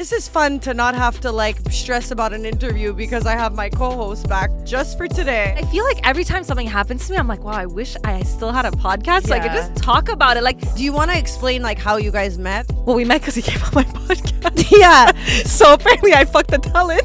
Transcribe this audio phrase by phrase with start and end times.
[0.00, 3.54] This is fun to not have to like stress about an interview because I have
[3.54, 5.54] my co-host back just for today.
[5.58, 8.22] I feel like every time something happens to me, I'm like, wow, I wish I
[8.22, 10.42] still had a podcast so I could just talk about it.
[10.42, 12.64] Like, Do you want to explain like how you guys met?
[12.86, 13.84] well, we met because he came on my
[14.14, 14.70] podcast.
[14.78, 15.12] yeah.
[15.44, 17.02] so apparently I fucked the talent.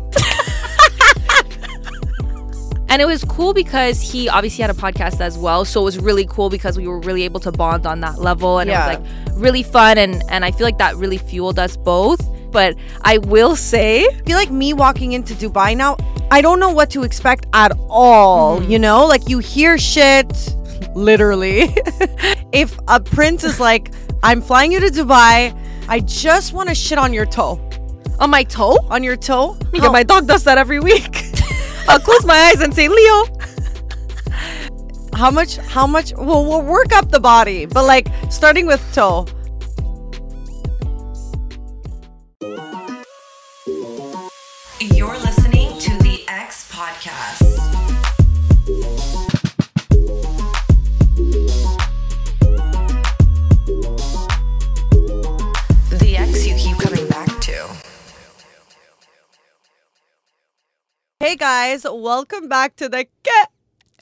[2.90, 5.66] and it was cool because he obviously had a podcast as well.
[5.66, 8.60] So it was really cool because we were really able to bond on that level.
[8.60, 8.90] And Yeah.
[8.94, 9.98] it was like really fun.
[9.98, 12.22] And, and I feel like that really fueled us both.
[12.56, 15.98] But I will say, I feel like me walking into Dubai now,
[16.32, 18.62] I don't know what to expect at all.
[18.62, 18.72] Mm-hmm.
[18.72, 20.32] You know, like you hear shit,
[20.96, 21.64] literally.
[22.54, 23.92] if a prince is like,
[24.24, 25.52] I'm flying you to Dubai,
[25.90, 27.60] I just want to shit on your toe.
[28.22, 29.58] on my toe, On your toe?
[29.74, 31.26] Yeah, my dog does that every week.
[31.90, 33.26] I'll close my eyes and say, Leo.
[35.14, 35.58] How much?
[35.58, 36.14] How much?
[36.14, 39.26] Well, we'll work up the body, but like starting with toe.
[61.26, 63.08] Hey guys, welcome back to the.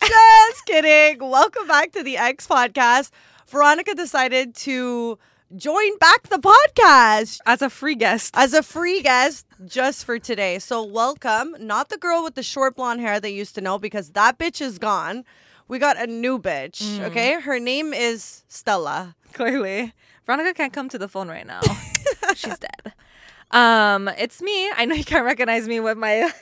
[0.04, 1.20] Just kidding.
[1.20, 3.12] Welcome back to the X podcast.
[3.48, 5.18] Veronica decided to
[5.56, 8.34] join back the podcast As a free guest.
[8.36, 10.60] as a free guest just for today.
[10.60, 14.10] So welcome, not the girl with the short blonde hair they used to know because
[14.10, 15.24] that bitch is gone.
[15.70, 17.00] We got a new bitch.
[17.04, 19.16] Okay, her name is Stella.
[19.32, 19.94] Clearly.
[20.26, 21.62] Veronica can't come to the phone right now.
[22.36, 22.94] She's dead.
[23.52, 24.72] Um, it's me.
[24.72, 26.34] I know you can't recognize me with my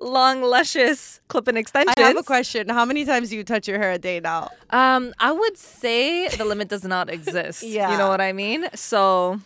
[0.00, 1.94] long, luscious clip and extensions.
[1.96, 2.68] I have a question.
[2.68, 4.50] How many times do you touch your hair a day now?
[4.70, 7.62] Um, I would say the limit does not exist.
[7.62, 7.92] Yeah.
[7.92, 8.68] You know what I mean?
[8.74, 9.40] So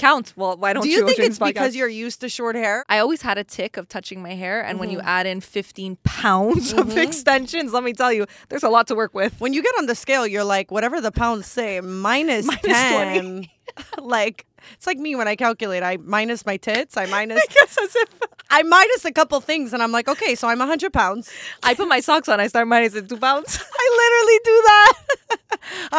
[0.00, 0.32] count.
[0.36, 0.98] Well, why don't Do you?
[1.00, 1.76] you think it's because podcast?
[1.76, 2.84] you're used to short hair?
[2.88, 4.98] I always had a tick of touching my hair, and when Mm-hmm.
[4.98, 8.94] you add in 15 pounds of extensions, let me tell you, there's a lot to
[8.94, 9.40] work with.
[9.40, 13.46] when you get on the scale, you're like, whatever the pounds say, minus, Minus 10.
[14.02, 15.82] like, it's like me when I calculate.
[15.82, 16.96] I minus my tits.
[16.96, 18.08] I minus, Yes, as if
[18.52, 21.30] I minus a couple things, and I'm like, okay, so I'm 100 pounds.
[21.62, 23.58] I put my socks on, I start minusing two pounds.
[23.82, 24.69] I literally do that.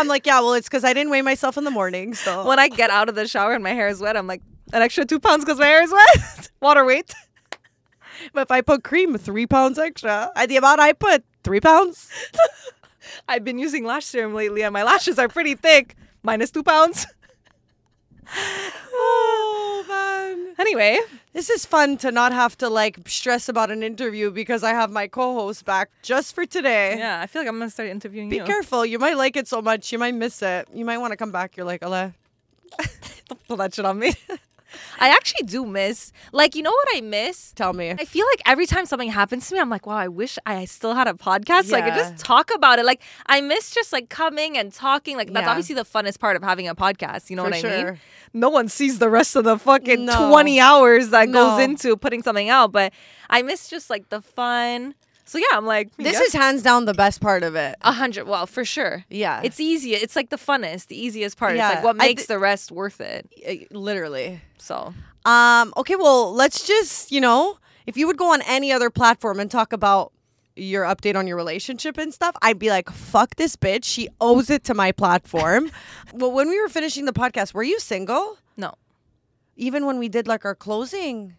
[0.01, 2.15] I'm like, yeah, well, it's because I didn't weigh myself in the morning.
[2.15, 4.41] So when I get out of the shower and my hair is wet, I'm like,
[4.73, 6.49] an extra two pounds because my hair is wet.
[6.59, 7.13] Water weight.
[8.33, 10.31] but if I put cream, three pounds extra.
[10.35, 12.09] I, the amount I put, three pounds.
[13.27, 15.95] I've been using lash serum lately, and my lashes are pretty thick.
[16.23, 17.05] Minus two pounds.
[20.35, 20.55] Man.
[20.59, 20.99] Anyway,
[21.33, 24.91] This is fun to not have to like stress about an interview because I have
[24.91, 26.97] my co host back just for today.
[26.97, 28.43] yeah, I feel like I'm gonna start interviewing Be you.
[28.43, 28.85] Be careful.
[28.85, 30.67] You might like it so much, you might miss it.
[30.73, 31.55] You might want to come back.
[31.57, 32.13] You're like, Ale.
[33.27, 34.13] Don't pull that shit on me.
[34.99, 37.53] I actually do miss, like, you know what I miss?
[37.53, 37.91] Tell me.
[37.91, 40.65] I feel like every time something happens to me, I'm like, wow, I wish I
[40.65, 42.09] still had a podcast so I could Yeah.
[42.11, 42.85] just talk about it.
[42.85, 45.17] Like, I miss just like coming and talking.
[45.17, 45.49] Like, that's Yeah.
[45.49, 47.29] obviously the funnest part of having a podcast.
[47.29, 47.85] You know For what I sure.
[47.91, 47.99] mean?
[48.33, 50.29] No one sees the rest of the fucking No.
[50.29, 51.49] 20 hours that No.
[51.51, 52.93] goes into putting something out, but
[53.29, 54.95] I miss just like the fun.
[55.31, 56.19] So, yeah, I'm like, This yeah.
[56.27, 57.75] is hands down the best part of it.
[57.81, 58.27] a hundred.
[58.27, 59.05] Well, for sure.
[59.09, 59.39] Yeah.
[59.45, 59.93] It's easy.
[59.93, 61.55] It's like the funnest, the easiest part.
[61.55, 63.29] Yeah, It's like what makes thi- the rest worth it.
[63.47, 64.41] Uh, literally.
[64.57, 64.93] So,
[65.23, 69.39] Um, okay, well, let's just, you know, if you would go on any other platform
[69.39, 70.11] and talk about
[70.57, 73.85] your update on your relationship and stuff, I'd be like, fuck this bitch.
[73.85, 75.71] She owes it to my platform.
[76.13, 78.37] well, when we were finishing the podcast, were you single?
[78.57, 78.73] no.
[79.55, 81.35] Even when we did like our closing?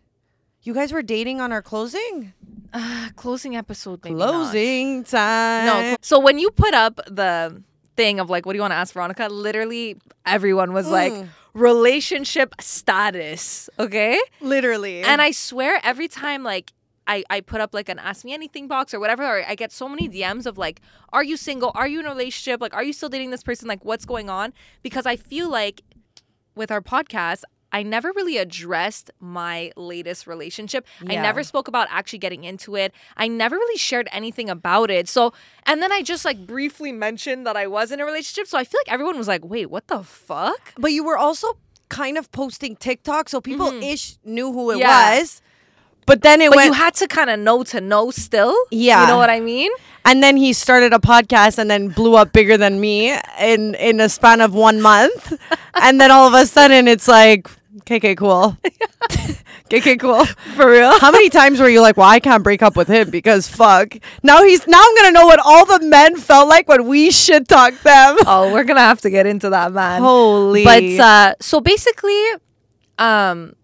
[0.62, 2.32] You guys were dating on our closing?
[2.72, 4.28] Uh, closing episode, maybe not.
[4.31, 5.66] Closing time.
[5.66, 5.97] No.
[6.00, 7.62] So when you put up the
[7.97, 9.28] thing of like, what do you want to ask Veronica?
[9.28, 11.28] Literally, everyone was like, Mm.
[11.55, 13.69] relationship status.
[13.78, 14.19] Okay.
[14.41, 15.03] Literally.
[15.03, 16.72] And I swear, every time like
[17.06, 19.72] I, I put up like an ask me anything box or whatever, or I get
[19.72, 20.81] so many DMs of like,
[21.12, 21.72] are you single?
[21.75, 22.61] Are you in a relationship?
[22.61, 23.69] Like, are you still dating this person?
[23.69, 24.53] Like, what's going on?
[24.82, 25.82] Because I feel like
[26.55, 30.87] with our podcast, I never really addressed my latest relationship.
[31.08, 32.93] I never spoke about actually getting into it.
[33.17, 35.08] I never really shared anything about it.
[35.08, 35.32] So,
[35.64, 38.46] and then I just like briefly mentioned that I was in a relationship.
[38.46, 40.75] So I feel like everyone was like, wait, what the fuck?
[40.79, 41.56] But you were also
[41.88, 44.81] kind of posting TikTok, so people ish knew who it Mm-hmm.
[44.81, 45.19] Yeah.
[45.20, 45.43] was.
[46.05, 48.56] But then it was But went, you had to kind of know to know still.
[48.73, 49.02] Yeah.
[49.02, 49.70] You know what I mean?
[50.05, 54.00] and then he started a podcast and then blew up bigger than me in in
[54.00, 55.32] a span of one month.
[55.75, 57.49] and then all of a sudden, it's like,
[57.80, 58.56] KK cool,
[59.70, 60.24] KK cool.
[60.56, 60.98] For real?
[61.00, 63.94] How many times were you like, well, I can't break up with him because fuck.
[64.22, 67.48] Now he's now I'm gonna know what all the men felt like when we shit
[67.48, 68.16] talked them.
[68.26, 70.00] Oh, we're gonna have to get into that, man.
[70.02, 70.64] Holy.
[70.64, 72.20] But uh, so basically,
[72.98, 73.54] um,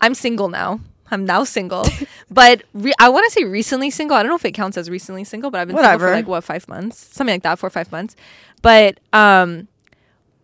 [0.00, 0.80] I'm single now.
[1.10, 1.84] I'm now single,
[2.30, 4.16] but re- I want to say recently single.
[4.16, 6.26] I don't know if it counts as recently single, but I've been single for like
[6.26, 8.16] what five months, something like that, four or five months.
[8.62, 9.68] But um,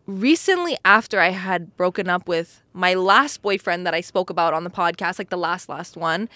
[0.08, 4.64] recently, after I had broken up with my last boyfriend that I spoke about on
[4.64, 6.28] the podcast, like the last last one,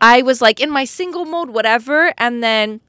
[0.00, 2.80] I was like in my single mode, whatever, and then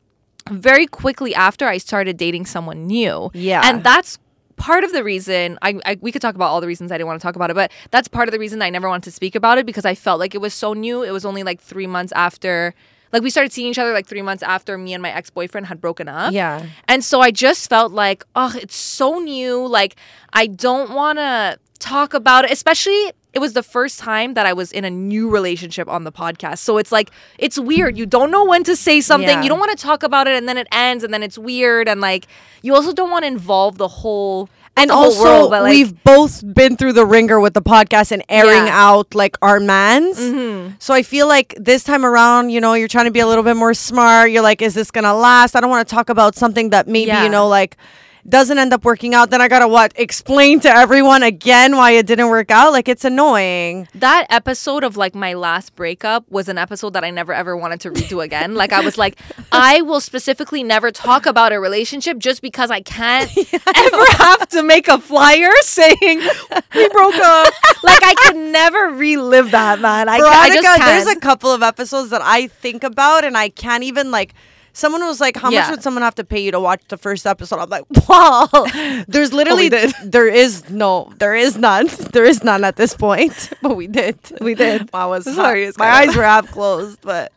[0.50, 3.30] very quickly after I started dating someone new.
[3.34, 3.62] Yeah.
[3.64, 4.18] And that's
[4.56, 7.08] part of the reason I, I we could talk about all the reasons I didn't
[7.08, 9.12] want to talk about it, but that's part of the reason I never wanted to
[9.12, 11.04] speak about it because I felt like it was so new.
[11.04, 12.74] It was only like three months after
[13.14, 15.80] like we started seeing each other like three months after me and my ex-boyfriend had
[15.80, 16.34] broken up.
[16.34, 16.66] Yeah.
[16.88, 19.66] And so I just felt like, oh, it's so new.
[19.66, 19.96] Like
[20.34, 24.72] I don't wanna talk about it, especially it was the first time that I was
[24.72, 26.60] in a new relationship on the podcast.
[26.60, 27.98] So it's like it's weird.
[27.98, 29.30] You don't know when to say something.
[29.30, 29.44] Yeah.
[29.44, 31.88] You don't want to talk about it and then it ends and then it's weird
[31.88, 32.28] and like
[32.62, 36.76] you also don't want to involve the whole And also, world, like- we've both been
[36.78, 38.86] through the ringer with the podcast and airing Yeah.
[38.88, 40.18] out like our mans.
[40.20, 40.74] Mm-hmm.
[40.80, 43.44] So I feel like this time around, you know, you're trying to be a little
[43.44, 44.32] bit more smart.
[44.32, 45.56] You're like, is this gonna last?
[45.56, 47.24] I don't want to talk about something that maybe Yeah.
[47.24, 47.78] you know, like
[48.28, 49.30] doesn't end up working out.
[49.30, 52.72] Then I gotta what explain to everyone again why it didn't work out.
[52.72, 53.88] Like it's annoying.
[53.96, 57.82] that episode of like my last breakup was an episode that I never ever wanted
[57.82, 58.56] to redo again.
[58.56, 59.20] like I was like,
[59.52, 64.64] I will specifically never talk about a relationship just because I can't ever have to
[64.64, 66.22] make a flyer saying
[66.76, 67.54] we broke up.
[67.84, 70.08] like I could never relive that, man.
[70.10, 70.82] I, ca- I just can't.
[70.82, 74.34] there's a couple of episodes that I think about and I can't even like.
[74.76, 75.62] Someone was like, "How Yeah.
[75.62, 78.48] much would someone have to pay you to watch the first episode?" I'm like, "Wow,
[79.08, 79.70] there's literally
[80.04, 84.18] there is no, there is none, there is none at this point." But we did,
[84.42, 84.90] We did.
[84.94, 87.32] I was Sorry, my eyes were half closed, but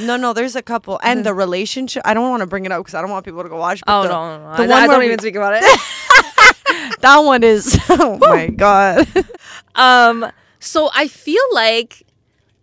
[0.00, 2.02] no, no, there's a couple, and the relationship.
[2.04, 3.80] I don't want to bring it up because I don't want people to go watch.
[3.86, 4.56] But oh the, no, no, no.
[4.56, 5.64] the I, one I don't we- even speak about it.
[7.00, 7.78] that one is.
[7.88, 9.06] Oh my god.
[9.76, 10.30] Um,
[10.60, 12.02] so I feel like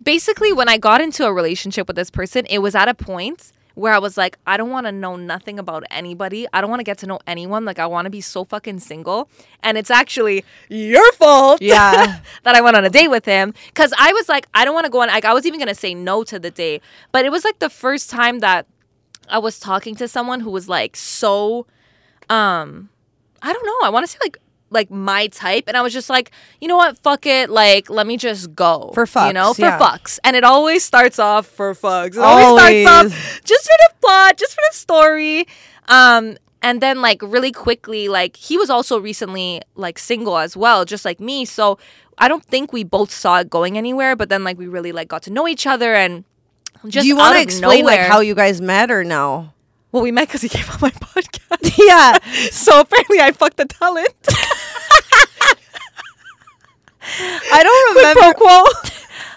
[0.03, 3.51] basically when I got into a relationship with this person, it was at a point
[3.75, 6.47] where I was like, I don't want to know nothing about anybody.
[6.53, 7.65] I don't want to get to know anyone.
[7.65, 9.29] Like I want to be so fucking single.
[9.63, 11.61] And it's actually your fault.
[11.71, 12.19] Yeah.
[12.43, 14.85] that I went on a date with him cuz I was like I don't want
[14.85, 16.81] to go on like I was even going to say no to the date.
[17.11, 18.65] But it was like the first time that
[19.29, 21.65] I was talking to someone who was like so
[22.29, 22.89] um
[23.41, 23.79] I don't know.
[23.83, 24.37] I want to say like
[24.71, 26.97] like my type and I was just like, you know what?
[26.99, 27.49] Fuck it.
[27.49, 28.91] Like let me just go.
[28.93, 29.27] For fucks.
[29.27, 29.79] You know, for yeah.
[29.79, 30.19] fucks.
[30.23, 32.15] And it always starts off for fucks.
[32.15, 35.45] It always, starts off just for the plot, just for the story.
[35.87, 40.85] Um and then like really quickly like he was also recently like single as well
[40.85, 41.79] just like me so
[42.19, 45.07] i don't think we both saw it going anywhere but then like we really like
[45.07, 46.23] got to know each other and
[46.87, 49.53] just Do you want to explain like how you guys met or no?
[49.91, 52.17] Well we met because he came on my podcast yeah.
[52.51, 54.15] so apparently i fucked the talent
[57.53, 58.33] I don't remember.
[58.37, 58.63] Quo?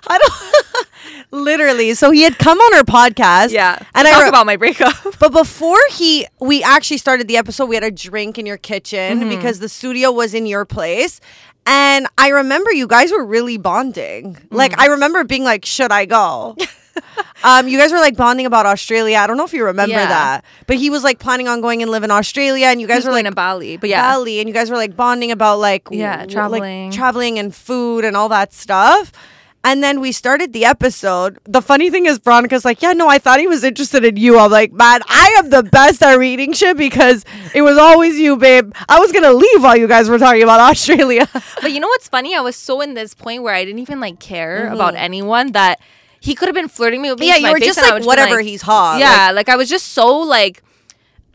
[0.07, 0.87] I don't.
[1.31, 3.51] Literally, so he had come on our podcast.
[3.51, 7.37] yeah and I talk re- about my breakup But before he, we actually started the
[7.37, 7.67] episode.
[7.67, 9.29] We had a drink in your kitchen Mm-hmm.
[9.31, 11.21] because the studio was in your place,
[11.67, 14.35] and I remember you guys were really bonding.
[14.35, 14.47] Mm.
[14.51, 16.57] Like I remember being like, "Should I go?"
[17.45, 19.19] um, you guys were like bonding about Australia.
[19.19, 20.07] I don't know if you remember Yeah.
[20.09, 22.95] that, but he was like planning on going and live in Australia, and you guys
[22.95, 25.59] guys were like in Bali but yeah Bali, and you guys were like bonding about
[25.59, 26.87] like Yeah, w- traveling.
[26.91, 29.11] like traveling and food and all that stuff.
[29.67, 31.39] And then we started the episode.
[31.45, 34.39] The funny thing is, Veronica's like, "Yeah, no, I thought he was interested in you."
[34.39, 38.37] I'm like, "Man, I am the best at reading shit because it was always you,
[38.37, 41.27] babe." I was gonna leave while you guys were talking about Australia.
[41.63, 44.01] but you know what's funny i was so in this point where i didn't even
[44.01, 45.81] like care about anyone that
[46.29, 48.45] he could have been flirting me with me yeah, you were just like, "Whatever, like-
[48.51, 50.63] he's hot." yeah like i was just so like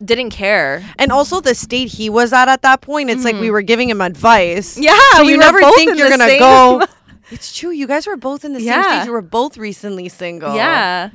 [0.10, 3.52] didn't care and also the state he was at at that point, it's like we
[3.52, 4.68] were giving him advice.
[4.76, 4.84] Mm-hmm.
[4.84, 6.86] Yeah, so we you never think in you're gonna same- go.
[7.32, 7.70] It's true.
[7.70, 8.92] You guys were both in the same Yeah.
[8.96, 9.06] stage.
[9.08, 10.56] You were both recently single.
[10.56, 11.12] Yeah.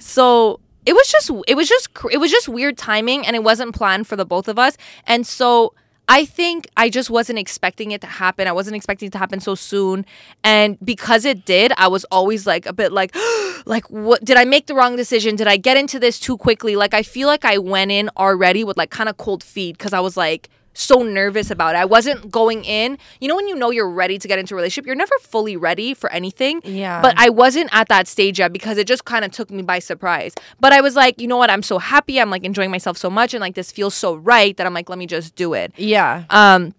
[0.00, 3.74] So it was just it was just it was just weird timing and it wasn't
[3.74, 4.76] planned for the both of us.
[5.06, 5.74] And so
[6.08, 8.48] I think I just wasn't expecting it to happen.
[8.48, 10.06] I wasn't expecting it to happen so soon.
[10.42, 13.14] And because it did, I was always like a bit like
[13.66, 15.36] like what did I make the wrong decision?
[15.36, 16.76] Did I get into this too quickly?
[16.76, 19.92] Like I feel like I went in already with like kind of cold feet cuz
[19.92, 20.48] I was like
[20.78, 21.78] so nervous about it.
[21.78, 22.98] I wasn't going in.
[23.20, 25.56] You know when you know you're ready to get into a relationship, you're never fully
[25.56, 26.60] ready for anything.
[26.64, 27.02] Yeah.
[27.02, 29.78] But I wasn't at that stage yet because it just kind of took me by
[29.80, 30.34] surprise.
[30.60, 31.50] But I was like, you know what?
[31.50, 32.20] I'm so happy.
[32.20, 34.88] I'm like enjoying myself so much and like this feels so right that I'm like,
[34.88, 35.72] let me just do it.
[35.76, 36.24] Yeah.
[36.30, 36.74] Um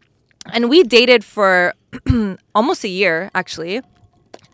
[0.53, 1.73] and we dated for
[2.55, 3.81] almost a year actually.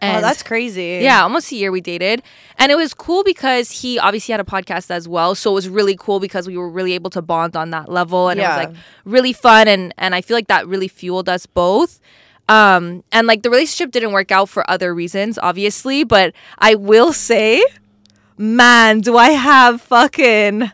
[0.01, 0.99] Oh, that's crazy.
[1.01, 2.21] Yeah, almost a year we dated.
[2.57, 5.35] And it was cool because he obviously had a podcast as well.
[5.35, 8.29] So it was really cool because we were really able to bond on that level
[8.29, 8.55] and Yeah.
[8.55, 8.75] it was like
[9.05, 11.99] really fun and and I feel like that really fueled us both.
[12.47, 17.11] Um, and like the relationship didn't work out for other reasons, obviously, but I will
[17.11, 17.65] say,
[18.37, 20.69] man, do I have fucking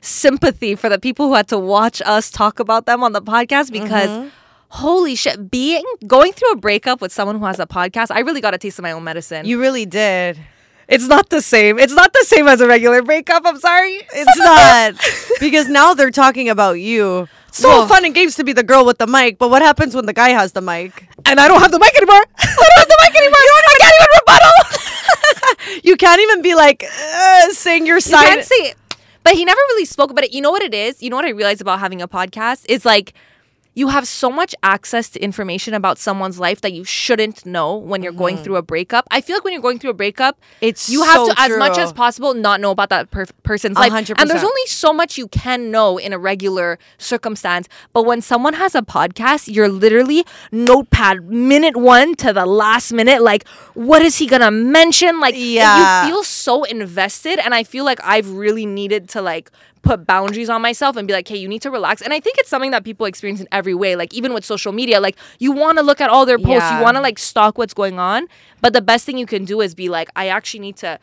[0.00, 3.72] sympathy for the people who had to watch us talk about them on the podcast
[3.72, 4.30] because
[4.68, 8.40] holy shit, being going through a breakup with someone who has a podcast, I really
[8.40, 9.46] got a taste of my own medicine.
[9.46, 10.38] You really did.
[10.88, 11.78] it's not the same.
[11.78, 13.42] It's not the same as a regular breakup.
[13.44, 14.00] I'm sorry.
[14.14, 14.94] It's not
[15.40, 17.28] because now they're talking about you.
[17.52, 17.86] So Whoa.
[17.86, 20.12] fun and games to be the girl with the mic, but what happens when the
[20.12, 21.08] guy has the mic?
[21.24, 22.22] and I don't have the mic anymore.
[22.38, 23.38] I don't have the mic anymore.
[23.40, 25.80] I can't even rebuttal.
[25.82, 28.24] You can't even be like uh, saying your You side.
[28.26, 28.76] can't say it.
[29.24, 30.32] But he never really spoke about it.
[30.32, 31.02] You know what it is?
[31.02, 33.14] You know what I realized about having a podcast is like
[33.76, 38.02] you have so much access to information about someone's life that you shouldn't know when
[38.02, 39.06] you're going through a breakup.
[39.10, 41.58] I feel like when you're going through a breakup, It's you have so to, as
[41.58, 43.92] much as possible, not know about that per- person's A life.
[44.18, 47.68] And there's only so much you can know in a regular circumstance.
[47.92, 53.20] But when someone has a podcast, you're literally notepad minute one to the last minute.
[53.20, 55.20] Like, what is he gonna mention?
[55.20, 56.06] Like, Yeah.
[56.06, 59.50] you feel so invested, and I feel like I've really needed to like
[59.86, 62.02] put boundaries on myself and be like, hey, you need to relax.
[62.02, 63.96] And I think it's something that people experience in every way.
[63.96, 66.78] Like even with social media, like you want to look at all their posts, Yeah.
[66.78, 68.26] you want to like stalk what's going on.
[68.60, 70.98] But the best thing you can do is be like, I actually need to.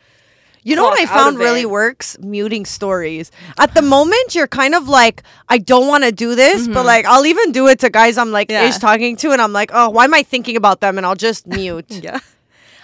[0.66, 1.40] You know what I found it.
[1.40, 2.16] really works?
[2.20, 3.30] Muting stories.
[3.58, 7.04] At the moment, you're kind of like, I don't want to do this, but like,
[7.04, 8.62] I'll even do it to guys I'm like Mm-hmm.
[8.64, 8.68] Yeah.
[8.70, 10.96] ish talking to, and I'm like, oh, why am I thinking about them?
[10.96, 11.90] And I'll just mute.
[12.02, 12.18] Yeah.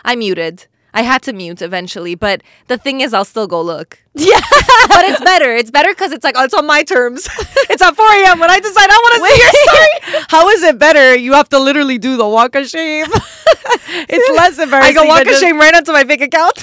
[0.04, 0.66] I muted.
[0.92, 3.98] I had to mute eventually, but the thing is, I'll still go look.
[4.14, 4.40] yeah.
[4.88, 5.54] But it's better.
[5.54, 7.28] It's better because it's like, oh, it's on my terms.
[7.70, 8.38] it's at 4 a.m.
[8.40, 10.24] when I decide I want to see your story.
[10.30, 11.16] How is it better?
[11.16, 13.06] You have to literally do the walk of shame.
[13.10, 14.96] it's less embarrassing.
[14.98, 16.62] I go walk of just- shame right onto my fake account.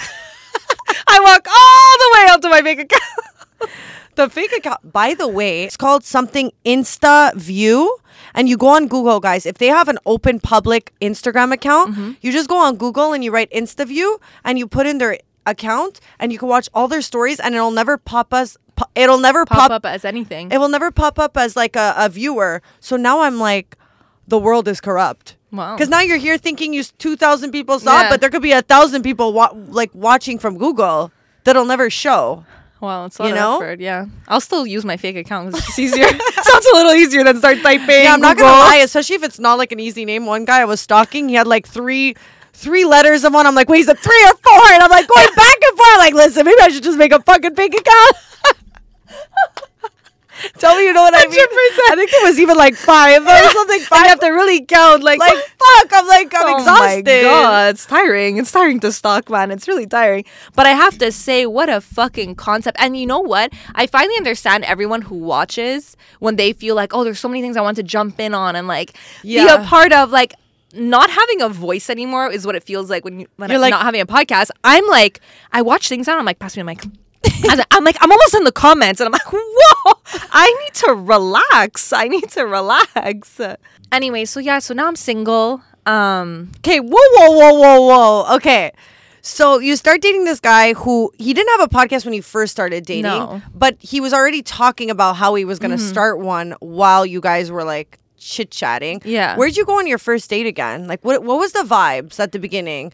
[1.08, 3.72] I walk all the way onto my fake account.
[4.16, 7.98] The fake account, by the way, it's called something Insta View.
[8.38, 9.46] And you go on Google, guys.
[9.46, 12.12] If they have an open public Instagram account, Mm-hmm.
[12.22, 16.00] you just go on Google and you write InstaView and you put in their account
[16.20, 18.58] and you can watch all their stories and it'll never pop us.
[18.76, 20.52] po- It'll never Pop pop, up as anything.
[20.52, 22.62] It will never pop up as like a, a viewer.
[22.80, 23.76] So now I'm like,
[24.28, 25.36] the world is corrupt.
[25.52, 25.76] Wow.
[25.76, 28.10] Because now you're here thinking you two thousand people saw, it, Yeah.
[28.12, 31.12] but there could be a thousand people wa- like watching from Google
[31.46, 32.44] that'll never show.
[32.80, 33.56] Well, it's a You lot know?
[33.58, 33.80] of effort.
[33.80, 36.06] Yeah, I'll still use my fake account because It's easier.
[36.44, 38.04] Sounds a little easier than start typing.
[38.04, 38.52] Yeah, I'm not Google.
[38.52, 40.26] gonna lie, especially if it's not like an easy name.
[40.26, 42.16] One guy I was stalking, he had like three
[42.54, 43.46] three letters of one.
[43.48, 44.68] I'm like, wait, is it three or four?
[44.74, 45.98] And I'm like going back and forth.
[45.98, 48.16] Like, listen, maybe I should just make a fucking fake account.
[50.60, 51.32] Tell me you know what I mean.
[51.32, 51.38] 100%.
[51.40, 53.80] I think it was even like five or something.
[53.82, 54.04] Five.
[54.04, 55.04] You have to really count.
[55.04, 55.92] Like, like fuck.
[55.94, 57.08] I'm like I'm oh exhausted.
[57.08, 58.38] Oh my god, it's tiring.
[58.38, 59.52] It's tiring to stalk, man.
[59.52, 60.26] It's really tiring.
[60.56, 62.78] But I have to say, what a fucking concept.
[62.80, 63.54] And you know what?
[63.76, 67.58] I finally understand everyone who watches when they feel like, oh, there's so many things
[67.58, 70.12] I want to jump in on and like be a part of.
[70.12, 70.34] Like
[70.74, 73.62] not having a voice anymore is what it feels like when you when You're I'm
[73.62, 74.52] like- not having a podcast.
[74.64, 76.84] I'm like, I watch things and I'm like, pass me the mic.
[77.50, 79.94] And I'm like, I'm almost in the comments, and I'm like, whoa,
[80.32, 81.94] I need to relax.
[81.94, 83.40] I need to relax.
[83.92, 85.62] Anyway, so yeah, so now I'm single.
[85.86, 87.82] Um, Okay, whoa, whoa, whoa, whoa,
[88.26, 88.36] whoa.
[88.36, 88.72] Okay.
[89.22, 92.52] So you start dating this guy who he didn't have a podcast when you first
[92.52, 93.42] started dating, No.
[93.54, 97.20] but he was already talking about how he was going to start one while you
[97.20, 99.02] guys were like chit chatting.
[99.04, 99.36] Yeah.
[99.36, 100.88] Where'd you go on your first date again?
[100.88, 102.94] Like, what what was the vibes at the beginning?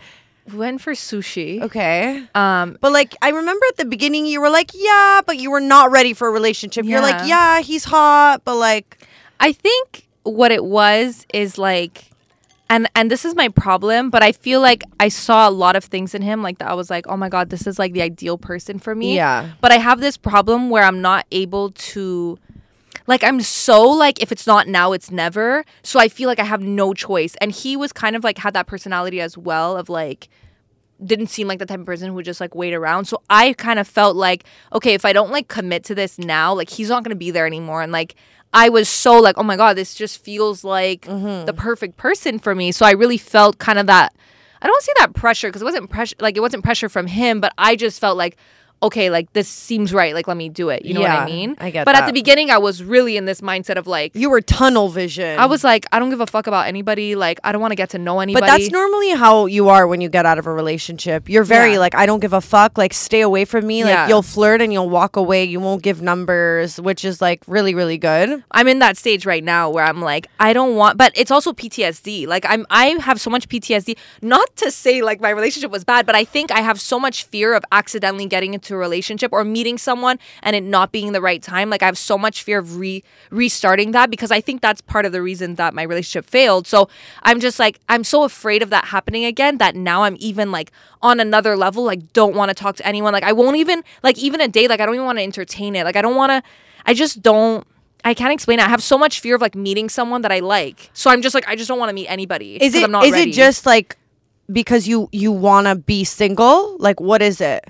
[0.52, 1.62] Went for sushi.
[1.62, 2.24] Okay.
[2.36, 5.62] Um, But like, I remember at the beginning you were like, yeah, but you were
[5.62, 6.86] not ready for a relationship.
[6.86, 7.58] You're like, Yeah.
[7.58, 9.08] yeah, he's hot, but like,
[9.40, 12.06] I think what it was is like
[12.70, 15.84] and and this is my problem, but I feel like I saw a lot of
[15.84, 18.02] things in him like that I was like, "Oh my god, this is like the
[18.02, 19.50] ideal person for me." Yeah.
[19.62, 22.40] But I have this problem where I'm not able to
[23.08, 25.64] like I'm so like if it's not now it's never.
[25.84, 27.36] So I feel like I have no choice.
[27.42, 30.30] And he was kind of like had that personality as well of like
[31.04, 33.06] didn't seem like the type of person who would just like wait around.
[33.06, 36.54] So I kind of felt like, okay, if I don't like commit to this now,
[36.54, 37.82] like he's not gonna be there anymore.
[37.82, 38.16] And like
[38.54, 41.46] I was so like, oh my god, this just feels like Mm-hmm.
[41.46, 42.72] the perfect person for me.
[42.72, 44.16] So I really felt kind of that.
[44.62, 46.16] I don't want to say that pressure because it wasn't pressure.
[46.20, 48.38] Like it wasn't pressure from him, but I just felt like.
[48.84, 50.14] Okay, like this seems right.
[50.14, 50.84] Like, let me do it.
[50.86, 51.56] You know what I mean?
[51.60, 54.30] I get But at the beginning, I was really in this mindset of like, you
[54.30, 55.40] were tunnel vision.
[55.40, 57.16] I was like, I don't give a fuck about anybody.
[57.16, 58.42] Like, I don't want to get to know anybody.
[58.46, 61.30] But that's normally how you are when you get out of a relationship.
[61.30, 61.80] You're very Yeah.
[61.80, 62.78] like, I don't give a fuck.
[62.78, 63.84] Like, stay away from me.
[63.84, 64.08] Like, Yeah.
[64.10, 65.44] you'll flirt and you'll walk away.
[65.46, 68.44] You won't give numbers, which is like really, really good.
[68.52, 71.54] I'm in that stage right now where I'm like, I don't want, but it's also
[71.54, 72.28] PTSD.
[72.28, 73.98] Like I'm, I have so much PTSD.
[74.22, 77.24] Not to say like my relationship was bad, but I think I have so much
[77.26, 81.14] fear of accidentally getting into into a relationship or meeting someone and it not being
[81.14, 81.70] the right time.
[81.70, 85.06] Like I have so much fear of re restarting that because I think that's part
[85.06, 86.68] of the reason that my relationship failed.
[86.68, 86.90] So
[87.24, 90.72] I'm just like I'm so afraid of that happening again that now I'm even like
[91.02, 93.14] on another level like don't want to talk to anyone.
[93.14, 95.76] Like I won't even like even a date like I don't even want to entertain
[95.76, 95.84] it.
[95.84, 96.44] Like I don't want to
[96.86, 97.66] I just don't
[98.06, 98.66] I can't explain it.
[98.66, 100.90] I have so much fear of like meeting someone that I like.
[100.94, 102.62] So I'm just like I just don't want to meet anybody.
[102.62, 103.32] Is it I'm not is ready.
[103.32, 103.98] it just like
[104.52, 106.78] because you you want to be single?
[106.78, 107.66] Like what is it?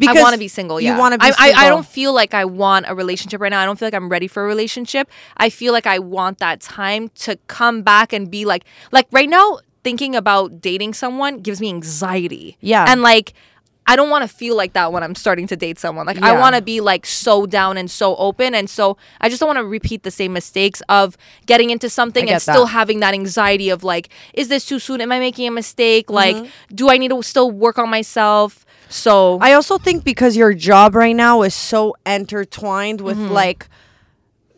[0.00, 0.80] Because I want to be single.
[0.80, 1.60] Yeah, You want to be I, single.
[1.62, 3.60] I, I don't feel like I want a relationship right now.
[3.60, 5.08] I don't feel like I'm ready for a relationship.
[5.36, 9.28] I feel like I want that time to come back and be like, like right
[9.28, 12.56] now, thinking about dating someone gives me anxiety.
[12.60, 12.86] Yeah.
[12.88, 13.32] and like.
[13.86, 16.06] I don't want to feel like that when I'm starting to date someone.
[16.06, 19.40] Like I want to be like so down and so open and so I just
[19.40, 21.16] don't want to repeat the same mistakes of
[21.46, 25.00] getting into something and get still having that anxiety of like is this too soon?
[25.00, 26.08] Am I making a mistake?
[26.08, 26.74] Like Mm-hmm.
[26.76, 28.64] do I need to still work on myself?
[28.90, 33.32] So I also think because your job right now is so intertwined with Mm-hmm.
[33.32, 33.68] like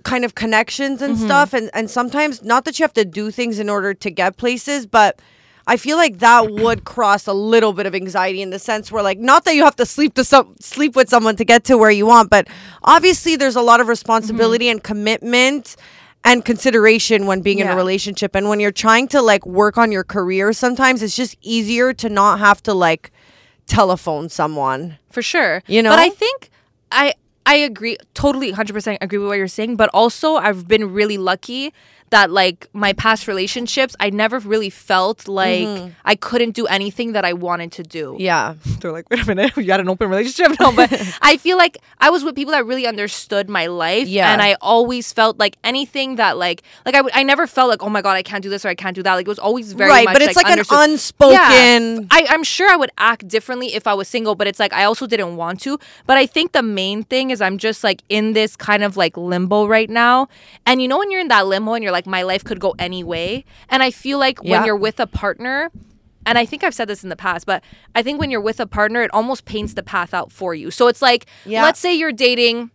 [0.04, 3.60] kind of connections and stuff and and sometimes not that you have to do things
[3.60, 5.20] in order to get places but
[5.64, 9.00] I feel like that would cross a little bit of anxiety in the sense where
[9.04, 11.78] like not that you have to sleep to some sleep with someone to get to
[11.78, 12.48] where you want but
[12.82, 15.76] obviously there's a lot of responsibility and commitment
[16.24, 19.92] and consideration when being in a relationship and when you're trying to like work on
[19.92, 23.12] your career sometimes it's just easier to not have to like
[23.66, 25.62] telephone someone for sure.
[25.66, 25.90] You know?
[25.90, 26.50] but I think
[26.90, 27.14] I
[27.45, 31.73] I agree totally 100% agree with what you're saying, but also I've been really lucky
[32.12, 37.25] that like my past relationships, I never really felt like I couldn't do anything that
[37.25, 38.12] I wanted to do.
[38.12, 38.21] Mm-hmm.
[38.21, 38.54] Yeah.
[38.81, 40.52] They're like, wait a minute, you had an open relationship?
[40.62, 40.92] No, but
[41.23, 44.07] I feel like I was with people that really understood my life.
[44.07, 44.33] Yeah.
[44.33, 47.88] And I always felt like anything that like, like I, I never felt like, oh
[47.88, 49.14] my God, I can't do this or I can't do that.
[49.14, 50.78] Like it was always very right, much, but it's like, understood.
[50.78, 52.07] an unspoken.
[52.11, 54.85] I, I'm sure I would act differently if I was single, but it's like I
[54.85, 55.78] also didn't want to.
[56.07, 59.16] But I think the main thing is I'm just like in this kind of like
[59.16, 60.28] limbo right now.
[60.66, 62.75] And you know when you're in that limbo and you're like, my life could go
[62.78, 63.44] any way.
[63.68, 64.59] And I feel like Yeah.
[64.59, 65.71] when you're with a partner,
[66.25, 67.62] and I think I've said this in the past, but
[67.94, 70.71] I think when you're with a partner, it almost paints the path out for you.
[70.71, 71.62] So it's like, Yeah.
[71.64, 72.70] let's say you're dating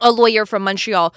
[0.00, 1.14] a lawyer from Montreal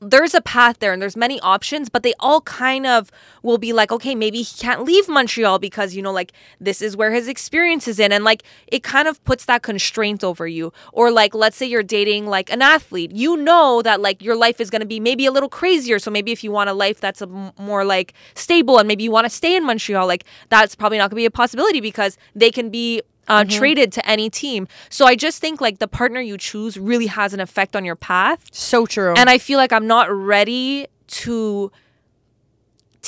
[0.00, 3.10] there's a path there and there's many options but they all kind of
[3.42, 6.96] will be like okay maybe he can't leave montreal because you know like this is
[6.96, 8.12] where his experience is in.
[8.12, 10.72] And like it kind of puts that constraint over you.
[10.92, 13.12] Or like let's say you're dating like an athlete.
[13.12, 15.98] You know that like your life is going to be maybe a little crazier.
[15.98, 19.04] So maybe if you want a life that's a m- more like stable and maybe
[19.04, 21.80] you want to stay in montreal like that's probably not going to be a possibility
[21.80, 24.68] because they can be uh, traded to any team.
[24.90, 27.96] So I just think like the partner you choose really has an effect on your
[27.96, 28.44] path.
[28.52, 29.14] so true.
[29.16, 31.72] And I feel like I'm not ready to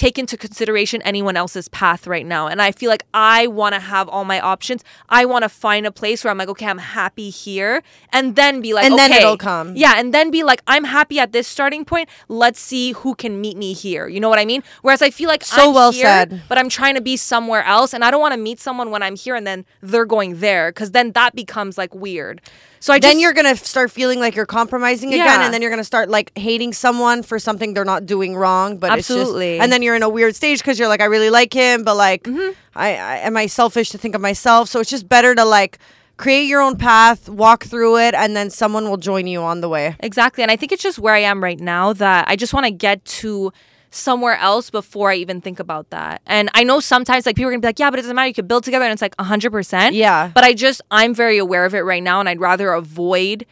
[0.00, 2.46] take into consideration anyone else's path right now.
[2.46, 4.82] And I feel like I want to have all my options.
[5.10, 7.82] I want to find a place where I'm like, okay, I'm happy here.
[8.10, 9.76] And then be like, And then it'll come.
[9.76, 9.96] Yeah.
[9.98, 12.08] And then be like, I'm happy at this starting point.
[12.28, 14.08] Let's see who can meet me here.
[14.08, 14.62] You know what I mean?
[14.80, 16.42] Whereas I feel like So I'm well here, said.
[16.48, 17.92] but I'm trying to be somewhere else.
[17.92, 20.70] And I don't want to meet someone when I'm here and then they're going there
[20.72, 22.40] because then that becomes like weird.
[22.82, 25.70] So I then just, you're gonna start feeling like you're compromising again, and then you're
[25.70, 28.78] gonna start like hating someone for something they're not doing wrong.
[28.78, 29.56] But it's Absolutely.
[29.56, 31.84] just, and then you're in a weird stage because you're like, I really like him,
[31.84, 32.52] but like, Mm-hmm.
[32.74, 34.68] I, I am I selfish to think of myself?
[34.68, 35.78] So it's just better to like
[36.16, 39.68] create your own path, walk through it, and then someone will join you on the
[39.68, 39.96] way.
[40.00, 40.42] Exactly.
[40.42, 42.70] And I think it's just where I am right now that I just want to
[42.72, 43.52] get to
[43.90, 46.22] somewhere else before I even think about that.
[46.26, 48.28] And I know sometimes like people are gonna be like, yeah, but it doesn't matter.
[48.28, 49.94] You could build together and it's like hundred percent.
[49.96, 50.30] Yeah.
[50.34, 53.46] But I just I'm very aware of it right now and I'd rather avoid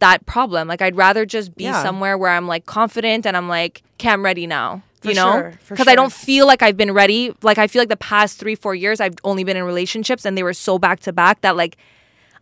[0.00, 0.68] that problem.
[0.68, 1.82] Like I'd rather just be Yeah.
[1.82, 4.82] somewhere where I'm like confident and I'm like, okay, I'm ready now.
[5.02, 5.32] For you know?
[5.32, 7.34] sure, for Because I don't feel like I've been ready.
[7.42, 10.36] Like I feel like the past three, four years I've only been in relationships and
[10.36, 11.76] they were so back to back that like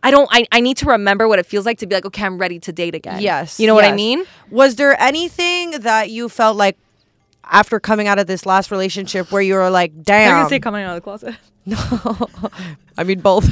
[0.01, 2.23] I don't I, I need to remember what it feels like to be like, okay,
[2.25, 3.21] I'm ready to date again.
[3.21, 3.59] Yes.
[3.59, 4.23] You know what I mean?
[4.49, 6.77] Was there anything that you felt like
[7.45, 10.47] after coming out of this last relationship where you were like, damn?
[10.49, 11.35] Say coming out of the closet.
[11.65, 11.77] No,
[12.97, 13.45] I mean both.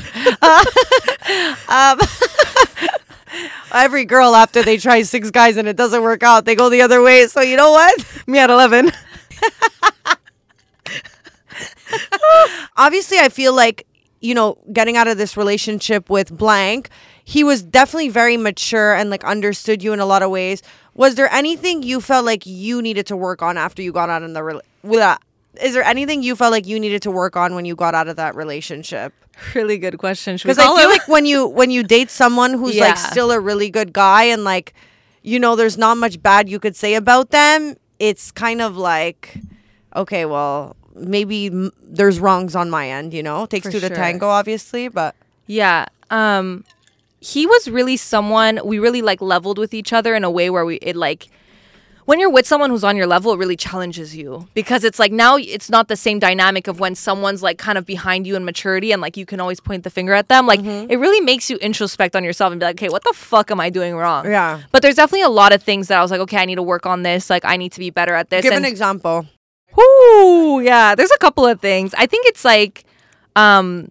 [1.70, 1.98] um,
[3.74, 6.82] every girl after they try six guys and it doesn't work out, they go the
[6.82, 7.28] other way.
[7.28, 8.24] So you know what?
[8.28, 8.92] Me at 11.
[12.76, 13.88] Obviously, I feel like
[14.20, 16.90] you know getting out of this relationship with blank.
[17.24, 20.62] He was definitely very mature and like understood you in a lot of ways.
[20.94, 24.24] Was there anything you felt like you needed to work on after you got out
[24.24, 25.22] in the rela- with that?
[25.62, 28.08] Is there anything you felt like you needed to work on when you got out
[28.08, 29.14] of that relationship?
[29.56, 30.36] Really good question.
[30.36, 30.90] Because I feel him?
[30.90, 34.44] like when you when you date someone who's like still a really good guy and
[34.44, 34.74] like
[35.24, 39.38] you know there's not much bad you could say about them it's kind of like
[39.96, 43.90] okay well maybe m- there's wrongs on my end you know takes For two to
[43.90, 45.16] tango obviously but
[45.48, 45.86] Yeah.
[46.12, 46.66] Um
[47.22, 50.66] he was really someone we really like leveled with each other in a way where
[50.66, 51.28] we it like
[52.06, 55.12] when you're with someone who's on your level, it really challenges you because it's like
[55.12, 58.44] now it's not the same dynamic of when someone's like kind of behind you in
[58.44, 60.48] maturity and like you can always point the finger at them.
[60.48, 60.92] Like Mm-hmm.
[60.92, 63.60] it really makes you introspect on yourself and be like, okay, what the fuck am
[63.60, 64.26] I doing wrong?
[64.26, 64.62] Yeah.
[64.72, 66.64] But there's definitely a lot of things that I was like, okay, I need to
[66.64, 67.30] work on this.
[67.30, 68.42] Like I need to be better at this.
[68.42, 69.28] Give and an example.
[69.78, 70.96] Whoo, yeah.
[70.96, 71.94] There's a couple of things.
[71.98, 72.84] I think it's like
[73.36, 73.90] um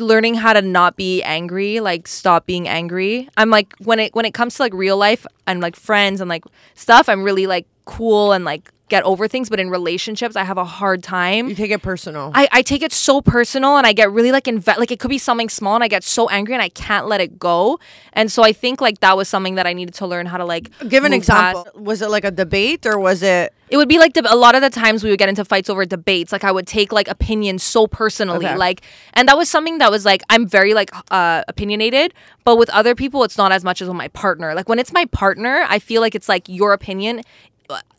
[0.00, 3.28] learning how to not be angry, like stop being angry.
[3.36, 6.28] I'm like when it when it comes to like real life and like friends and
[6.28, 10.44] like stuff, I'm really like cool and like get over things, but in relationships I
[10.44, 11.48] have a hard time.
[11.48, 12.30] You take it personal.
[12.34, 15.10] I, I take it so personal and I get really like inve- like it could
[15.10, 17.80] be something small and I get so angry and I can't let it go.
[18.12, 20.44] And so I think like that was something that I needed to learn how to
[20.44, 21.64] like Give an example.
[21.64, 21.76] past.
[21.76, 23.52] Was it like a debate or was it?
[23.68, 25.68] It would be like the, a lot of the times we would get into fights
[25.68, 26.30] over debates.
[26.30, 28.56] Like I would take like opinions so personally, Okay.
[28.56, 28.82] like,
[29.14, 32.94] and that was something that was like I'm very like uh, opinionated, but with other
[32.94, 34.54] people it's not as much as with my partner.
[34.54, 37.22] Like when it's my partner, I feel like it's like your opinion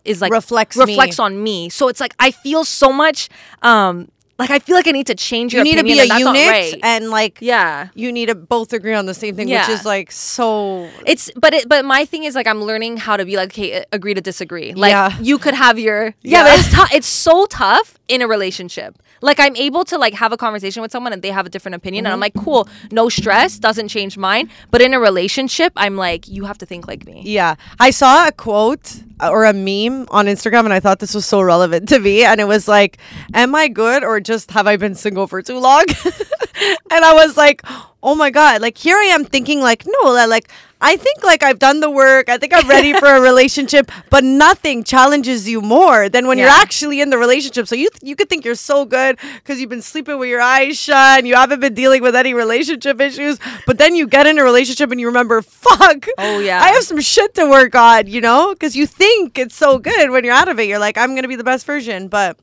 [0.05, 0.85] is like Reflects me.
[0.85, 1.69] reflects on me.
[1.69, 3.29] So it's like I feel so much.
[3.61, 6.01] um like I feel like I need to change your You need to be a
[6.03, 6.79] and that's not unit right.
[6.83, 7.89] and like yeah.
[7.95, 10.89] you need to both agree on the same thing, which is like so.
[11.05, 13.83] It's but it but my thing is like I'm learning how to be like okay
[13.91, 15.17] agree to disagree like Yeah.
[15.19, 16.43] you could have your yeah, Yeah.
[16.43, 20.31] but it's tough it's so tough in a relationship like I'm able to like have
[20.31, 22.37] a conversation with someone and they have a different opinion and I'm Mm-hmm.
[22.37, 26.57] like cool no stress doesn't change mine but in a relationship I'm like you have
[26.59, 27.55] to think like me Yeah.
[27.79, 31.25] I saw a quote uh, or a meme on Instagram and I thought this was
[31.25, 32.23] so relevant to me.
[32.23, 32.99] And it was like,
[33.33, 35.85] Am I good or just have I been single for too long?
[36.91, 37.61] and I was like,
[38.03, 38.61] Oh my God.
[38.61, 42.29] Like, here I am thinking, like, no, like, I think like I've done the work.
[42.29, 46.47] I think I'm ready for a relationship, but nothing challenges you more than when you're
[46.47, 47.67] actually in the relationship.
[47.67, 50.77] So you you could think you're so good because you've been sleeping with your eyes
[50.77, 54.37] shut and you haven't been dealing with any relationship issues, but then you get in
[54.37, 56.05] a relationship and you remember, fuck.
[56.19, 56.61] Oh, yeah.
[56.61, 58.53] I have some shit to work on, you know?
[58.53, 60.67] Because you think it's so good when you're out of it.
[60.67, 62.37] You're like, I'm gonna be the best version, but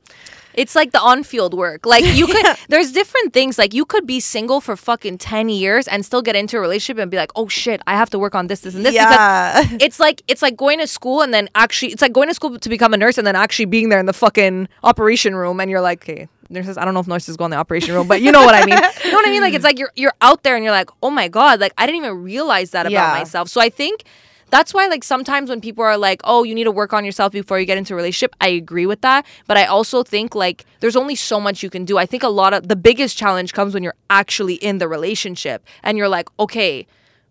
[0.57, 1.85] It's like the on-field work.
[1.85, 3.57] Like you could there's different things.
[3.57, 7.01] Like you could be single for fucking 10 years and still get into a relationship
[7.01, 9.11] and be like, "Oh shit, I have to work on this this and this because
[9.11, 12.33] yeah, it's like it's like going to school and then actually it's like going to
[12.33, 15.59] school to become a nurse and then actually being there in the fucking operation room
[15.59, 16.77] and you're like, okay, nurses.
[16.77, 18.65] I don't know if nurses go in the operation room, but you know what I
[18.65, 18.79] mean.
[19.03, 19.41] You know what I mean?
[19.41, 21.85] Like it's like you're you're out there and you're like, oh my god, like I
[21.85, 23.19] didn't even realize that about Yeah.
[23.19, 23.49] myself.
[23.49, 24.03] So I think.
[24.49, 27.33] That's why, like, sometimes when people are like, oh, you need to work on yourself
[27.33, 29.25] before you get into a relationship, I agree with that.
[29.47, 31.97] But I also think, like, there's only so much you can do.
[31.97, 35.65] I think a lot of the biggest challenge comes when you're actually in the relationship
[35.83, 36.85] and you're like, okay,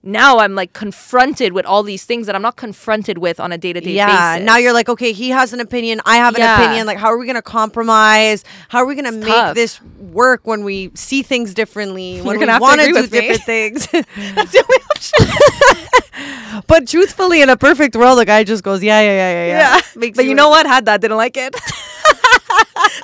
[0.05, 3.59] now I'm like confronted with all these things that I'm not confronted with on a
[3.59, 4.35] day to day yeah.
[4.35, 4.47] basis.
[4.47, 6.61] Now you're like, okay, he has an opinion, I have an Yeah.
[6.61, 6.87] opinion.
[6.87, 8.45] Like, how are we gonna compromise?
[8.69, 9.55] How are we gonna make tough.
[9.55, 9.81] this
[10.13, 12.21] work when we see things differently?
[12.25, 13.87] When You're we to want to do different things?
[13.93, 16.63] That's the only option.
[16.67, 19.81] but truthfully, in a perfect world, the guy just goes, yeah, yeah, yeah, yeah, yeah.
[19.97, 20.67] Makes but you know what?
[20.67, 21.55] Had that, didn't like it.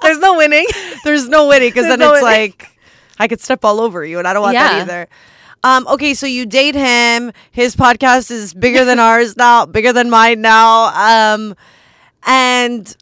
[0.03, 0.67] There's no winning.
[1.05, 2.51] There's no winning because then no it's winning.
[2.51, 2.77] like
[3.19, 5.09] I could step all over you, and I don't want that either.
[5.63, 7.33] Um, okay, so you date him.
[7.51, 11.35] His podcast is bigger than ours now, bigger than mine now.
[11.35, 11.55] Um,
[12.27, 12.97] and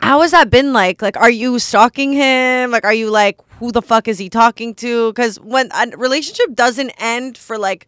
[0.00, 1.02] how has that been like?
[1.02, 2.70] Like, are you stalking him?
[2.70, 5.12] Like, are you like, who the fuck is he talking to?
[5.12, 7.86] Because when a relationship doesn't end for like,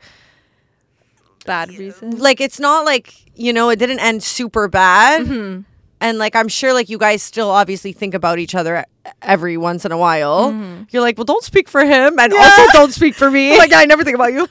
[1.44, 5.26] Bad reasons, like it's not like you know, it didn't end super bad.
[5.26, 5.60] Mm-hmm.
[6.06, 8.84] And like I'm sure like you guys still obviously think about each other
[9.22, 10.52] every once in a while.
[10.90, 13.58] You're like, well, don't speak for him, and also don't speak for me.
[13.62, 14.46] like I never think about you.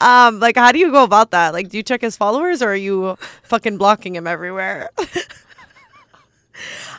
[0.00, 1.52] um, like how do you go about that?
[1.52, 4.90] Like, do you check his followers, or are you fucking blocking him everywhere?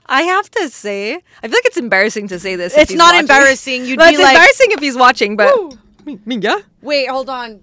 [0.08, 2.76] I have to say, I feel like it's embarrassing to say this.
[2.76, 3.20] it's not watching.
[3.22, 3.86] embarrassing.
[3.86, 5.56] You'd No, be it's like, embarrassing if he's watching, but
[6.06, 6.60] me, me, yeah.
[6.82, 7.62] wait, hold on.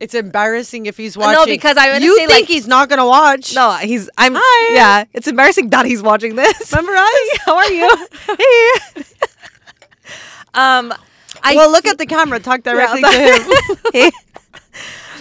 [0.00, 1.34] It's embarrassing if he's watching.
[1.34, 3.54] No, because I wanna you say, think like- he's not gonna watch.
[3.54, 4.08] No, he's.
[4.16, 4.32] I'm.
[4.36, 4.74] Hi.
[4.74, 6.72] Yeah, it's embarrassing that he's watching this.
[6.72, 7.38] remember us?
[7.44, 8.06] How are you?
[8.26, 9.02] hey.
[10.54, 10.92] Um,
[11.42, 12.40] I well, look at the camera.
[12.40, 13.76] Talk directly I'll to him.
[13.92, 14.10] Hey.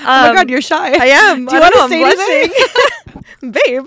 [0.02, 0.94] oh my Um, god, you're shy.
[0.98, 1.46] I am.
[1.46, 3.86] Do you want to say anything, babe?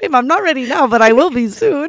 [0.00, 1.88] babe, I'm not ready now, but I will be soon.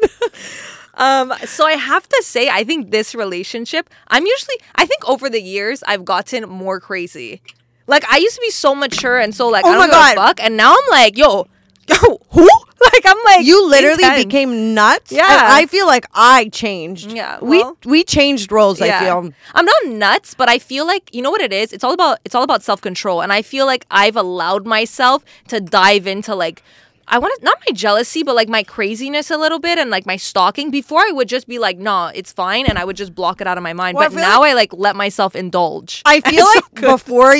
[0.99, 5.29] Um, so I have to say, I think this relationship, I'm usually, I think over
[5.29, 7.41] the years, I've gotten more crazy.
[7.87, 10.15] Like I used to be so mature and so like, Oh I don't my God.
[10.15, 11.47] fuck, and now I'm like, yo,
[11.87, 12.47] yo, who?
[12.81, 14.23] Like I'm like, you literally intense.
[14.25, 15.11] became nuts.
[15.11, 15.25] Yeah.
[15.51, 17.11] I feel like I changed.
[17.11, 18.79] Yeah, we well- we changed roles.
[18.81, 19.33] I feel.
[19.53, 21.73] I'm not nuts, but I feel like you know what it is.
[21.73, 25.25] It's all about it's all about self control, and I feel like I've allowed myself
[25.49, 26.63] to dive into like
[27.09, 30.05] I want to not my jealousy, but like my craziness a little bit and like
[30.05, 30.69] my stalking.
[30.69, 33.47] Before I would just be like, nah, it's fine, and I would just block it
[33.47, 33.97] out of my mind.
[33.97, 36.01] Well, but feel now I like let myself indulge.
[36.05, 37.35] I feel It's so like before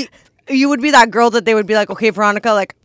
[0.50, 2.76] you would be that girl that they would be like, okay, Veronica, like,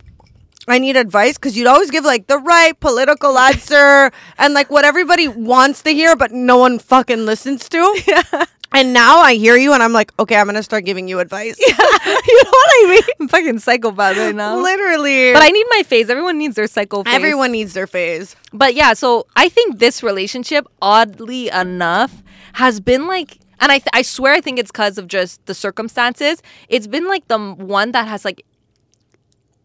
[0.67, 4.85] I need advice because you'd always give like the right political answer and like what
[4.85, 8.01] everybody wants to hear, but no one fucking listens to.
[8.07, 8.45] Yeah.
[8.71, 11.55] And now I hear you and I'm like, okay, I'm gonna start giving you advice.
[11.65, 11.75] Yeah.
[12.27, 13.03] you know what I mean?
[13.21, 14.57] I'm fucking psychopath right now.
[14.57, 15.31] Literally.
[15.31, 16.09] But I need my phase.
[16.09, 17.13] Everyone needs their psycho phase.
[17.13, 18.35] everyone needs their phase.
[18.51, 22.21] But yeah, so I think this relationship, oddly enough,
[22.53, 25.53] has been like, and I, th- I swear I think it's because of just the
[25.53, 26.41] circumstances.
[26.67, 28.43] It's been like the one that has like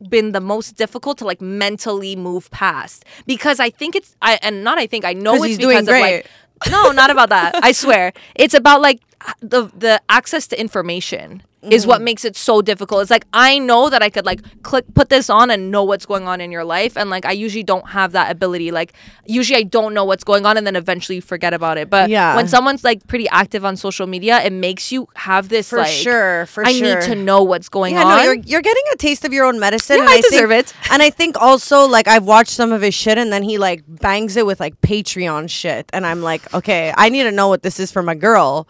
[0.09, 4.65] been the most difficult to like mentally move past because I think it's I and
[4.65, 6.27] not I think I know it's he's doing because of like
[6.71, 7.55] no, not about that.
[7.63, 8.13] I swear.
[8.35, 9.01] It's about like
[9.41, 11.89] the the access to information is Mm.
[11.89, 13.03] what makes it so difficult.
[13.03, 16.07] It's like I know that I could like click put this on and know what's
[16.07, 18.71] going on in your life and like I usually don't have that ability.
[18.71, 18.95] Like
[19.27, 21.91] usually I don't know what's going on and then eventually forget about it.
[21.91, 22.35] But Yeah.
[22.35, 25.89] when someone's like pretty active on social media, it makes you have this For like
[25.89, 26.69] sure, for sure.
[26.69, 26.95] I sure.
[26.97, 28.17] need to know what's going Yeah, on.
[28.17, 29.97] no, you're you're getting a taste of your own medicine.
[29.99, 30.73] Yeah, and I think- deserve it.
[30.91, 33.83] And I think also like I've watched some of his shit, and then he like
[33.87, 37.63] bangs it with like Patreon shit, and I'm like, okay, I need to know what
[37.63, 38.67] this is for my girl.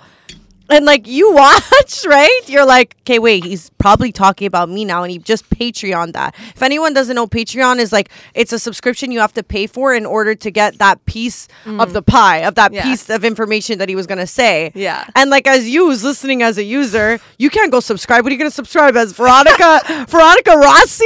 [0.70, 2.40] And like you watch, right?
[2.46, 6.34] You're like, okay, wait, he's probably talking about me now, and he just Patreon that.
[6.54, 9.92] If anyone doesn't know, Patreon is like it's a subscription you have to pay for
[9.94, 12.74] in order to get that piece of the pie, of that Mm.
[12.76, 12.82] Yeah.
[12.84, 14.70] piece of information that he was gonna say.
[14.74, 15.04] Yeah.
[15.16, 18.22] And like as you who's listening as a user, you can't go subscribe.
[18.24, 21.04] What are you gonna subscribe as Veronica Veronica Rossi?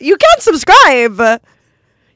[0.00, 1.40] You can't subscribe.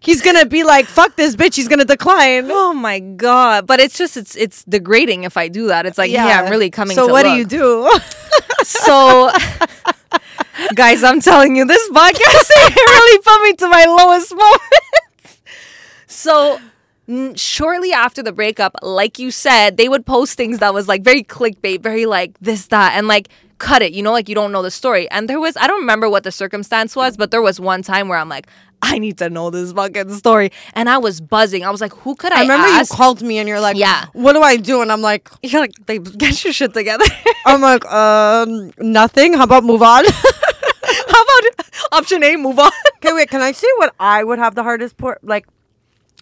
[0.03, 2.51] He's gonna be like, fuck this bitch, he's gonna decline.
[2.51, 3.67] Oh my god!
[3.67, 5.87] But it's just it's it's degrading if I do that.
[5.87, 6.97] It's like yeah, I'm really coming.
[6.97, 7.89] So what do you do?
[8.65, 9.29] So,
[10.75, 15.43] guys, I'm telling you, this podcast really put me to my lowest moments.
[16.07, 16.61] So,
[17.35, 21.25] shortly after the breakup, like you said, they would post things that was like very
[21.25, 23.29] clickbait, very like this, that, and like
[23.63, 25.09] cut it, you know, like you don't know the story.
[25.11, 28.09] And there was, I don't remember what the circumstance was, but there was one time
[28.09, 28.47] where I'm like,
[28.83, 30.51] I need to know this fucking story.
[30.75, 31.65] And I was buzzing.
[31.65, 32.91] I was like, who could I, I remember ask?
[32.93, 34.07] you called me and you're like, Yeah.
[34.13, 34.83] what do I do?
[34.83, 37.05] And I'm like, You're like, babe, get your shit together.
[37.47, 39.35] I'm like, um, nothing.
[39.35, 40.05] How about move on?
[41.15, 42.73] How about option A, move on?
[42.97, 43.31] Okay, wait.
[43.31, 45.23] Can I say what I would have the hardest part?
[45.23, 45.47] Like,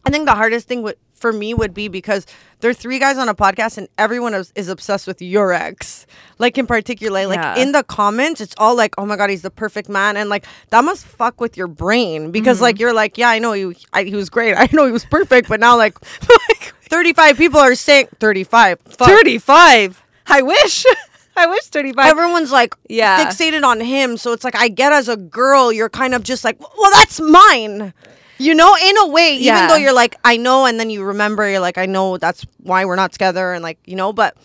[0.04, 2.26] I think the hardest thing would for me would be because
[2.60, 6.06] there are three guys on a podcast and everyone is, is obsessed with your ex.
[6.38, 7.56] Like in particular, like Yeah.
[7.56, 10.44] in the comments, it's all like, "Oh my god, he's the perfect man," and like
[10.70, 12.64] that must fuck with your brain because Mm-hmm.
[12.64, 14.54] like you're like, "Yeah, I know he, I, he was great.
[14.58, 16.00] I know he was perfect," but now like,
[16.48, 18.80] like 35 people are saying 35.
[18.80, 19.08] Fuck.
[19.08, 20.02] 35.
[20.26, 20.84] I wish.
[21.36, 22.06] I wish 35.
[22.10, 23.24] Everyone's like Yeah.
[23.24, 24.16] fixated on him.
[24.16, 27.20] So it's like I get as a girl, you're kind of just like, well, that's
[27.20, 27.94] mine.
[28.40, 31.48] You know, in a way, even though you're like, I know, and then you remember,
[31.48, 34.36] you're like, I know that's why we're not together, and like, you know, but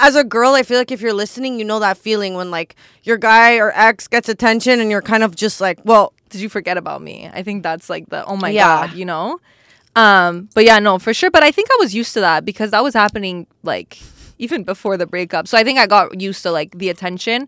[0.00, 2.76] as a girl, I feel like if you're listening, you know that feeling when like
[3.04, 6.50] your guy or ex gets attention, and you're kind of just like, well, Did you
[6.50, 7.30] forget about me?
[7.32, 8.86] I think that's like the, oh my Yeah.
[8.86, 9.40] God, you know?
[9.96, 11.30] Um, but yeah, no, for sure.
[11.30, 13.98] But I think I was used to that because that was happening like
[14.38, 15.48] even before the breakup.
[15.48, 17.46] So I think I got used to like the attention.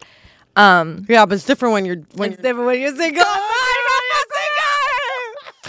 [0.56, 3.22] Um, yeah, but it's different when you're when you're, different when you're single.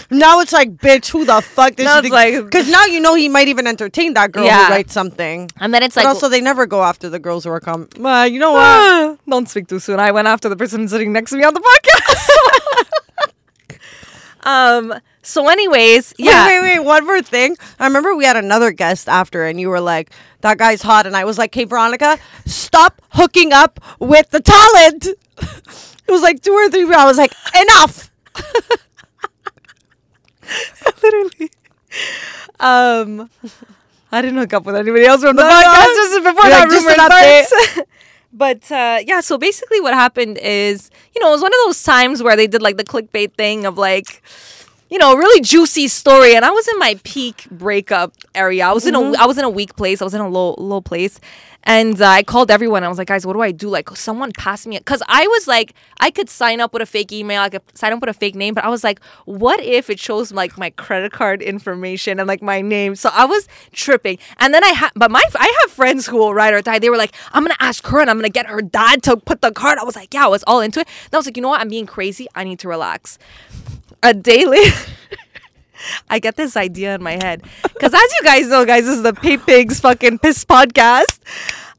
[0.09, 2.13] now it's like, bitch, who the fuck did Now you it's think?
[2.13, 4.65] like- Because now you know he might even entertain that girl Yeah.
[4.67, 5.49] who writes something.
[5.59, 7.87] And then it's But like, also, they never go after the girls who are come.
[8.03, 8.61] Uh, you know what?
[8.61, 9.99] Ah, don't speak too soon.
[9.99, 12.29] I went after the person sitting next to me on the podcast.
[14.43, 14.93] um.
[15.23, 16.47] So, anyways, yeah.
[16.47, 16.85] Wait, wait, wait.
[16.85, 17.55] One more thing.
[17.79, 20.09] I remember we had another guest after, and you were like,
[20.41, 25.05] "That guy's hot," and I was like, "Hey, Veronica, stop hooking up with the talent."
[25.37, 26.91] it was like two or three.
[26.91, 28.09] I was like, "Enough."
[31.03, 31.51] Literally.
[32.59, 33.29] Um,
[34.11, 35.95] I didn't hook up with anybody else from the No, podcast no.
[35.95, 37.89] just before You're that rumor starts.
[38.33, 41.81] but uh, yeah, so basically, what happened is, you know, it was one of those
[41.83, 44.21] times where they did like the clickbait thing of like.
[44.91, 48.67] You know, really juicy story, and I was in my peak breakup area.
[48.67, 50.01] I was in a, I was in a weak place.
[50.01, 51.17] I was in a low, low place,
[51.63, 52.83] and uh, I called everyone.
[52.83, 53.69] I was like, guys, what do I do?
[53.69, 57.13] Like, someone pass me, because I was like, I could sign up with a fake
[57.13, 59.89] email, I could sign up with a fake name, but I was like, what if
[59.89, 62.95] it shows like my credit card information and like my name?
[62.97, 66.33] So I was tripping, and then I had, but my, I have friends who will
[66.33, 66.79] ride or die.
[66.79, 69.41] They were like, I'm gonna ask her, and I'm gonna get her dad to put
[69.41, 69.79] the card.
[69.79, 70.87] I was like, yeah, I was all into it.
[71.05, 71.61] And I was like, you know what?
[71.61, 72.27] I'm being crazy.
[72.35, 73.17] I need to relax.
[74.03, 74.63] A daily.
[76.09, 77.43] I get this idea in my head.
[77.63, 81.19] Because as you guys know, guys, this is the Pay Pigs fucking piss podcast.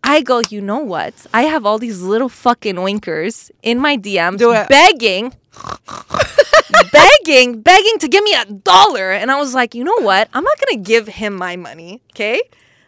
[0.04, 1.14] I go, you know what?
[1.32, 4.68] I have all these little fucking winkers in my DMs Do it.
[4.68, 5.32] begging
[6.92, 9.12] begging, begging to give me a dollar.
[9.12, 10.28] And I was like, you know what?
[10.32, 12.00] I'm not gonna give him my money.
[12.12, 12.40] Okay.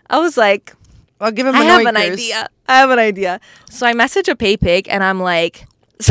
[0.08, 0.74] I was like,
[1.20, 1.54] I'll give him.
[1.54, 2.48] I have an idea.
[2.68, 3.40] I have an idea.
[3.70, 5.66] So I message a pay pig and I'm like,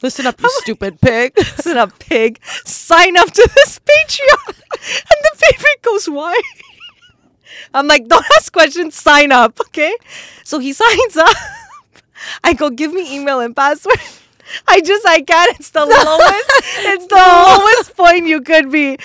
[0.00, 1.32] Listen up, you stupid pig.
[1.36, 2.38] listen up, pig.
[2.64, 4.48] Sign up to this Patreon.
[4.48, 6.40] And the pig goes, why?
[7.74, 9.94] I'm like, don't ask questions, sign up, okay?
[10.44, 11.36] So he signs up.
[12.44, 13.98] I go, give me email and password.
[14.66, 15.58] I just, I can't.
[15.58, 18.96] It's the lowest, it's the lowest point you could be.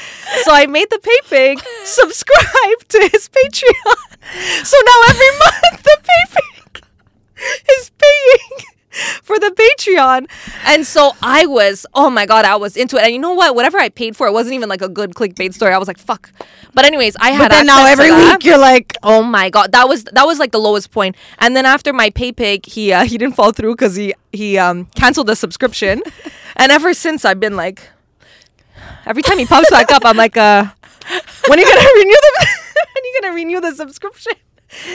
[0.44, 4.66] So I made the pay pig subscribe to his Patreon.
[4.66, 6.86] So now every month the pay pig
[7.78, 8.73] is paying
[9.24, 10.28] for the Patreon.
[10.66, 13.04] And so I was, oh my God, I was into it.
[13.04, 13.56] And you know what?
[13.56, 15.74] Whatever I paid for, it wasn't even like a good clickbait story.
[15.74, 16.32] I was like, fuck.
[16.74, 19.88] But anyways, I had But then now every week you're like, Oh my god, that
[19.88, 21.16] was that was like the lowest point.
[21.40, 24.58] And then after my pay pig, he uh, he didn't fall through because he he
[24.58, 26.02] um canceled the subscription.
[26.56, 27.90] and ever since I've been like,
[29.06, 30.66] every time he pops back up, I'm like, uh,
[31.48, 32.48] when are you gonna renew the
[32.94, 34.34] when are you gonna renew the subscription?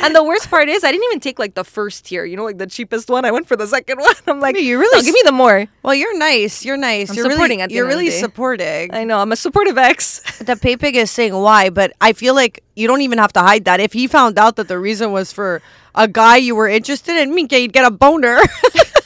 [0.02, 2.44] And the worst part is, I didn't even take like the first tier, you know,
[2.44, 3.24] like the cheapest one.
[3.24, 4.14] I went for the second one.
[4.26, 5.66] I'm like, you you really really give me the more.
[5.82, 6.64] well, you're nice.
[6.64, 7.10] You're nice.
[7.10, 8.94] I'm you're supporting really, at the you're really supporting.
[8.94, 10.20] I know I'm a supportive ex.
[10.44, 13.40] the pay pig is saying why, but I feel like you don't even have to
[13.40, 13.80] hide that.
[13.80, 15.62] If he found out that the reason was for
[15.94, 18.40] a guy you were interested in, Minka, you'd get a boner.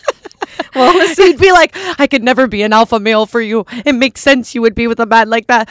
[0.75, 3.65] well, he'd be like, I could never be an alpha male for you.
[3.85, 5.69] It makes sense you would be with a man like that.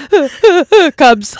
[0.98, 1.38] Cubs.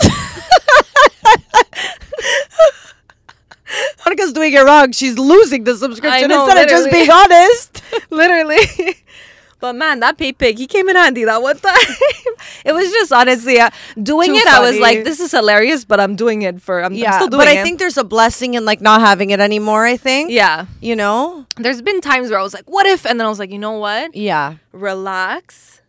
[4.06, 4.92] Monica's doing it wrong.
[4.92, 7.82] She's losing the subscription know, instead of just being honest.
[8.10, 8.96] literally.
[9.60, 11.76] But man, that pay pig, he came in handy that one time.
[12.66, 13.70] it was just honestly uh,
[14.02, 14.48] doing Too it.
[14.48, 16.80] I was like, this is hilarious, but I'm doing it for.
[16.80, 17.64] I'm, I'm Yeah, still doing but I it.
[17.64, 19.86] think there's a blessing in like not having it anymore.
[19.86, 20.32] I think.
[20.32, 21.46] yeah, You know.
[21.58, 23.06] there's been times where I was like, what if?
[23.06, 24.16] And then I was like, you know what?
[24.16, 24.56] Yeah.
[24.72, 25.81] Relax.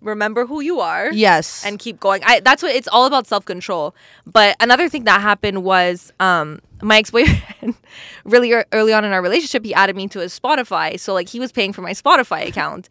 [0.00, 1.12] Remember who you are.
[1.12, 1.64] Yes.
[1.64, 2.22] and keep going.
[2.24, 3.94] I that's what it's all about self control.
[4.26, 7.74] But another thing that happened was um my ex boyfriend
[8.24, 10.98] really early on in our relationship he added me to his Spotify.
[10.98, 12.88] So like he was paying for my Spotify account.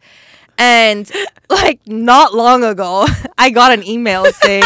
[0.58, 1.10] And
[1.50, 3.06] like not long ago,
[3.38, 4.62] I got an email saying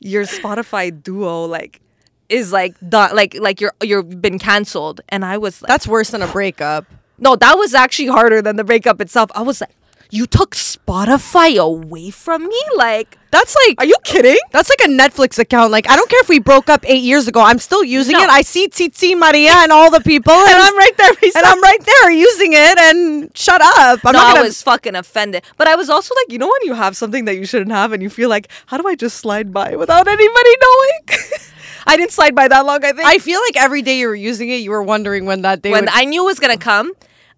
[0.00, 1.80] your Spotify duo like
[2.28, 6.10] is like done like like you're you've been canceled and I was like That's worse
[6.10, 6.86] than a breakup.
[7.18, 9.30] no, that was actually harder than the breakup itself.
[9.34, 9.70] I was like,
[10.10, 12.62] you took Spotify away from me?
[12.76, 14.38] Like, That's like are you kidding?
[14.52, 15.72] That's like a Netflix account.
[15.72, 17.40] Like I don't care if we broke up eight years ago.
[17.40, 18.22] I'm still using No.
[18.22, 18.30] it.
[18.30, 21.10] I see Titi Maria and all the people, and, I'm right there.
[21.36, 22.78] And I'm right there using it.
[22.78, 24.00] And shut up.
[24.04, 24.40] I'm no, not gonna.
[24.40, 25.42] I was fucking offended.
[25.56, 27.92] But I was also like, you know, when you have something that you shouldn't have
[27.92, 31.20] and you feel like, how do I just slide by without anybody knowing?
[31.86, 33.04] I didn't slide by that long, I think.
[33.06, 35.70] I feel like every day you were using it, you were wondering when that day.
[35.70, 36.92] when would- I knew it was gonna come,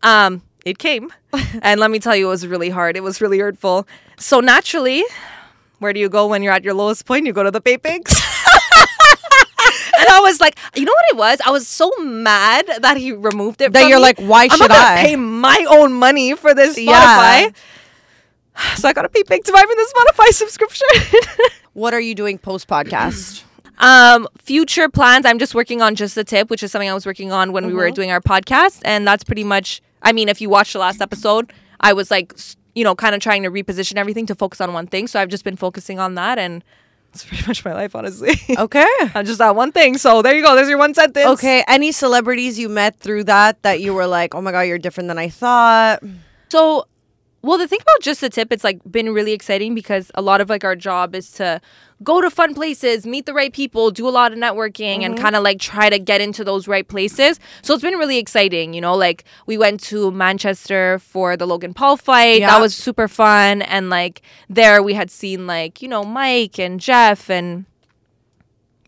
[0.05, 1.13] um, it came.
[1.63, 2.97] and let me tell you, it was really hard.
[2.97, 3.87] It was really hurtful.
[4.19, 5.05] So naturally,
[5.79, 7.25] where do you go when you're at your lowest point?
[7.27, 8.13] You go to the pay pigs.
[9.99, 11.41] and I was like, you know what it was?
[11.47, 13.73] I was so mad that he removed it.
[13.73, 14.03] That from you're me.
[14.03, 14.97] like, why should I?
[15.05, 16.93] pay my own money for this Yeah.
[17.49, 17.55] Spotify?
[18.77, 20.87] So I got a pay pig to buy me the Spotify subscription.
[21.75, 23.43] what are you doing post podcast?
[23.79, 25.27] Um, future plans.
[25.27, 27.67] I'm just working on just the tip, which is something I was working on when
[27.67, 27.95] we were Mm-hmm.
[27.95, 29.83] doing our podcast, and that's pretty much.
[30.07, 32.33] I mean, if you watched the last episode, I was like,
[32.77, 35.09] you know, kind of trying to reposition everything to focus on one thing.
[35.09, 36.63] So I've just been focusing on that, and
[37.13, 38.39] it's pretty much my life, honestly.
[38.57, 38.87] okay.
[39.17, 39.99] I'm just that one thing.
[39.99, 40.55] So there you go.
[40.55, 41.27] There's your one sentence.
[41.27, 41.65] Okay.
[41.67, 45.09] Any celebrities you met through that that you were like, oh my god, you're different
[45.09, 46.05] than I thought.
[46.51, 46.87] So,
[47.47, 50.41] well, the thing about just the tip, it's like been really exciting because a lot
[50.41, 51.61] of like our job is to
[52.03, 55.05] go to fun places, meet the right people, do a lot of networking, Mm-hmm.
[55.05, 57.39] and kind of like try to get into those right places.
[57.63, 58.75] So it's been really exciting.
[58.75, 62.41] You know, like we went to Manchester for the Logan Paul fight.
[62.41, 62.49] Yeah.
[62.51, 66.81] That was super fun, and like there we had seen like you know Mike and
[66.81, 67.65] Jeff and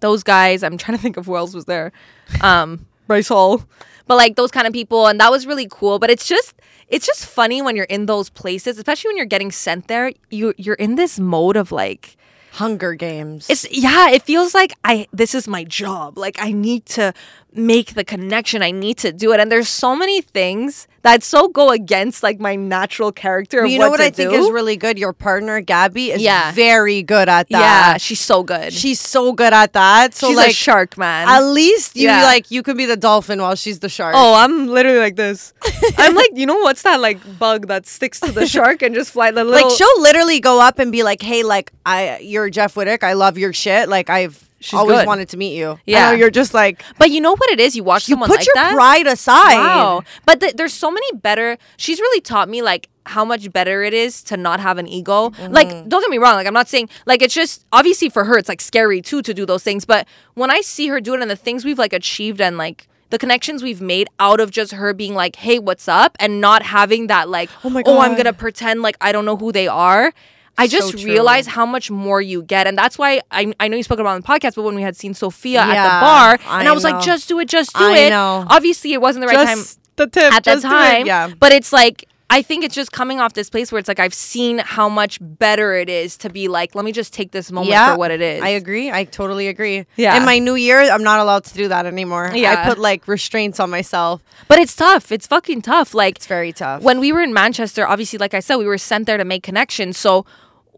[0.00, 0.62] those guys.
[0.62, 1.92] I'm trying to think of who else was there.
[2.40, 3.62] Um, Bryce Hall.
[4.06, 5.98] But like those kind of people and that was really cool.
[5.98, 6.54] But it's just
[6.88, 10.12] it's just funny when you're in those places, especially when you're getting sent there.
[10.30, 12.16] You you're in this mode of like
[12.52, 13.46] Hunger Games.
[13.48, 16.18] it's yeah, it feels like I this is my job.
[16.18, 17.12] Like I need to
[17.52, 18.62] make the connection.
[18.62, 19.40] I need to do it.
[19.40, 23.64] And there's so many things that so go against like my natural character.
[23.64, 24.98] You know what what I think is really good?
[24.98, 26.52] Your partner Gabby is Yeah.
[26.52, 27.60] very good at that.
[27.60, 28.72] Yeah, she's so good.
[28.72, 30.14] she's so good at that.
[30.14, 31.28] So she's like a shark, man.
[31.28, 32.22] At least you Yeah.
[32.24, 34.14] like you could be the dolphin while she's the shark.
[34.16, 35.52] Oh, I'm literally like this.
[35.98, 39.12] I'm like, you know what's that like bug that sticks to the shark and just
[39.12, 42.50] fly the little like she'll literally go up and be like, "Hey, like I, you're
[42.50, 43.02] Jeff Wittek.
[43.02, 43.88] I love your shit.
[43.88, 45.06] Like I've She's always good.
[45.06, 45.70] wanted to meet you.
[45.72, 46.10] I Yeah.
[46.10, 47.76] know you're just like But you know what it is?
[47.76, 48.74] You watch you someone put like your that.
[48.74, 49.54] pride aside.
[49.56, 50.02] Wow.
[50.26, 51.56] But th- there's so many better.
[51.76, 55.30] She's really taught me like how much better it is to not have an ego.
[55.30, 55.52] Mm-hmm.
[55.54, 56.34] Like, don't get me wrong.
[56.34, 59.32] Like, I'm not saying like it's just obviously for her it's like scary too to
[59.32, 59.84] do those things.
[59.84, 62.88] But when I see her do it and the things we've like achieved and like
[63.10, 66.62] the connections we've made out of just her being like, hey, what's up, and not
[66.62, 69.68] having that like, Oh my oh I'm gonna pretend like I don't know who they
[69.68, 70.12] are.
[70.58, 71.04] I just true.
[71.04, 74.14] realize how much more you get, and that's why I, I know you spoke about
[74.14, 74.56] on the podcast.
[74.56, 77.38] But when we had seen Sophia at the bar, and I was like, just do
[77.38, 78.10] it, just do I it.
[78.10, 78.44] know.
[78.48, 79.64] Obviously, it wasn't the right time
[79.98, 80.68] the tip at the just it.
[80.68, 81.06] time.
[81.06, 81.32] Yeah.
[81.38, 84.12] But it's like I think it's just coming off this place where it's like I've
[84.12, 87.70] seen how much better it is to be like, let me just take this moment
[87.70, 88.42] yeah, for what it is.
[88.42, 88.90] I agree.
[88.90, 89.86] I totally agree.
[89.96, 90.16] Yeah.
[90.16, 92.30] In my new year, I'm not allowed to do that anymore.
[92.34, 92.62] Yeah.
[92.62, 94.22] I put like restraints on myself.
[94.46, 95.10] But it's tough.
[95.10, 95.94] It's fucking tough.
[95.94, 96.82] Like It's very tough.
[96.82, 99.42] when we were in Manchester, obviously, like I said, we were sent there to make
[99.42, 99.96] connections.
[99.96, 100.26] So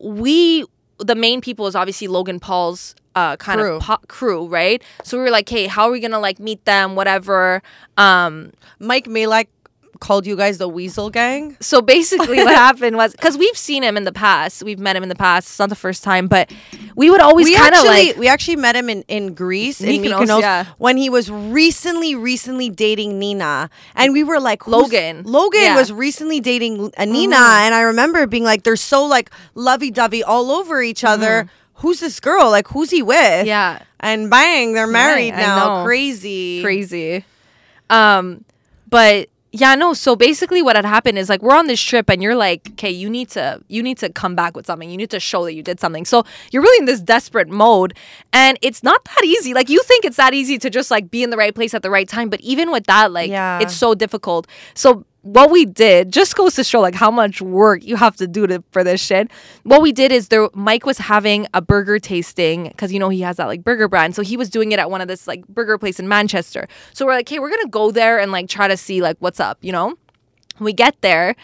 [0.01, 0.65] we,
[0.99, 3.77] the main people is obviously Logan Paul's uh, kind Crew.
[3.77, 4.83] of po- crew, right?
[5.05, 6.95] So we were like, hey, how are we gonna like meet them?
[6.95, 7.63] Whatever.
[7.97, 9.47] Um, Mike Majlak
[10.01, 11.57] called you guys the Weasel Gang.
[11.61, 15.03] so basically, what happened was because we've seen him in the past, we've met him
[15.03, 15.49] in the past.
[15.49, 16.51] It's not the first time, but
[16.97, 20.27] we would always kind of like we actually met him in, in Greece in Mykonos,
[20.27, 20.65] Mykonos yeah.
[20.79, 25.23] when he was recently recently dating Nina and we were like Logan.
[25.25, 25.69] Logan Yeah.
[25.69, 25.77] Mm-hmm.
[25.77, 30.23] was recently dating a Nina and I remember being like they're so like lovey dovey
[30.23, 33.47] all over each other who's this girl like who's he with Mm-hmm.
[33.47, 33.83] Yeah.
[34.01, 37.25] and bang they're married now crazy crazy.
[37.89, 38.45] Um,
[38.89, 39.95] but yeah, no.
[39.95, 42.91] So basically, what had happened is like we're on this trip, and you're like, okay,
[42.91, 44.89] you need to you need to come back with something.
[44.89, 46.05] You need to show that you did something.
[46.05, 47.95] So you're really in this desperate mode,
[48.33, 49.53] and it's not that easy.
[49.55, 51.83] Like you think it's that easy to just like be in the right place at
[51.83, 53.61] the right time, but even with that, like Yeah.
[53.61, 54.47] it's so difficult.
[54.75, 58.27] So what we did just goes to show like how much work you have to
[58.27, 59.31] do to for this shit.
[59.65, 63.21] What we did is there Mike was having a burger tasting because you know he
[63.21, 64.15] has that like burger brand.
[64.17, 66.69] So he was doing it at one of this like burger place in Manchester.
[66.95, 69.41] So we're like, hey, we're gonna go there and like try to see like what's
[69.41, 69.97] up, you know?
[70.59, 71.37] We get there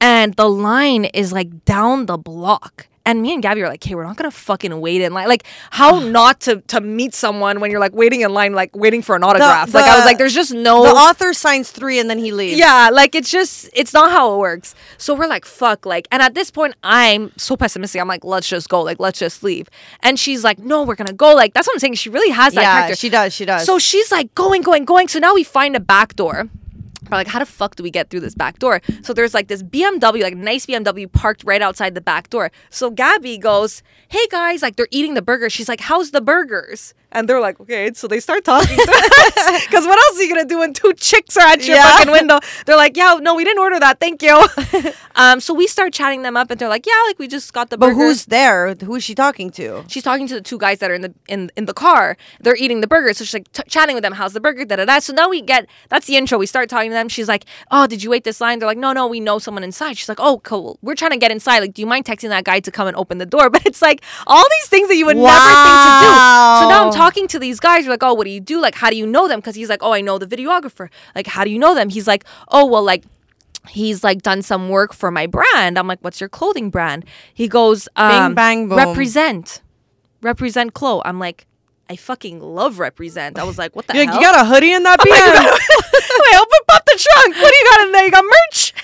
[0.00, 2.87] and the line is like down the block.
[3.08, 5.28] And me and Gabby are like, hey, we're not gonna fucking wait in line.
[5.28, 9.00] Like, how not to to meet someone when you're like waiting in line, like waiting
[9.00, 9.72] for an autograph.
[9.72, 12.58] like I was like, there's just no the author signs three and then he leaves
[12.58, 14.74] yeah, like it's just it's not how it works.
[14.98, 17.98] So we're like, fuck, like, and at this point, I'm so pessimistic.
[17.98, 19.70] I'm like, let's just go, like, let's just leave.
[20.02, 21.34] And she's like, no, we're gonna go.
[21.34, 21.94] Like, that's what I'm saying.
[21.94, 22.96] She really has that yeah character.
[22.96, 25.08] she does she does So she's like going, going, going.
[25.08, 26.50] So now we find a back door.
[27.10, 28.80] We're like, how the fuck do we get through this back door?
[29.02, 32.50] So there's like this BMW, like nice BMW parked right outside the back door.
[32.70, 35.50] So Gabby goes, hey guys, like they're eating the burger.
[35.50, 36.94] She's like, how's the burgers?
[37.10, 37.90] And they're like, okay.
[37.94, 39.62] So they start talking to us.
[39.68, 41.90] Because what else are you going to do when two chicks are at your Yeah.
[41.96, 42.38] fucking window?
[42.66, 43.98] They're like, yeah, no, we didn't order that.
[44.00, 44.46] Thank you.
[45.16, 47.70] um, so we start chatting them up and they're like, yeah, like we just got
[47.70, 47.94] the burger.
[47.94, 50.94] but who's there who's she talking to She's talking to the two guys that are
[50.94, 52.16] in the in in the car.
[52.40, 54.12] They're eating the burger, so she's like t- chatting with them.
[54.12, 54.64] How's the burger?
[54.64, 54.98] Da da da.
[54.98, 56.36] So now we get that's the intro.
[56.38, 57.08] We start talking to them.
[57.08, 59.64] She's like, "Oh, did you wait this line?" They're like, "No, no, we know someone
[59.64, 60.78] inside." She's like, "Oh, cool.
[60.82, 61.60] We're trying to get inside.
[61.60, 63.80] Like, do you mind texting that guy to come and open the door?" But it's
[63.82, 66.10] like all these things that you would never think to do.
[66.60, 66.97] So now I'm Wow.
[66.98, 67.84] Talking to these guys.
[67.84, 68.60] you're like, "Oh, what do you do?
[68.60, 70.88] Like, how do you know them?" Because he's like, "Oh, I know the videographer.
[71.14, 73.04] Like, how do you know them?" He's like, "Oh, well, like."
[73.68, 75.78] he's like done some work for my brand.
[75.78, 77.04] I'm like, what's your clothing brand?
[77.34, 78.78] He goes, um, bang, boom.
[78.78, 79.60] represent,
[80.22, 81.02] represent Chloe.
[81.04, 81.46] I'm like,
[81.90, 83.38] I fucking love represent.
[83.38, 84.22] I was like, what the You're like, hell?
[84.22, 85.58] you got a hoodie in that I'm like, BM?
[86.22, 87.36] Wait, open up the trunk.
[87.36, 88.04] What do you got in there?
[88.04, 88.74] You got merch.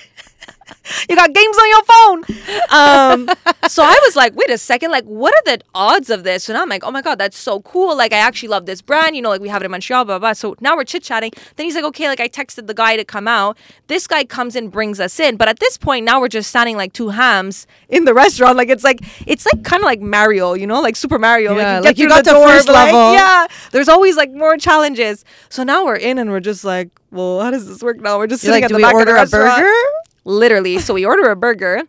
[1.09, 2.25] You got games on your phone.
[2.71, 3.31] Um,
[3.69, 6.49] so I was like, wait a second, like, what are the odds of this?
[6.49, 7.97] And I'm like, oh my God, that's so cool.
[7.97, 9.15] Like, I actually love this brand.
[9.15, 10.33] You know, like, we have it in Montreal, blah, blah.
[10.33, 11.33] So now we're chit chatting.
[11.57, 13.59] Then he's like, okay, like, I texted the guy to come out.
[13.87, 15.37] This guy comes in, brings us in.
[15.37, 18.57] But at this point, now we're just standing like two hams in the restaurant.
[18.57, 21.55] Like, it's like, it's like kind of like Mario, you know, like Super Mario.
[21.57, 23.13] Yeah, like, like you got the door, first but, like, level.
[23.13, 25.25] yeah, there's always like more challenges.
[25.51, 28.19] So now we're in and we're just like, well, how does this work now?
[28.19, 29.63] We're just You're sitting like, at do the we back order a of the restaurant
[29.63, 30.14] burger?
[30.25, 30.79] Literally.
[30.79, 31.83] So we order a burger,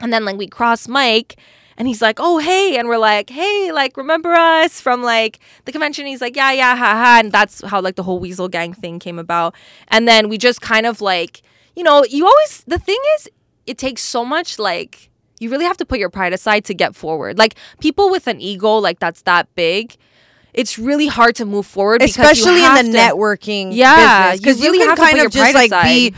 [0.00, 1.36] and then like we cross Mike,
[1.76, 5.72] and he's like, "Oh hey," and we're like, "Hey, like remember us from like the
[5.72, 8.72] convention?" He's like, "Yeah, yeah, ha ha," and that's how like the whole Weasel Gang
[8.72, 9.54] thing came about.
[9.88, 11.42] And then we just kind of like,
[11.76, 13.28] you know, you always the thing is,
[13.66, 15.10] it takes so much like
[15.40, 17.38] you really have to put your pride aside to get forward.
[17.38, 19.96] Like people with an ego like that's that big.
[20.52, 24.60] It's really hard to move forward, because you especially in the to- networking Yeah, because
[24.60, 26.14] you really you, have can kind of just like be aside.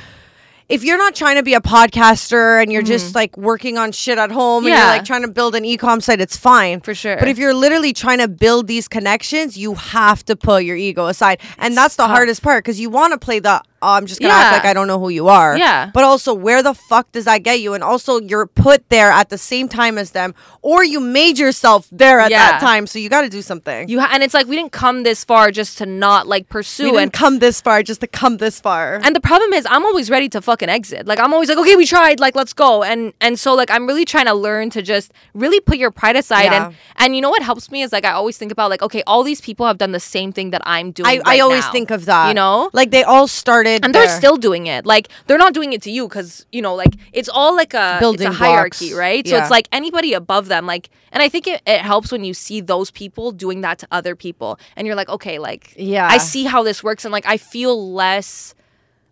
[0.68, 4.18] If you're not trying to be a podcaster and you're just like working on shit
[4.18, 4.78] at home and Mm-hmm.
[4.78, 4.86] Yeah.
[4.88, 7.16] you're like trying to build an e-com site it's fine For sure.
[7.18, 11.06] but if you're literally trying to build these connections you have to put your ego
[11.06, 12.10] aside and that's the tough.
[12.16, 14.74] hardest part because you want to play the oh, I'm just gonna act like I
[14.74, 15.56] don't know who you are.
[15.56, 15.90] Yeah.
[15.94, 17.74] But also, where the fuck does that get you?
[17.74, 21.86] And also, you're put there at the same time as them, or you made yourself
[21.92, 22.50] there at Yeah.
[22.52, 22.86] that time.
[22.86, 23.88] So you got to do something.
[23.88, 26.84] You ha- and it's like we didn't come this far just to not like pursue
[26.84, 29.00] we didn't and come this far just to come this far.
[29.02, 31.06] And the problem is, I'm always ready to fucking exit.
[31.06, 32.82] Like I'm always like, okay, we tried, like let's go.
[32.82, 36.16] And and so like I'm really trying to learn to just really put your pride
[36.16, 36.50] aside.
[36.50, 36.66] Yeah.
[36.66, 39.02] And and you know what helps me is like I always think about like, okay,
[39.06, 41.22] all these people have done the same thing that I'm doing.
[41.24, 42.28] I, I always now, think of that.
[42.28, 42.70] You know.
[42.72, 44.16] like they all started, and they're there.
[44.16, 44.86] still doing it.
[44.86, 47.96] Like they're not doing it to you because you know, like it's all like a
[48.00, 48.98] Building it's a hierarchy, blocks.
[48.98, 49.26] right?
[49.26, 49.42] So Yeah.
[49.42, 52.60] it's like anybody above them, like, and I think it, it helps when you see
[52.60, 56.06] those people doing that to other people, and you're like, okay, like, Yeah.
[56.08, 58.54] I see how this works, and like I feel less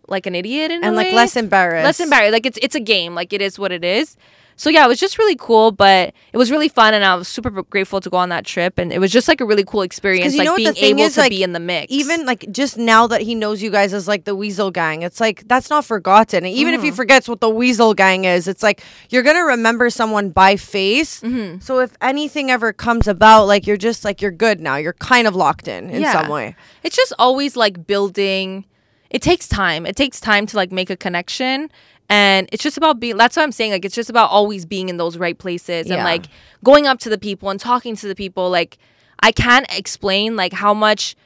[0.07, 1.15] like an idiot and like way.
[1.15, 1.85] less embarrassed.
[1.85, 2.33] less embarrassed.
[2.33, 3.15] Like it's it's a game.
[3.15, 4.17] Like it is what it is.
[4.57, 7.27] So yeah, it was just really cool, but it was really fun, and I was
[7.27, 9.83] super grateful to go on that trip, and it was just like a really cool
[9.83, 11.93] experience, like being able is, to like, be in the mix.
[11.93, 15.21] Even like just now that he knows you guys as like the Weasel Gang, it's
[15.21, 16.45] like that's not forgotten.
[16.45, 16.97] And even if he Mm-hmm.
[16.97, 21.21] forgets what the Weasel Gang is, it's like you're gonna remember someone by face.
[21.21, 21.59] Mm-hmm.
[21.61, 24.77] So if anything ever comes about, like you're just like you're good now.
[24.77, 26.13] You're kind of locked in in Yeah.
[26.13, 26.55] some way.
[26.83, 28.67] it's just always like building.
[29.11, 29.87] It takes time.
[29.87, 31.71] It takes time to like make a connection.
[32.09, 33.73] And it's just about being, that's what I'm saying.
[33.73, 36.27] Like, it's just about always being in those right places and like
[36.63, 38.51] going up to the people and talking to the people.
[38.51, 38.79] Like,
[39.21, 41.17] I can't explain like how much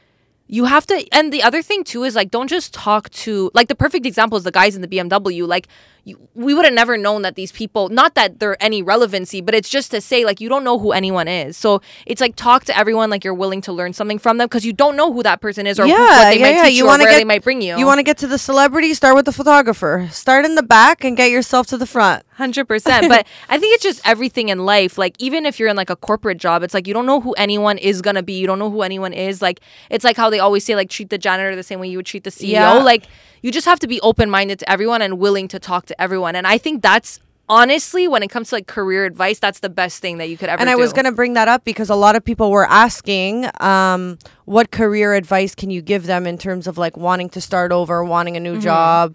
[0.46, 3.68] you have to and the other thing too is like don't just talk to like
[3.68, 5.68] the perfect example is the guys in the BMW like
[6.08, 9.54] you, we would have never known that these people not that they're any relevancy but
[9.54, 12.64] it's just to say like you don't know who anyone is so it's like talk
[12.64, 15.22] to everyone like you're willing to learn something from them because you don't know who
[15.22, 17.42] that person is or who, what they might teach you, or where get, they might
[17.42, 18.94] bring you You want to get to the celebrity?
[18.94, 20.08] Start with the photographer.
[20.10, 22.24] Start in the back and get yourself to the front.
[22.32, 23.08] Hundred percent.
[23.18, 24.98] But I think it's just everything in life.
[24.98, 27.32] Like even if you're in like a corporate job, it's like you don't know who
[27.32, 28.34] anyone is gonna be.
[28.34, 29.42] You don't know who anyone is.
[29.42, 31.98] Like it's like how they always say like treat the janitor the same way you
[31.98, 32.50] would treat the CEO.
[32.50, 32.74] Yeah.
[32.74, 33.06] Like
[33.42, 36.34] you just have to be open minded to everyone and willing to talk to everyone.
[36.36, 40.02] And I think that's honestly when it comes to like career advice, that's the best
[40.02, 40.60] thing that you could ever.
[40.60, 43.48] And I was going to bring that up because a lot of people were asking
[43.60, 47.72] um, what career advice can you give them in terms of like wanting to start
[47.72, 48.60] over, wanting a new Mm-hmm.
[48.62, 49.14] job.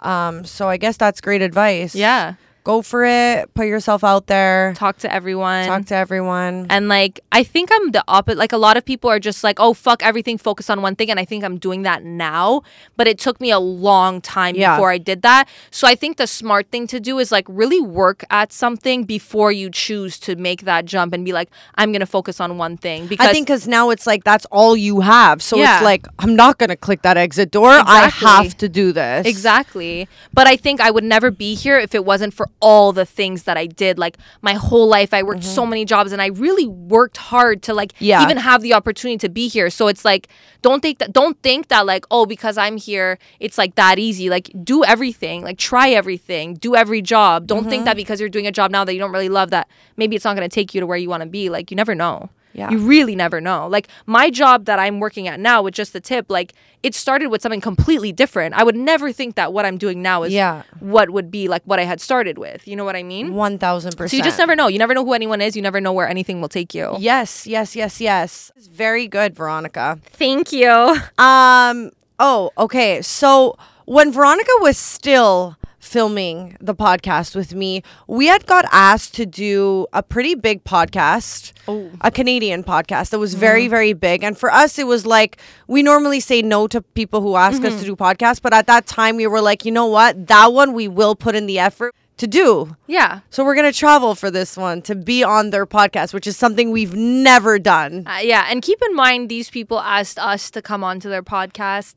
[0.00, 1.94] Um, so I guess that's great advice.
[1.94, 2.34] Yeah.
[2.68, 3.48] Go for it.
[3.54, 4.74] Put yourself out there.
[4.76, 5.64] talk to everyone.
[5.64, 6.66] Talk to everyone.
[6.68, 8.36] And like I think I'm the opposite.
[8.36, 11.10] Like a lot of people are just like, oh fuck everything, focus on one thing.
[11.10, 12.60] And I think I'm doing that now.
[12.98, 14.76] But it took me a long time Yeah.
[14.76, 15.48] before I did that.
[15.70, 19.50] So I think the smart thing to do is like really work at something before
[19.50, 23.06] you choose to make that jump and be like, I'm gonna focus on one thing.
[23.06, 25.42] Because I think because now it's like that's all you have.
[25.42, 25.76] So Yeah.
[25.76, 27.70] it's like, I'm not going to click that exit door.
[27.70, 29.26] I have to do this.
[29.26, 30.06] Exactly.
[30.34, 33.44] But I think I would never be here if it wasn't for all the things
[33.44, 33.98] that I did.
[33.98, 37.74] Like my whole life, I worked so many jobs and I really worked hard to
[37.74, 38.04] like Mm-hmm.
[38.04, 38.22] Yeah.
[38.22, 39.70] even have the opportunity to be here.
[39.70, 40.28] So it's like
[40.62, 44.28] don't think that don't think that like, oh, because I'm here, it's like that easy.
[44.30, 45.42] Like do everything.
[45.42, 46.54] Like try everything.
[46.54, 47.46] Do every job.
[47.46, 47.70] Don't Mm-hmm.
[47.70, 50.16] think that because you're doing a job now that you don't really love that maybe
[50.16, 51.48] it's not gonna take you to where you wanna be.
[51.48, 52.30] Like you never know.
[52.58, 52.70] Yeah.
[52.70, 53.66] You really never know.
[53.68, 56.52] Like my job that I'm working at now with just the tip, like
[56.82, 58.54] it started with something completely different.
[58.54, 60.62] I would never think that what I'm doing now is Yeah.
[60.80, 62.66] what would be like what I had started with.
[62.68, 63.32] You know what I mean?
[63.32, 64.10] 1000%.
[64.10, 64.68] So you just never know.
[64.68, 65.56] You never know who anyone is.
[65.56, 66.96] You never know where anything will take you.
[66.98, 68.52] Yes, yes, yes, yes.
[68.56, 69.98] It's very good, Veronica.
[70.12, 70.96] Thank you.
[71.18, 71.90] Um.
[72.20, 73.00] Oh, okay.
[73.02, 75.56] So when Veronica was still
[75.88, 81.52] filming the podcast with me, we had got asked to do a pretty big podcast,
[81.66, 81.90] Oh.
[82.00, 84.22] a Canadian podcast that was very, very big.
[84.22, 87.78] And for us, it was like we normally say no to people who ask us
[87.80, 90.72] to do podcasts, but at that time, we were like, you know what, that one
[90.72, 92.76] we will put in the effort to do.
[92.88, 93.20] Yeah.
[93.30, 96.70] So we're gonna travel for this one to be on their podcast, which is something
[96.72, 98.04] we've never done.
[98.06, 98.46] Uh, yeah.
[98.50, 101.94] And keep in mind, these people asked us to come onto their podcast.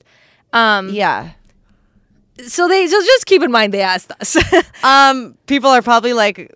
[0.54, 1.32] Um, Yeah.
[2.48, 4.38] So they so just keep in mind they asked us.
[4.84, 6.52] Um, people are probably like,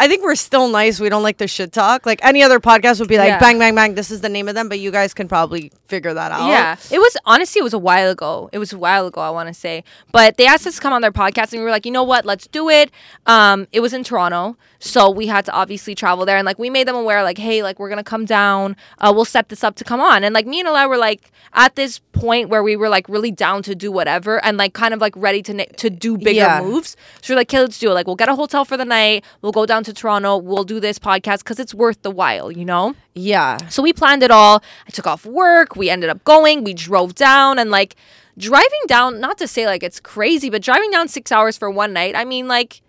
[0.00, 0.98] I think we're still nice.
[0.98, 2.06] We don't like the shit talk.
[2.06, 3.38] Like any other podcast would be like, Yeah.
[3.38, 3.94] bang, bang, bang.
[3.94, 6.48] This is the name of them, but you guys can probably figure that out.
[6.48, 8.48] Yeah, it was honestly it was a while ago.
[8.50, 9.84] It was a while ago, I want to say.
[10.10, 12.02] But they asked us to come on their podcast, and we were like, you know
[12.02, 12.90] what, let's do it.
[13.26, 16.70] Um, it was in Toronto, so we had to obviously travel there, and like we
[16.70, 18.76] made them aware, like, hey, like we're gonna come down.
[19.00, 21.30] Uh, we'll set this up to come on, and like me and Eli were like
[21.52, 24.94] at this point where we were like really down to do whatever, and like kind
[24.94, 26.62] of like ready to to do bigger Yeah.
[26.62, 26.96] moves.
[27.20, 27.94] So we're like, okay, let's do it.
[27.94, 29.24] Like we'll get a hotel for the night.
[29.42, 30.36] We'll go down to Toronto.
[30.36, 32.94] We'll do this podcast because it's worth the while, you know.
[33.14, 33.58] Yeah.
[33.68, 34.62] So we planned it all.
[34.86, 35.76] I took off work.
[35.76, 36.64] We ended up going.
[36.64, 37.96] We drove down and like
[38.38, 41.92] driving down, not to say like it's crazy, but driving down six hours for one
[41.92, 42.14] night.
[42.16, 42.80] I mean, like,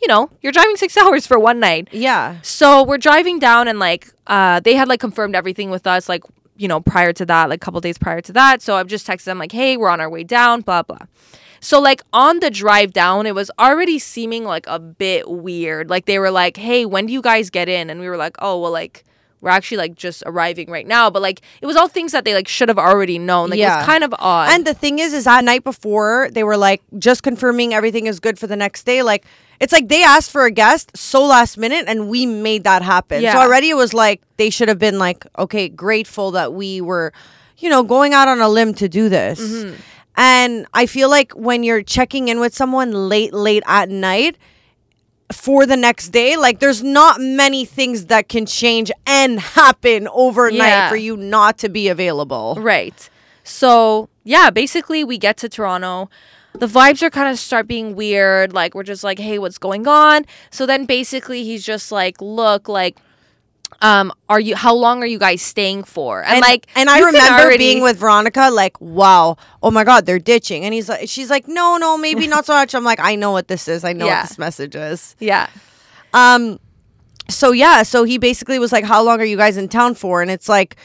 [0.00, 1.88] you know, you're driving six hours for one night.
[1.92, 2.40] Yeah.
[2.42, 6.08] So we're driving down and like uh, they had like confirmed everything with us.
[6.08, 6.22] Like
[6.58, 8.62] you know, prior to that, like a couple days prior to that.
[8.62, 10.98] So I've just texted them like, hey, we're on our way down, blah, blah.
[11.60, 15.90] So like on the drive down, it was already seeming like a bit weird.
[15.90, 17.90] Like they were like, hey, when do you guys get in?
[17.90, 19.04] And we were like, oh, well, like,
[19.42, 21.10] we're actually like just arriving right now.
[21.10, 23.50] But like it was all things that they like should have already known.
[23.50, 24.50] Like it was kind of odd.
[24.50, 28.18] And the thing is, is that night before they were like just confirming everything is
[28.18, 29.02] good for the next day.
[29.02, 29.24] Like
[29.60, 33.22] it's like they asked for a guest so last minute, and we made that happen.
[33.22, 33.32] Yeah.
[33.32, 37.12] So already it was like they should have been like, okay, grateful that we were,
[37.58, 39.40] you know, going out on a limb to do this.
[39.40, 39.76] Mm-hmm.
[40.16, 44.36] And I feel like when you're checking in with someone late, late at night.
[45.32, 50.58] For the next day, like there's not many things that can change and happen overnight
[50.68, 50.88] Yeah.
[50.88, 52.54] for you not to be available.
[52.60, 53.10] Right.
[53.42, 56.08] So yeah, basically we get to Toronto.
[56.52, 58.52] The vibes are kind of start being weird.
[58.52, 60.26] Like we're just like, hey, what's going on?
[60.52, 62.96] So then basically he's just like, look, like,
[63.82, 64.56] um, are you?
[64.56, 66.22] How long are you guys staying for?
[66.24, 70.18] And, like, and I remember already- being with Veronica, like, wow, oh my god, they're
[70.18, 72.74] ditching, and he's like, she's like, no, no, maybe not so much.
[72.74, 73.84] I'm like, I know what this is.
[73.84, 74.20] I know Yeah.
[74.22, 75.14] what this message is.
[75.18, 75.48] yeah,
[76.14, 76.58] Um,
[77.28, 80.22] so yeah, so he basically was like, how long are you guys in town for?
[80.22, 80.76] And it's like,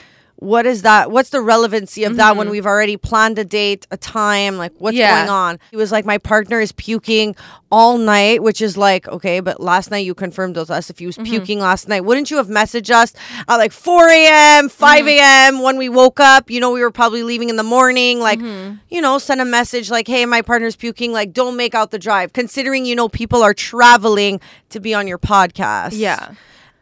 [0.41, 1.11] what is that?
[1.11, 4.57] What's the relevancy of that when we've already planned a date, a time?
[4.57, 4.99] Like, what's Mm-hmm.
[5.01, 5.19] Yeah.
[5.19, 5.59] going on?
[5.69, 7.35] He was like, my partner is puking
[7.71, 11.05] all night, which is like, okay, but last night you confirmed with us if he
[11.05, 11.25] was Mm-hmm.
[11.31, 12.01] puking last night.
[12.05, 13.13] Wouldn't you have messaged us
[13.47, 15.07] at like 4 a.m., 5 Mm-hmm.
[15.09, 15.61] a.m.
[15.61, 16.49] when we woke up?
[16.49, 18.19] You know, we were probably leaving in the morning.
[18.19, 18.77] Like, Mm-hmm.
[18.89, 21.11] you know, send a message like, hey, my partner's puking.
[21.13, 25.07] Like, don't make out the drive, considering, you know, people are traveling to be on
[25.07, 25.91] your podcast.
[25.93, 26.33] yeah.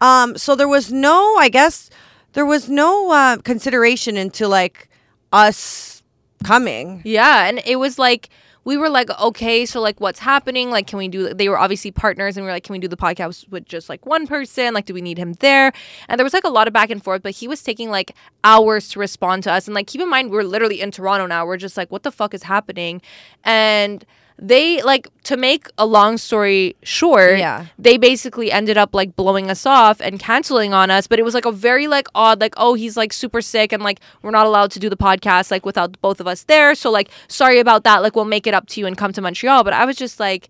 [0.01, 1.89] Um, so there was no, I guess,
[2.33, 4.89] there was no uh, consideration into like
[5.31, 6.03] us
[6.43, 7.01] coming.
[7.03, 8.29] Yeah, and it was like
[8.65, 10.69] we were like, okay, so like what's happening?
[10.69, 11.33] Like, can we do?
[11.33, 13.89] They were obviously partners, and we were like, can we do the podcast with just
[13.89, 14.73] like one person?
[14.73, 15.71] Like, do we need him there?
[16.07, 18.15] And there was like a lot of back and forth, but he was taking like
[18.43, 19.67] hours to respond to us.
[19.67, 21.45] And like, keep in mind, we're literally in Toronto now.
[21.45, 23.01] We're just like, what the fuck is happening?
[23.43, 24.05] And
[24.41, 27.65] they like to make a long story short Yeah.
[27.77, 31.33] they basically ended up like blowing us off and canceling on us but it was
[31.33, 34.47] like a very like odd like oh he's like super sick and like we're not
[34.47, 36.73] allowed to do the podcast like without both of us there.
[36.73, 38.01] So like sorry about that.
[38.01, 39.63] Like we'll make it up to you and come to montreal.
[39.65, 40.49] But i was just like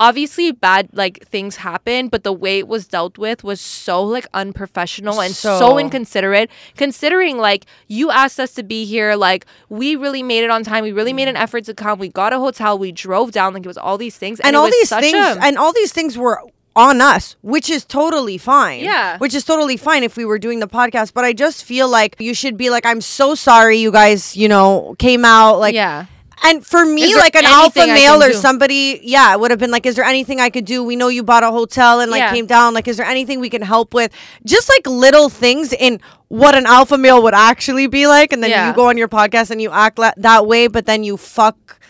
[0.00, 4.26] obviously bad like things happen but the way it was dealt with was so like
[4.34, 9.94] unprofessional and so, So- inconsiderate considering like you asked us to be here like we
[9.94, 12.38] really made it on time we really made an effort to come we got a
[12.38, 15.14] hotel we drove down like it was all these things and, And, all these things
[15.14, 16.42] a- and all these things were
[16.76, 18.82] on us, which is totally fine.
[18.82, 19.16] Yeah.
[19.18, 21.14] Which is totally fine if we were doing the podcast.
[21.14, 24.48] But I just feel like you should be like, I'm so sorry you guys, you
[24.48, 26.06] know, came out like yeah
[26.44, 28.34] And for me, like an alpha male or do?
[28.34, 30.84] somebody, yeah, it would have been like, is there anything I could do?
[30.84, 32.32] We know you bought a hotel and like Yeah.
[32.32, 32.74] came down.
[32.74, 34.12] Like, is there anything we can help with?
[34.44, 38.32] Just like little things in what an alpha male would actually be like.
[38.32, 38.68] And then Yeah.
[38.68, 41.80] you go on your podcast and you act la- that way, but then you fuck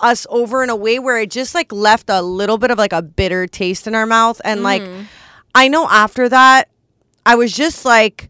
[0.00, 2.92] us over in a way where it just like left a little bit of like
[2.92, 4.40] a bitter taste in our mouth.
[4.44, 5.02] And like, Mm-hmm.
[5.54, 6.68] I know after that,
[7.26, 8.28] I was just like,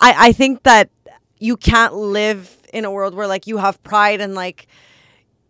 [0.00, 0.90] I, I think that
[1.38, 4.66] you can't live in a world where like you have pride and like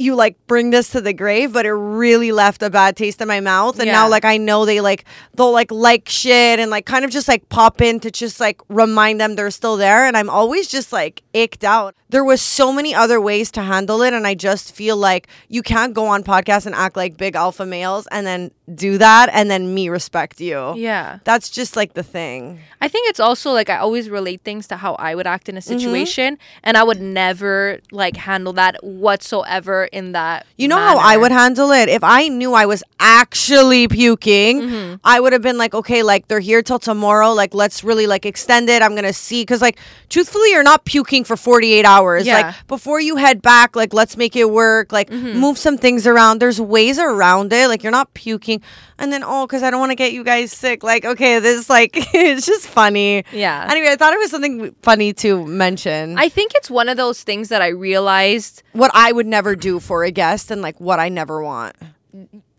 [0.02, 3.28] you like bring this to the grave, but it really left a bad taste in
[3.28, 3.78] my mouth.
[3.78, 7.10] And now like I know they like they'll like like shit and like kind of
[7.10, 10.04] just like pop in to just like remind them they're still there.
[10.06, 11.94] And I'm always just like icked out.
[12.08, 15.62] There was so many other ways to handle it, and I just feel like you
[15.62, 19.50] can't go on podcasts and act like big alpha males and then do that and
[19.50, 20.74] then me respect you.
[20.76, 22.60] yeah That's just like the thing.
[22.82, 25.56] I think it's also like I always relate things to how I would act in
[25.56, 25.78] a Mm-hmm.
[25.78, 28.74] situation, and I would never like handle that
[29.16, 30.46] whatsoever in that.
[30.56, 31.88] You know how I would handle it?
[31.88, 34.94] If I knew I was actually puking, Mm-hmm.
[35.04, 37.32] I would have been like, okay, like they're here till tomorrow.
[37.32, 38.82] Like, let's really like extend it.
[38.82, 39.44] I'm going to see.
[39.44, 39.78] Cause like,
[40.08, 42.26] truthfully, you're not puking for 48 hours.
[42.26, 42.38] Yeah.
[42.40, 42.46] Mm-hmm.
[42.48, 44.92] Like, before you head back, like, let's make it work.
[44.92, 46.40] Like, move some things around.
[46.40, 47.68] There's ways around it.
[47.68, 48.62] Like, you're not puking.
[49.02, 50.82] And then, oh, cause I don't want to get you guys sick.
[50.82, 53.24] Like, okay, this, like, it's just funny.
[53.32, 53.66] Yeah.
[53.68, 56.16] Anyway, I thought it was something funny to mention.
[56.16, 58.62] I think it's one of those things that I realized.
[58.72, 61.74] what I would never do for a guest and like what I never want.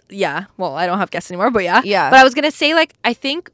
[0.09, 2.09] Yeah, well, I don't have guests anymore, but yeah, Yeah.
[2.09, 3.49] But I was gonna say like I think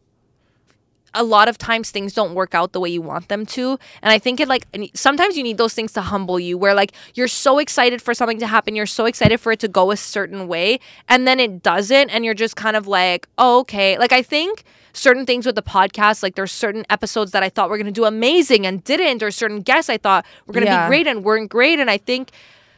[1.14, 3.78] a lot of times things don't work out the way you want them to.
[4.02, 6.92] And i think it like sometimes you need those things to humble you where like
[7.14, 8.76] you're so excited for something to happen.
[8.76, 10.80] You're so excited for it to go a certain way.
[11.08, 12.10] And then it doesn't.
[12.10, 13.98] And you're just kind of like oh, okay.
[13.98, 17.70] Like i think certain things with the podcast like there's certain episodes that i thought
[17.70, 20.72] were going to do amazing and didn't or certain guests i thought were going to
[20.72, 20.88] Yeah.
[20.88, 21.80] be great and weren't great.
[21.80, 22.32] And i think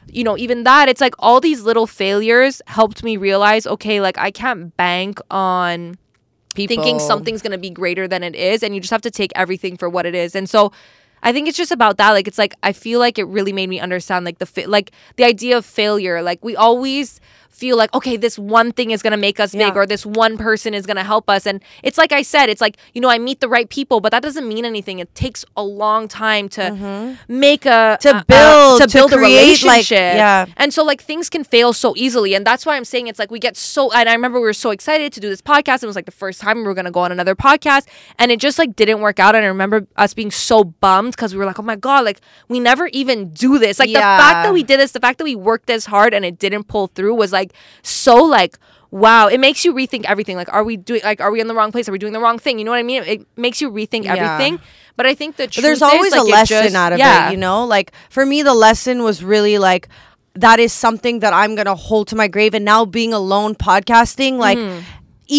[0.08, 4.18] you know, even that, it's like all these little failures helped me realize, okay, like
[4.18, 5.96] I can't bank on
[6.54, 6.76] People.
[6.76, 9.32] thinking something's going to be greater than it is and you just have to take
[9.36, 10.72] everything for what it is and so
[11.24, 12.12] I think it's just about that.
[12.12, 14.92] Like it's like I feel like it really made me understand like the fa- like
[15.18, 16.22] the idea of failure.
[16.22, 17.20] Like we always
[17.62, 20.74] feel like okay, this one thing is gonna make us big, or this one person
[20.74, 21.46] is gonna help us.
[21.46, 24.12] And it's like I said, it's like you know I meet the right people, but
[24.14, 24.98] that doesn't mean anything.
[25.00, 27.40] It takes a long time to mm-hmm.
[27.48, 30.16] make a To a- a- build, to to build a create, like, relationship.
[30.16, 30.46] yeah.
[30.58, 32.34] And so like things can fail so easily.
[32.34, 34.62] And that's why I'm saying it's like we get so and I remember we were
[34.68, 35.84] so excited to do this podcast.
[35.84, 37.86] It was like the first time we were gonna go on another podcast.
[38.18, 39.36] And it just like didn't work out.
[39.36, 42.22] And I remember us being so bummed because we were like, oh my God, like
[42.48, 43.78] we never even do this.
[43.78, 46.26] Like the fact that we did this, the fact that we worked this hard and
[46.26, 47.51] it didn't pull through was like
[47.84, 48.58] so like
[48.92, 51.56] wow it makes you rethink everything like are we doing like are we in the
[51.56, 53.62] wrong place are we doing the wrong thing you know what i mean it makes
[53.62, 54.16] you rethink Yeah.
[54.16, 54.60] everything
[54.98, 57.00] but i think the truth But there's is, always like, a lesson just- out of
[57.00, 57.30] yeah.
[57.30, 57.66] it, you know?
[57.66, 59.88] Like for me the lesson was really like
[60.36, 64.38] that is something that I'm to hold to my grave and now being alone podcasting
[64.38, 64.86] like Mm-hmm.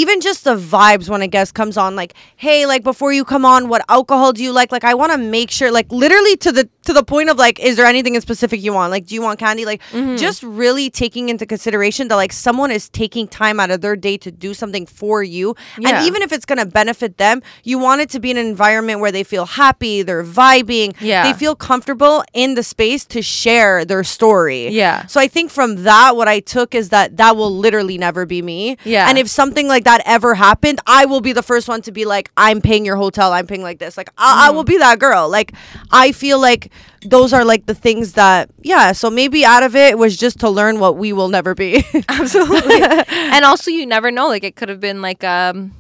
[0.01, 3.45] Even just the vibes when a guest comes on like hey like before you come
[3.45, 6.51] on what alcohol do you like like I want to make sure like literally to
[6.51, 9.15] the to the point of like is there anything in specific you want like do
[9.15, 10.17] you want candy like Mm-hmm.
[10.17, 14.17] just really taking into consideration that like someone is taking time out of their day
[14.19, 15.89] to do something for you Yeah.
[15.99, 19.01] and even if it's going to benefit them you want it to be an environment
[19.01, 21.25] where they feel happy they're vibing Yeah.
[21.25, 25.07] they feel comfortable in the space to share their story Yeah.
[25.07, 28.41] so i think from that what i took is that that will literally never be
[28.43, 29.09] me Yeah.
[29.09, 32.05] and if something like that ever happened i will be the first one to be
[32.05, 34.55] like i'm paying your hotel i'm paying like this like I, I Mm.
[34.55, 35.53] will be that girl like
[35.91, 36.71] i feel like
[37.05, 40.49] those are like the things that yeah so maybe out of it was just to
[40.51, 44.69] learn what we will never be absolutely and also you never know like it could
[44.69, 45.75] have been like um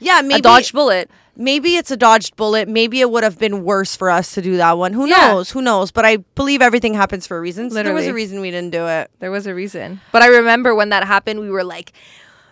[0.00, 2.68] yeah maybe a dodged bullet maybe it's a dodged bullet.
[2.68, 4.92] Maybe it would have been worse for us to do that one.
[4.92, 5.28] Who Yeah.
[5.28, 5.52] knows?
[5.52, 5.92] Who knows?
[5.92, 7.70] But I believe everything happens for a reason.
[7.70, 9.08] So there was a reason we didn't do it.
[9.20, 10.00] There was a reason.
[10.10, 11.92] But I remember when that happened, we were like,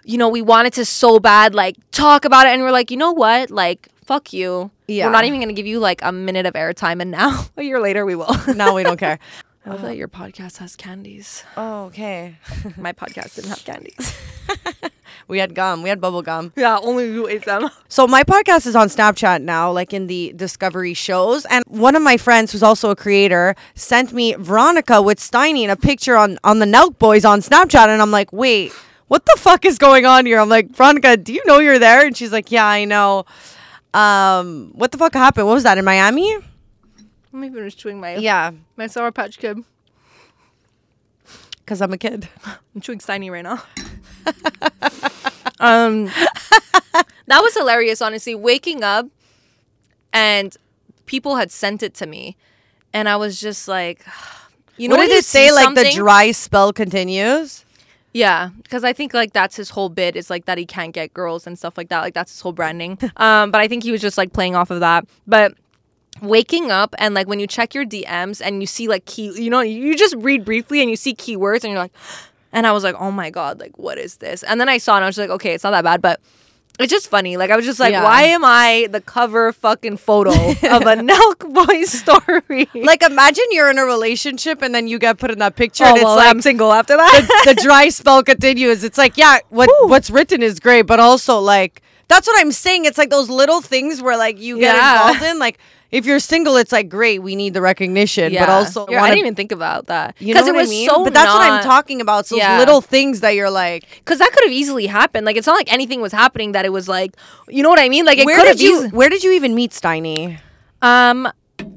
[0.07, 2.50] you know, we wanted to so bad, like, talk about it.
[2.50, 3.50] And we're like, you know what?
[3.50, 4.70] Like, fuck you.
[4.86, 5.07] Yeah.
[5.07, 7.02] We're not even going to give you like a minute of airtime.
[7.02, 8.34] And now, a year later, we will.
[8.54, 9.18] Now we don't care.
[9.66, 11.42] I love that your podcast has candies.
[11.57, 12.36] Oh, okay.
[12.76, 14.16] My podcast didn't have candies.
[15.28, 15.82] We had gum.
[15.82, 16.52] We had bubble gum.
[16.54, 17.68] yeah, only you ate them.
[17.88, 21.44] So my podcast is on Snapchat now, like in the Discovery shows.
[21.46, 25.72] And one of my friends, who's also a creator, sent me Veronica with Steiny and
[25.72, 28.72] a picture on on the Nelk Boys on Snapchat, and I'm like, wait.
[29.09, 30.40] What the fuck is going on here?
[30.40, 32.07] I'm like, Veronica, do you know you're there?
[32.07, 33.24] And she's like, Yeah, I know.
[33.94, 35.46] Um, what the fuck happened?
[35.46, 36.36] What was that in Miami?
[37.32, 39.59] I'm even just chewing my Yeah, my Sour Patch Kid.
[41.59, 42.28] because I'm a kid.
[42.74, 43.62] I'm chewing Steiny right now.
[45.61, 46.07] um,
[47.26, 48.34] that was hilarious, honestly.
[48.34, 49.07] Waking up
[50.12, 50.57] and
[51.07, 52.36] people had sent it to me,
[52.92, 54.04] and I was just like,
[54.76, 55.52] you know, what when did it say?
[55.52, 57.64] Like the dry spell continues.
[58.16, 61.12] Yeah, because I think like that's his whole bit is like that he can't get
[61.12, 62.00] girls and stuff like that.
[62.00, 62.98] Like that's his whole branding.
[63.18, 65.06] um, but I think he was just like playing off of that.
[65.26, 65.52] But
[66.22, 69.50] waking up and like when you check your DMs and you see like key, you
[69.50, 71.92] know, you just read briefly and you see keywords and you're like,
[72.54, 74.42] and I was like, oh my god, like what is this?
[74.42, 76.18] And then I saw it and I was like, okay, it's not that bad, but.
[76.78, 77.36] It's just funny.
[77.36, 78.04] Like I was just like, Yeah.
[78.04, 82.68] why am I the cover fucking photo of a Nelk Boy story?
[82.74, 85.88] Like imagine you're in a relationship and then you get put in that picture oh,
[85.88, 87.42] and it's well, like I'm single after that.
[87.46, 88.84] the dry spell continues.
[88.84, 92.84] It's like, yeah, what what's written is great, but also like that's what I'm saying.
[92.84, 95.09] It's like those little things where like you get Yeah.
[95.09, 95.38] involved in.
[95.38, 95.59] Like
[95.90, 99.14] if you're single, it's like great, we need the recognition, but also Yeah, I wanna-
[99.14, 100.88] didn't even think about that you know it what was I mean?
[100.88, 101.04] so.
[101.04, 102.20] but that's what I'm talking about.
[102.20, 102.59] It's those Yeah.
[102.59, 105.26] little things that you're like, Because that could have easily happened.
[105.26, 107.12] Like it's not like anything was happening that it was like,
[107.48, 108.04] you know what I mean?
[108.04, 110.38] Like it where did you where did you even meet Steiny?
[110.82, 111.28] Um,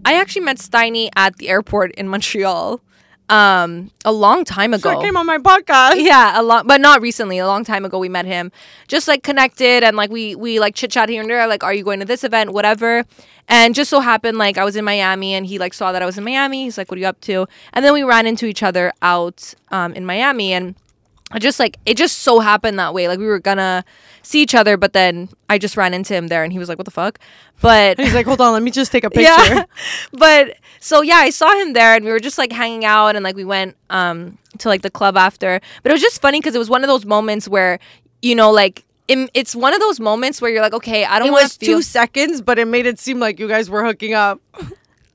[0.06, 2.82] I actually met Steiny at the airport in Montreal.
[3.30, 4.92] Um, a long time ago.
[4.92, 6.04] Sure came on my podcast.
[6.04, 7.38] yeah, a lot, but not recently.
[7.38, 8.52] A long time ago, we met him.
[8.88, 11.48] Just like connected and like we we like chit chat here and there.
[11.48, 12.54] Like, are you going to this event?
[12.54, 13.06] Whatever.
[13.48, 16.06] And just so happened, like I was in Miami, and he like saw that I
[16.06, 16.64] was in Miami.
[16.64, 19.54] He's like, "What are you up to?" And then we ran into each other out
[19.70, 20.76] um, in Miami, and
[21.32, 23.08] I just like it just so happened that way.
[23.08, 23.86] Like we were gonna
[24.24, 26.78] see each other, but then I just ran into him there, and he was like,
[26.80, 27.20] "What the fuck?"
[27.62, 29.26] But He's like, hold on, let me just take a picture.
[29.54, 29.64] yeah.
[30.14, 33.24] but so yeah, I saw him there and we were just like hanging out and
[33.24, 35.60] like we went um to like the club after.
[35.84, 37.80] But it was just funny because it was one of those moments where
[38.22, 41.32] you know like it's one of those moments where you're like, okay, I don't It
[41.32, 41.78] want was to feel.
[41.78, 44.40] two seconds, but it made it seem like you guys were hooking up.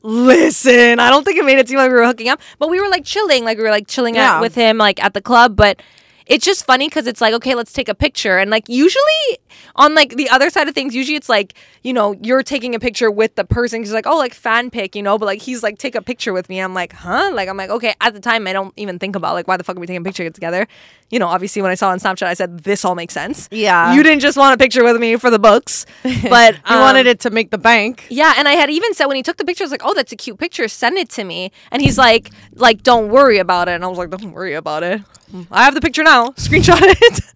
[0.02, 2.78] Listen, I don't think it made it seem like we were hooking up, but we
[2.80, 4.34] were like chilling, like we were like chilling Yeah.
[4.34, 5.80] out with him like at the club, but.
[6.26, 8.38] It's just funny because it's like, okay, let's take a picture.
[8.38, 9.38] And like usually
[9.76, 12.80] on like the other side of things, usually it's like, you know, you're taking a
[12.80, 13.80] picture with the person.
[13.82, 16.32] He's like, oh, like fan pic, you know, but like he's like, take a picture
[16.32, 16.60] with me.
[16.60, 17.30] I'm like, huh?
[17.32, 19.64] Like, I'm like, okay, at the time, I don't even think about like, why the
[19.64, 20.66] fuck are we taking a picture together?
[21.10, 23.48] You know, obviously when I saw it on Snapchat, I said, this all makes sense.
[23.50, 23.94] Yeah.
[23.94, 27.06] You didn't just want a picture with me for the books, but you um, wanted
[27.06, 28.06] it to make the bank.
[28.10, 29.94] yeah, and I had even said when he took the picture, I was like, "Oh,
[29.94, 30.66] that's a cute picture.
[30.68, 33.98] Send it to me." And he's like, "Like, don't worry about it." And I was
[33.98, 35.02] like, "Don't worry about it.
[35.50, 36.28] I have the picture now.
[36.30, 37.20] Screenshot it."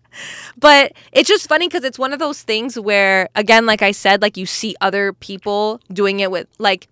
[0.59, 4.23] but it's just funny because it's one of those things where, again, like I said,
[4.23, 6.89] like you see other people doing it with like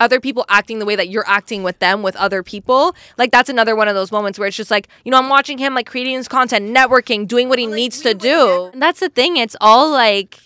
[0.00, 2.94] other people acting the way that you're acting with them with other people.
[3.16, 5.58] Like that's another one of those moments where it's just like you know i'm watching
[5.58, 8.70] him like creating his content networking doing what he needs to do.
[8.72, 10.40] And that's the thing it's all like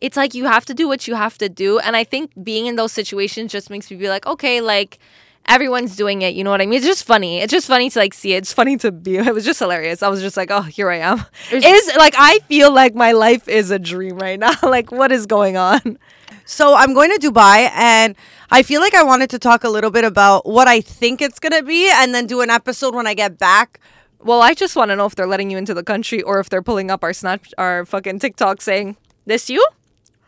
[0.00, 1.78] it's like you have to do what you have to do.
[1.78, 4.98] And i think being in those situations just makes me be like okay like
[5.46, 7.98] everyone's doing it you know what i mean it's just funny it's just funny to
[7.98, 10.50] like see it it's funny to be it was just hilarious i was just like
[10.50, 14.38] oh here i am is like i feel like my life is a dream right
[14.38, 15.98] now like what is going on
[16.46, 18.14] So I'm going to Dubai and
[18.50, 21.38] I feel like I wanted to talk a little bit about what I think it's
[21.38, 23.80] going to be and then do an episode when I get back.
[24.20, 26.50] Well, I just want to know if they're letting you into the country or if
[26.50, 29.64] they're pulling up our snap, our fucking TikTok saying, "This you?"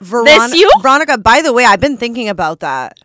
[0.02, 0.70] Veron- you?
[0.80, 2.98] Veronica, by the way, I've been thinking about that.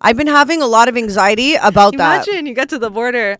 [0.00, 2.26] I've been having a lot of anxiety about that.
[2.28, 3.36] Imagine you get to the border.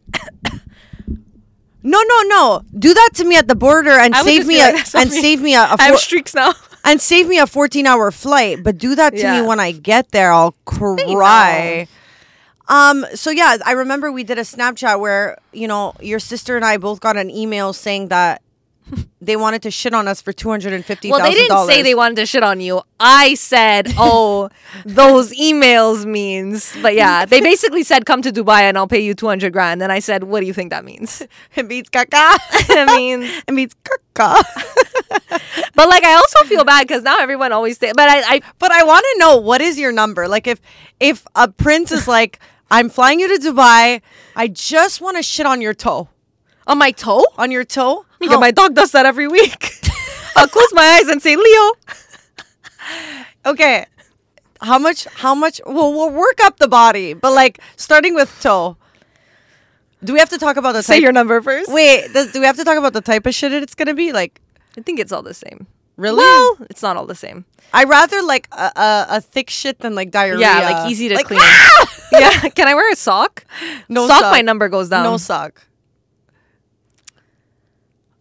[1.82, 2.62] No, no, no.
[2.76, 5.20] Do that to me at the border and save me be a, like, and me.
[5.20, 6.52] save me a, a I have four- streaks now.
[6.84, 9.40] and save me a 14 hour flight but do that to Yeah.
[9.40, 11.88] me when i get there i'll cry
[12.68, 16.64] um so yeah i remember we did a snapchat where you know your sister and
[16.64, 18.42] i both got an email saying that
[19.20, 22.26] they wanted to shit on us for $250000 Well, they didn't say they wanted to
[22.26, 22.82] shit on you.
[22.98, 24.48] I said, "Oh,
[24.84, 29.14] those emails means." But yeah, they basically said, "Come to Dubai and I'll pay you
[29.14, 31.22] 200 grand." And I said, "What do you think that means?"
[31.54, 34.34] it means caca it means it means caca
[35.74, 38.72] But like I also feel bad cuz now everyone always say, but I, I but
[38.72, 40.60] i want to know what is your number like if
[41.00, 42.38] if a prince is like
[42.70, 44.00] i'm flying you to dubai
[44.36, 46.08] i just want to shit on your toe
[46.68, 47.24] on my toe?
[47.36, 49.72] on your toe Yeah, my dog does that every week.
[50.36, 51.72] I'll close my eyes and say, Leo.
[53.46, 53.86] Okay.
[54.60, 55.04] How much?
[55.06, 55.60] How much?
[55.66, 58.76] Well, we'll work up the body, but like starting with toe.
[60.04, 61.02] Do we have to talk about the Say type?
[61.02, 61.72] your number first.
[61.72, 64.12] Wait, does, do we have to talk about the type of shit it's gonna be?
[64.12, 64.40] Like,
[64.76, 65.66] I think it's all the same.
[65.96, 66.18] really?
[66.18, 67.44] Well, it's not all the same.
[67.74, 70.40] I rather like a, a, a thick shit than like diarrhea.
[70.40, 71.40] Yeah, like easy to Like, clean.
[71.42, 71.94] Ah!
[72.12, 72.48] yeah.
[72.54, 73.44] Can I wear a sock?
[73.88, 74.32] No sock, sock.
[74.32, 75.02] my number goes down.
[75.04, 75.62] No sock.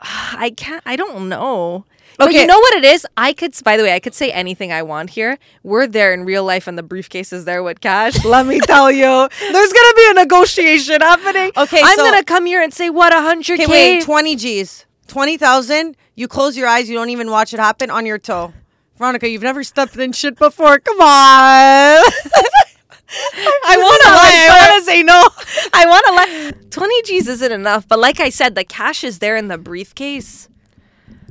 [0.38, 0.84] I can't.
[0.86, 1.86] I don't know.
[2.18, 3.06] But you know what it is?
[3.16, 3.54] I could.
[3.64, 5.38] By the way, I could say anything I want here.
[5.62, 8.26] We're there in real life, and the briefcase is there with cash.
[8.26, 9.06] Let me tell you,
[9.40, 11.52] there's gonna be a negotiation happening.
[11.56, 13.72] Okay, I'm so- gonna come here and say what a hundred Okay, k.
[13.98, 14.04] wait.
[14.04, 14.88] Twenty G's.
[15.08, 15.96] Twenty thousand.
[16.16, 16.90] You close your eyes.
[16.90, 18.52] You don't even watch it happen on your toe.
[18.98, 20.80] Veronica, you've never stepped in shit before.
[20.80, 22.04] Come on.
[23.10, 24.48] I want to lie.
[24.50, 25.28] I want to say no.
[25.74, 26.70] I want to lie.
[26.70, 27.88] 20 G's isn't enough.
[27.88, 30.50] But like I said, the cash is there in the briefcase.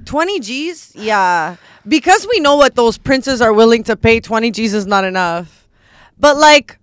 [0.06, 0.92] 20 G's?
[0.94, 1.56] Yeah.
[1.86, 5.68] Because we know what those princes are willing to pay, 20 G's is not enough.
[6.18, 6.78] But like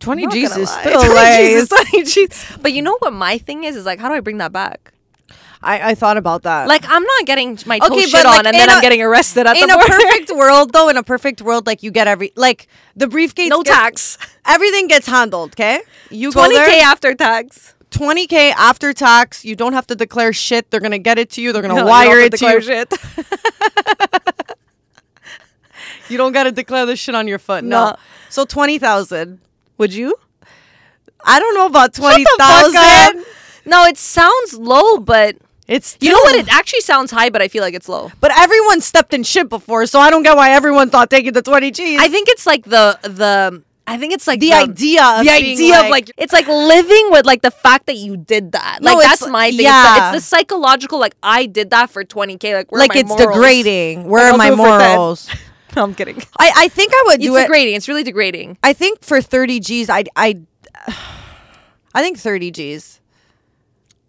[0.00, 2.56] 20 G's is still 20 like G's is 20 G's.
[2.60, 3.76] But you know what my thing is?
[3.76, 4.92] Is like, how do I bring that back?
[5.62, 6.68] I, I thought about that.
[6.68, 8.82] Like, I'm not getting my toe Okay, shit but, on like, and in then I'm
[8.82, 11.90] getting arrested at in the a perfect world though, in a perfect world, like you
[11.90, 14.18] get every like the briefcase no tax.
[14.44, 15.80] Everything gets handled, okay?
[16.10, 17.74] You go 20K there, after tax.
[17.90, 19.44] 20k after tax.
[19.44, 20.70] You don't have to declare shit.
[20.70, 21.52] They're gonna get it to you.
[21.52, 22.60] They're gonna No, wire it to you.
[22.60, 22.92] shit.
[26.08, 27.64] You don't gotta declare this shit on your foot.
[27.64, 27.90] No.
[27.90, 27.96] No.
[28.28, 29.40] So twenty thousand.
[29.78, 30.14] Would you?
[31.24, 33.24] I don't know about twenty thousand.
[33.64, 35.36] No, it sounds low, but
[35.68, 36.36] It's you know what?
[36.36, 38.12] It actually sounds high, but I feel like it's low.
[38.20, 41.42] But everyone stepped in shit before, so I don't get why everyone thought taking the
[41.42, 42.00] 20 G's.
[42.00, 43.62] I think it's like the the.
[43.88, 47.24] I think it's like the idea of the idea of like it's like living with
[47.24, 48.78] like the fact that you did that.
[48.82, 49.60] Like it's- that's my thing.
[49.60, 49.80] yeah.
[49.80, 52.54] It's, the, it's the psychological like I did that for 20k.
[52.54, 53.26] Like where are like it's morals?
[53.34, 54.08] degrading.
[54.08, 54.96] Where Like, are my do it for 10.
[54.96, 55.30] morals?
[55.76, 56.16] No, I'm kidding.
[56.38, 57.42] I, I think I would It's do it.
[57.42, 57.74] degrading.
[57.74, 58.56] It's really degrading.
[58.62, 60.38] I think for 30 G's, I I
[61.94, 63.00] I think 30 G's.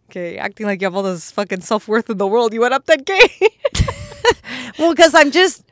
[0.10, 2.53] Okay, acting like you have all this fucking self worth in the world.
[2.53, 3.20] You went up 10k.
[4.78, 5.64] Well, because I'm just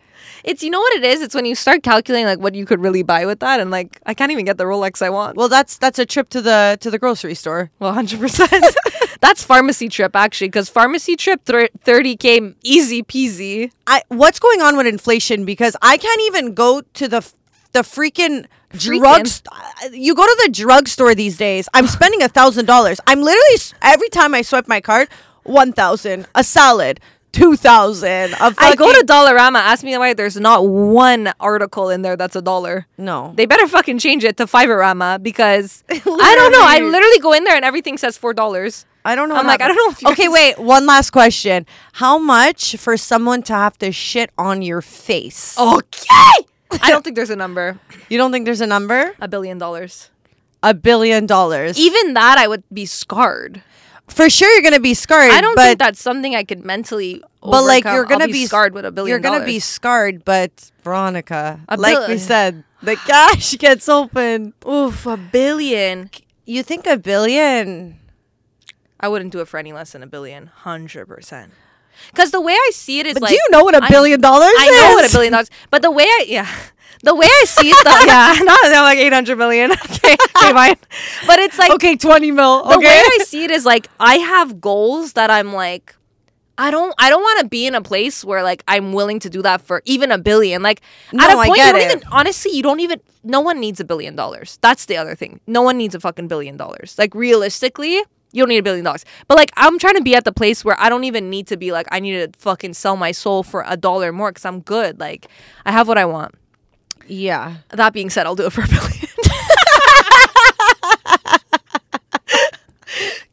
[0.43, 1.21] it's you know what it is.
[1.21, 3.99] It's when you start calculating like what you could really buy with that, and like
[4.05, 5.37] I can't even get the Rolex I want.
[5.37, 7.71] well, that's that's a trip to the to the grocery store.
[7.79, 8.63] Well, hundred percent.
[9.21, 13.71] That's pharmacy trip actually, because pharmacy trip thirty k easy peasy.
[13.87, 15.45] I what's going on with inflation?
[15.45, 17.21] Because I can't even go to the
[17.71, 18.45] the freaking
[18.75, 22.99] drug st- uh, you go to the drugstore these days i'm spending a thousand dollars
[23.07, 25.07] i'm literally every time i swipe my card
[25.43, 26.99] one thousand a salad
[27.35, 29.57] 2000 I go to Dollarama.
[29.57, 32.87] Ask me why there's not one article in there that's a dollar.
[32.97, 36.63] no They better fucking change it to Fiverrama because I don't know.
[36.63, 37.19] I Literally.
[37.19, 38.85] go in there and everything says four dollars.
[39.03, 39.35] I don't know.
[39.35, 40.57] I'm like, I don't know if okay, wait.
[40.57, 41.65] One last question.
[41.93, 45.59] How much for someone to have to shit on your face?
[45.59, 46.47] Okay.
[46.81, 47.79] I don't think there's a number.
[48.09, 49.13] You don't think there's a number?
[49.19, 50.09] A billion dollars.
[50.63, 51.77] A billion dollars.
[51.77, 53.61] Even that, I would be scarred.
[54.07, 55.31] for sure, you're gonna be scarred.
[55.31, 57.23] I don't but, think that's something I could mentally.
[57.41, 59.09] But like, you're gonna be, be scarred with a billion.
[59.09, 64.53] You're gonna be scarred, but Veronica, A like we said, the cash gets open.
[64.67, 66.09] oof a billion.
[66.45, 67.99] You think a billion?
[68.99, 70.47] I wouldn't do it for any less than a billion.
[70.47, 71.51] Hundred percent.
[72.11, 74.21] Because the way I see it is But like, do you know what a billion
[74.21, 74.55] dollars is?
[74.57, 75.49] I know what a billion dollars.
[75.69, 76.47] But the way I yeah.
[77.03, 79.71] The way I see it, though, yeah, not not like eight hundred million.
[79.95, 80.75] Okay, okay, fine.
[81.27, 82.63] But it's like Okay, twenty mil.
[82.63, 82.87] the Okay.
[82.87, 85.95] way I see it is like I have goals that I'm like
[86.57, 89.29] I don't I don't want to be in a place where like I'm willing to
[89.29, 90.63] do that for even a billion.
[90.63, 90.81] Like
[91.11, 91.91] No, at a I point you don't it.
[91.91, 94.57] even honestly you don't even no one needs a billion dollars.
[94.61, 95.41] That's the other thing.
[95.45, 96.95] No one needs a fucking billion dollars.
[96.97, 98.01] Like realistically,
[98.35, 99.05] you don't need a billion dollars.
[99.27, 101.57] But like I'm trying to be at the place where I don't even need to
[101.57, 104.59] be like I need to fucking sell my soul for a dollar more cuz I'm
[104.59, 104.99] good.
[104.99, 105.27] Like
[105.65, 106.35] I have what I want.
[107.07, 107.55] yeah.
[107.69, 108.91] That being said, I'll do it for a billion.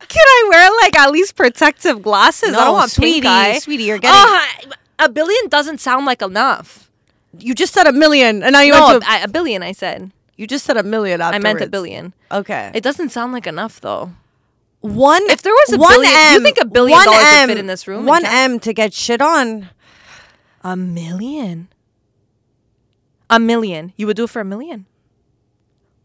[0.09, 2.51] Can I wear like at least protective glasses?
[2.51, 3.59] I No, don't want sweetie, pink eye.
[3.59, 6.91] sweetie, you're getting- Oh, a billion doesn't sound like enough.
[7.39, 9.11] You just said a million, and now you no, went to.
[9.11, 9.63] a, a billion.
[9.63, 10.11] I said.
[10.37, 11.23] you just said a million.
[11.23, 12.13] I meant a billion.
[12.31, 12.71] Okay.
[12.75, 14.13] It doesn't sound like enough though.
[14.83, 15.23] One.
[15.31, 17.49] If there was a one billion- M, you think a billion one dollars would M,
[17.49, 18.25] fit in this room One?
[18.27, 19.71] M to get shit on.
[20.63, 21.69] A million.
[23.31, 23.93] A million.
[23.97, 24.87] You would do it for a million.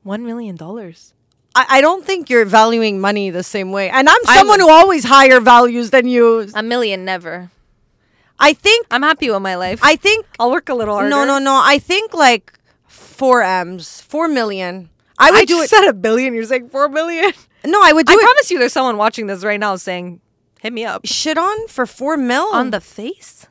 [0.03, 1.13] One million dollars.
[1.53, 5.03] I, I don't think you're valuing money the same way, and I'm someone who always
[5.03, 6.47] higher values than you.
[6.53, 7.51] A million, never.
[8.39, 8.87] I think.
[8.91, 9.79] I'm happy with my life.
[9.83, 10.25] I think.
[10.39, 11.09] I'll work a little harder.
[11.09, 11.59] No, no, no.
[11.61, 12.53] I think like
[12.85, 14.89] four M's, four million.
[15.17, 15.75] I would I do just it.
[15.75, 16.33] said a billion.
[16.35, 17.33] You're saying four million.
[17.67, 18.21] No, I would do I it.
[18.21, 20.21] promise you, there's someone watching this right now saying,
[20.61, 23.47] "Hit me up shit on for four mil on the face."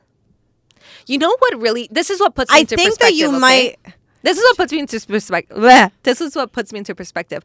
[1.07, 1.61] You know what?
[1.61, 3.19] Really, this is what puts me I into think that perspective.
[3.19, 3.39] you okay?
[3.39, 3.95] might.
[4.23, 5.93] This is what puts me into perspective.
[6.03, 7.45] This is what puts me into perspective.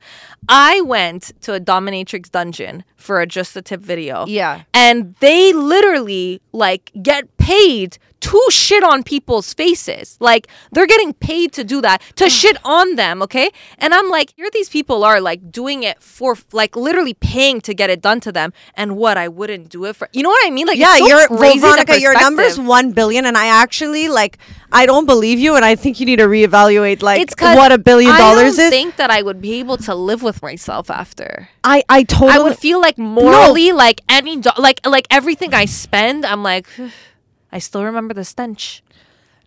[0.49, 4.25] I went to a dominatrix dungeon for a just a tip video.
[4.25, 4.63] Yeah.
[4.73, 10.17] And they literally like get paid to shit on people's faces.
[10.19, 13.51] Like they're getting paid to do that, to shit on them, okay?
[13.77, 17.73] And I'm like, here these people are like doing it for like literally paying to
[17.73, 18.53] get it done to them.
[18.75, 20.67] And what I wouldn't do it for you know what I mean?
[20.67, 21.99] Like Yeah, it's so you're crazy well, Veronica.
[21.99, 24.37] Your number's one billion, and I actually like.
[24.73, 28.11] I don't believe you, and I think you need to reevaluate like what a billion
[28.11, 28.69] I dollars don't is.
[28.69, 31.49] think that I would be able to live with myself after.
[31.63, 32.31] I I totally.
[32.31, 36.67] I would feel like morally, like any, do- like like everything I spend, I'm like,
[37.51, 38.81] I still remember the stench.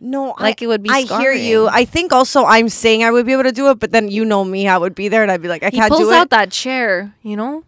[0.00, 1.68] no, like I, it would be I hear you.
[1.68, 4.24] I think also I'm saying I would be able to do it, but then you
[4.24, 5.98] know me, I would be there, and I'd be like, I He can't do it.
[6.00, 7.64] pulls out that chair, you know.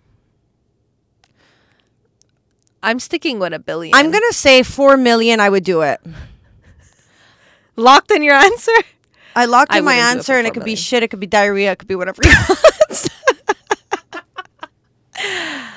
[2.83, 3.95] I'm sticking with a billion.
[3.95, 5.41] I'm gonna say four million.
[5.41, 6.01] I would do it.
[7.77, 8.73] locked in your answer.
[9.35, 11.03] I locked I in my wouldn't it answer, and it could be shit.
[11.03, 11.73] It could be diarrhea.
[11.73, 12.23] It could be whatever.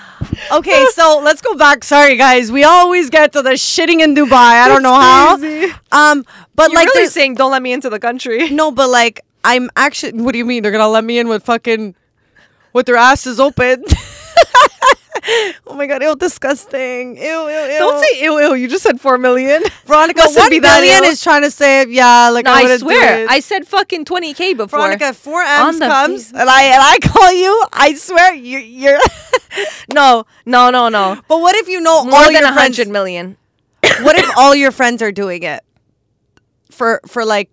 [0.51, 1.83] okay, so let's go back.
[1.83, 2.51] Sorry, guys.
[2.51, 4.31] We always get to the shitting in Dubai.
[4.63, 5.33] I don't know how.
[5.91, 6.25] Um,
[6.55, 8.49] but You're like, really there's- saying, don't let me into the country.
[8.61, 10.21] no, but like, I'm actually.
[10.21, 10.63] What do you mean?
[10.63, 11.95] They're gonna let me in with fucking,
[12.73, 13.83] with their asses open?
[15.67, 16.01] oh my god!
[16.01, 17.17] Ew, disgusting.
[17.17, 17.77] Ew, ew, ew.
[17.79, 18.53] Don't say ew, ew.
[18.55, 19.63] You just said four million.
[19.85, 20.21] Veronica.
[20.21, 23.25] Mustn't One billion is trying to say, yeah, like No, I, I swear.
[23.29, 24.79] I said fucking twenty k before.
[24.79, 27.65] Veronica, four M's comes, and I and I call you.
[27.73, 28.61] I swear, you're.
[28.61, 28.99] you're
[29.93, 31.19] No, no, no, no.
[31.27, 32.77] but what if you know More all than your a friends?
[32.77, 33.37] hundred million.
[34.01, 35.63] What if all your friends are doing it?
[36.71, 37.49] For for like,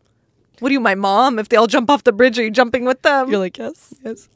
[0.60, 1.38] What are you, my mom?
[1.38, 3.30] If they all jump off the bridge, are you jumping with them?
[3.30, 4.28] you're like yes, yes.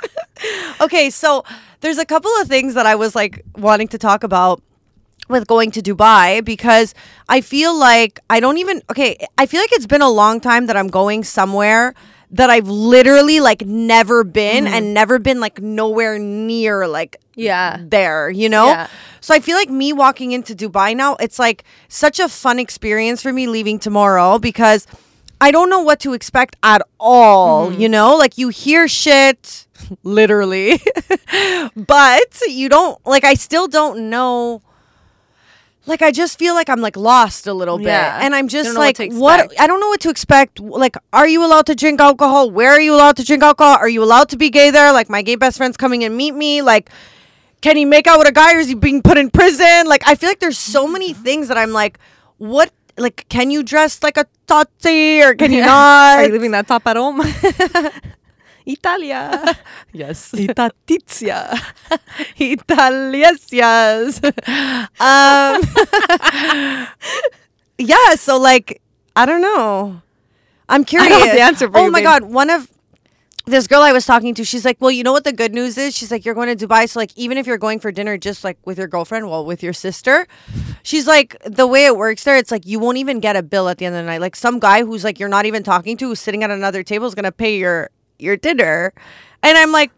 [0.80, 1.44] okay, so
[1.80, 4.62] there's a couple of things that I was like wanting to talk about
[5.28, 6.94] with going to Dubai because
[7.28, 10.66] I feel like I don't even okay, I feel like it's been a long time
[10.66, 11.94] that I'm going somewhere
[12.30, 14.74] that I've literally like never been mm-hmm.
[14.74, 17.78] and never been like nowhere near like yeah.
[17.80, 18.66] there, you know?
[18.66, 18.86] Yeah.
[19.20, 23.22] So I feel like me walking into Dubai now, it's like such a fun experience
[23.22, 24.86] for me leaving tomorrow because
[25.40, 27.80] I don't know what to expect at all, Mm-hmm.
[27.80, 28.16] you know?
[28.16, 29.66] Like you hear shit
[30.02, 30.80] literally,
[31.76, 34.62] but you don't like I still don't know
[35.86, 38.18] like I just feel like I'm like lost a little bit, Yeah.
[38.20, 39.58] and I'm just don't what like, what?
[39.58, 40.60] I don't know what to expect.
[40.60, 42.50] Like, are you allowed to drink alcohol?
[42.50, 43.76] Where are you allowed to drink alcohol?
[43.80, 44.92] Are you allowed to be gay there?
[44.92, 46.60] Like, my gay best friend's coming and meet me.
[46.60, 46.90] Like,
[47.62, 49.86] can he make out with a guy or is he being put in prison?
[49.86, 51.98] Like, I feel like there's so many things that I'm like,
[52.36, 52.70] what?
[52.98, 56.18] Like, can you dress like a tati or can you not?
[56.18, 57.22] Are you leaving that top at home?
[58.68, 59.56] Italia.
[59.92, 60.32] yes.
[60.32, 61.58] Itatizia.
[62.36, 64.20] Italias, yes.
[65.00, 65.54] um,
[67.78, 68.82] yeah, so like,
[69.16, 70.02] I don't know.
[70.68, 71.16] I'm curious.
[71.16, 72.04] have the answer for oh you, my babe.
[72.04, 72.70] god, one of
[73.46, 75.78] this girl I was talking to, she's like, "Well, you know what the good news
[75.78, 75.96] is?
[75.96, 78.44] She's like, you're going to Dubai, so like, even if you're going for dinner, just
[78.44, 80.28] like with your girlfriend, well, with your sister,
[80.82, 83.68] she's like, the way it works there, it's like you won't even get a bill
[83.68, 84.20] at the end of the night.
[84.20, 87.06] Like some guy who's like you're not even talking to, who's sitting at another table,
[87.06, 88.92] is gonna pay your your dinner,
[89.42, 89.90] and I'm like.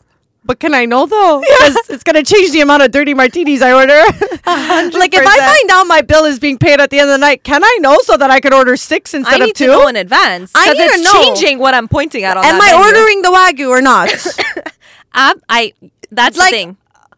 [0.43, 1.41] But can I know though?
[1.59, 3.93] Because it's gonna change the amount of dirty martinis I order.
[3.95, 7.18] like if I find out my bill is being paid at the end of the
[7.18, 9.66] night, can I know so that I could order six instead of two?
[9.66, 10.51] to know in advance.
[10.55, 11.12] I need to know.
[11.35, 12.87] changing what I'm pointing at on Am I menu.
[12.87, 14.09] ordering the wagyu or not?
[15.12, 15.74] I, uh, I
[16.11, 16.76] that's Like, the thing.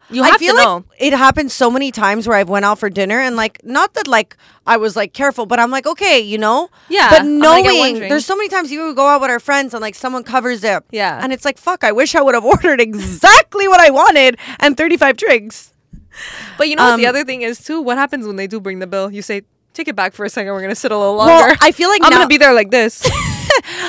[0.09, 2.77] You have I feel to like it happened so many times where I've went out
[2.77, 4.37] for dinner and like not that like
[4.67, 6.69] I was like careful, but I'm like okay, you know.
[6.89, 9.21] Yeah, But I'm gonna get one knowing there's so many times you would go out
[9.21, 10.83] with our friends and like someone covers it.
[10.91, 11.19] Yeah.
[11.23, 14.77] And it's like fuck, I wish I would have ordered exactly what I wanted and
[14.77, 15.73] 35 drinks.
[16.57, 17.81] But you know what the um, other thing is too?
[17.81, 19.09] What happens when they do bring the bill?
[19.11, 19.41] You say,
[19.73, 20.53] take it back for a second.
[20.53, 21.57] We're gonna sit a little Well, longer.
[21.61, 23.01] I feel like I'm now- gonna be there like this.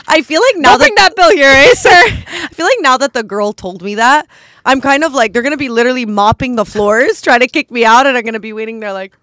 [0.09, 1.91] I feel like now Don't that bring that bill here, eh, sir?
[1.93, 4.27] I feel like now that the girl told me that,
[4.65, 7.85] I'm kind of like they're gonna be literally mopping the floors, trying to kick me
[7.85, 9.15] out, and I'm gonna be waiting there like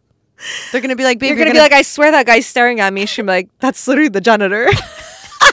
[0.71, 3.05] they're gonna be like, You're gonna be like, I swear that guy's staring at me.
[3.05, 4.69] She'll like, that's literally the janitor.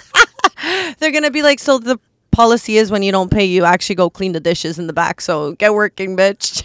[0.99, 1.99] they're gonna be like, so the
[2.30, 5.20] policy is when you don't pay, you actually go clean the dishes in the back.
[5.20, 6.64] So get working, bitch.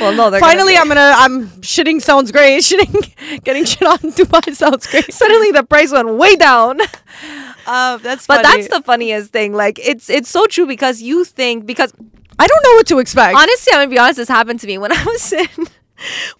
[0.00, 1.12] well, no, they're Finally, Gonna I'm gonna.
[1.16, 2.62] I'm shitting sounds great.
[2.62, 5.12] Shitting, getting shit on Dubai sounds great.
[5.12, 6.80] suddenly the price went way down.
[7.68, 9.52] Uh, that's But that's the funniest thing.
[9.52, 11.92] Like it's it's so true because you think because
[12.38, 13.36] I don't know what to expect.
[13.36, 14.16] honestly, I'm gonna be honest.
[14.16, 15.48] This happened to me when I was in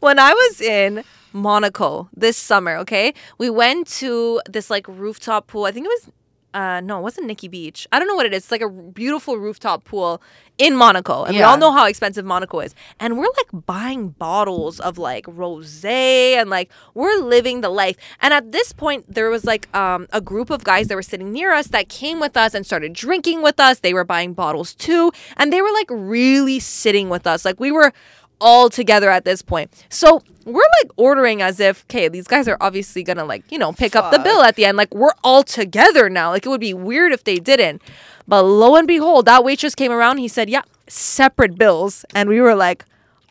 [0.00, 2.76] when I was in Monaco this summer.
[2.78, 5.64] Okay, we went to this like rooftop pool.
[5.66, 6.10] I think it was.
[6.54, 7.86] Uh, no, it wasn't Nikki Beach.
[7.92, 8.44] I don't know what it is.
[8.44, 10.22] It's like a beautiful rooftop pool
[10.58, 12.74] in Monaco, and we all know how expensive Monaco is.
[12.98, 17.96] And we're like buying bottles of like rosé, and like we're living the life.
[18.20, 21.32] And at this point, there was like um, a group of guys that were sitting
[21.32, 23.80] near us that came with us and started drinking with us.
[23.80, 27.44] They were buying bottles too, and they were like really sitting with us.
[27.44, 27.92] Like we were
[28.40, 29.70] all together at this point.
[29.88, 33.72] So we're like ordering as if, okay, these guys are obviously gonna like, you know,
[33.72, 34.76] pick up the bill at the end.
[34.76, 36.30] Like we're all together now.
[36.30, 37.82] Like it would be weird if they didn't.
[38.26, 40.18] But lo and behold, that waitress came around.
[40.18, 42.04] He said, yeah, separate bills.
[42.14, 42.84] And we were like,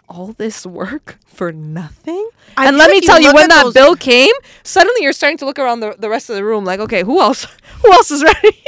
[0.09, 2.29] all this work for nothing?
[2.55, 4.31] I and let like me tell you, when that those- bill came,
[4.63, 7.19] suddenly you're starting to look around the, the rest of the room like, okay, who
[7.21, 7.45] else?
[7.83, 8.63] Who else is ready?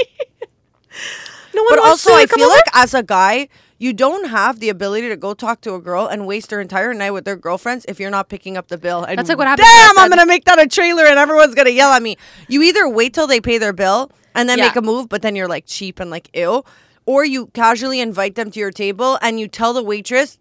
[1.55, 2.53] no one but also, I feel over?
[2.53, 6.05] like as a guy, you don't have the ability to go talk to a girl
[6.05, 9.03] and waste her entire night with their girlfriends if you're not picking up the bill.
[9.03, 11.69] And That's like what happened Damn, I'm gonna make that a trailer and everyone's gonna
[11.71, 12.17] yell at me.
[12.47, 14.65] You either wait till they pay their bill and then Yeah.
[14.65, 16.65] make a move, but then you're like cheap and like ill,
[17.05, 20.37] or you casually invite them to your table and you tell the waitress.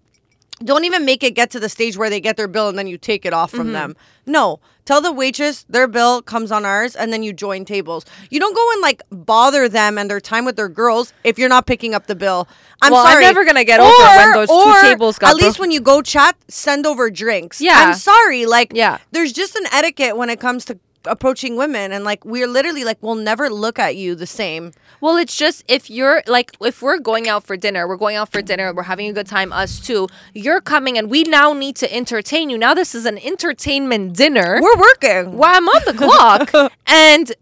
[0.65, 2.89] Don't even make it get to the stage where they get their bill and then
[2.89, 3.73] you take it off from Mm-hmm.
[3.73, 3.97] them.
[4.27, 4.59] No,
[4.89, 8.07] tell the waitress their bill comes on ours and then you join tables.
[8.31, 11.51] You don't go and like bother them and their time with their girls if you're
[11.51, 12.49] not picking up the bill.
[12.81, 13.05] I'm sorry.
[13.05, 15.83] Well, I'm never gonna get over when those two tables got At least when you
[15.83, 17.61] go chat, send over drinks.
[17.61, 17.75] Yeah.
[17.77, 18.47] I'm sorry.
[18.47, 18.97] Like, Yeah.
[19.13, 22.99] there's just an etiquette when it comes to approaching women and like we're literally like
[23.01, 26.99] we'll never look at you the same Well, it's just if you're like, if we're
[26.99, 29.79] going out for dinner, we're going out for dinner, we're having a good time, us
[29.79, 30.09] too.
[30.35, 32.59] You're coming and we now need to entertain you.
[32.59, 34.59] Now, this is an entertainment dinner.
[34.61, 36.73] we're working Well, I'm on the clock.
[36.87, 37.33] and,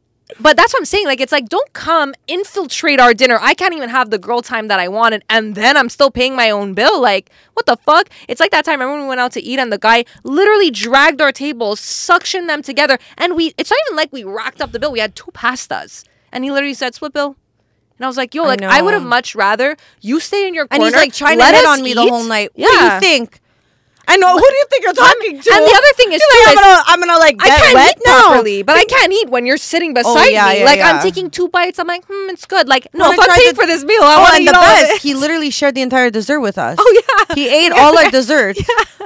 [0.41, 1.07] but that's what I'm saying.
[1.07, 3.39] Like, it's like, don't come infiltrate our dinner.
[3.41, 5.25] I can't even have the girl time that I wanted.
[5.31, 7.01] And then I'm still paying my own bill.
[7.01, 8.09] Like, what the fuck?
[8.29, 8.81] It's like that time.
[8.81, 12.49] Remember when we went out to eat and the guy literally dragged our tables, suctioned
[12.49, 12.99] them together.
[13.17, 14.93] And we, it's not even like we racked up the bill.
[14.93, 16.05] We had two pastas.
[16.33, 17.37] And he literally said, split bill.
[17.99, 20.67] And I was like, yo, like, I, would have much rather you stay in your
[20.71, 22.67] and he's like trying to let hit on me the whole night Yeah.
[22.67, 23.41] what do you think
[24.09, 24.33] I know.
[24.35, 25.51] Who do you think you're talking to?
[25.53, 27.97] and the other thing is, too, like, I'm gonna, I'm gonna like I can't wet
[27.97, 28.21] eat now.
[28.29, 30.59] properly, but I can't eat when you're sitting beside yeah, me.
[30.61, 30.91] yeah, like yeah.
[30.93, 31.79] I'm taking two bites.
[31.79, 32.69] I'm like, hmm, it's good.
[32.69, 34.53] Like, no, if I'm paying for this meal, I Oh, want to and eat the
[34.53, 36.77] best, he literally shared the entire dessert with us.
[36.81, 38.57] Oh yeah, He ate all our dessert.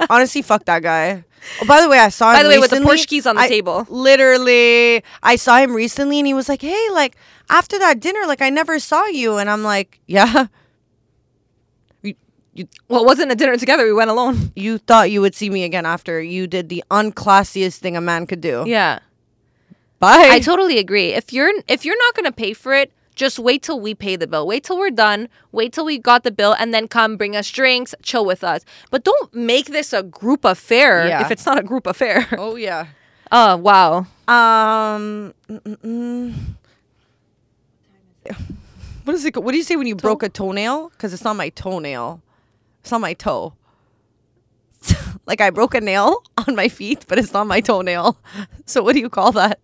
[0.09, 1.23] Honestly, fuck that guy.
[1.61, 2.37] Oh, by the way, I saw him.
[2.37, 3.05] By the way, with the recently.
[3.07, 3.87] keys on the I- table.
[3.89, 7.15] Literally, I saw him recently, and he was like, "Hey, like
[7.49, 10.47] after that dinner, like I never saw you," and I'm like, "Yeah."
[12.53, 13.85] We- you Well, it wasn't a dinner together.
[13.85, 14.51] We went alone.
[14.55, 18.27] you thought you would see me again after you did the unclassiest thing a man
[18.27, 18.63] could do.
[18.67, 18.99] Yeah.
[19.99, 20.29] Bye.
[20.31, 21.13] I totally agree.
[21.13, 24.25] If you're if you're not gonna pay for it, just wait till we pay the
[24.25, 24.47] bill.
[24.47, 25.29] Wait till we're done.
[25.51, 28.61] Wait till we got the bill, and then come bring us drinks, chill with us.
[28.89, 31.21] But don't make this a group affair Yeah.
[31.21, 32.27] if it's not a group affair.
[32.37, 32.87] oh yeah.
[33.31, 34.07] Oh wow.
[34.27, 35.33] Um.
[35.47, 36.33] mm, mm, mm.
[39.03, 39.35] What is it?
[39.37, 40.89] What do you say when you broke a toenail?
[40.89, 42.21] Because it's not my toenail.
[42.81, 43.53] It's not my toe.
[45.25, 48.17] like I broke a nail on my feet, but it's not my toenail.
[48.65, 49.59] So what do you call that?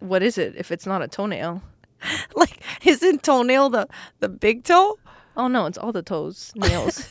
[0.00, 1.62] What is it if it's not a toenail?
[2.36, 3.88] Like isn't toenail the
[4.20, 4.98] the big toe?
[5.38, 7.08] Oh no, it's all the toes, nails.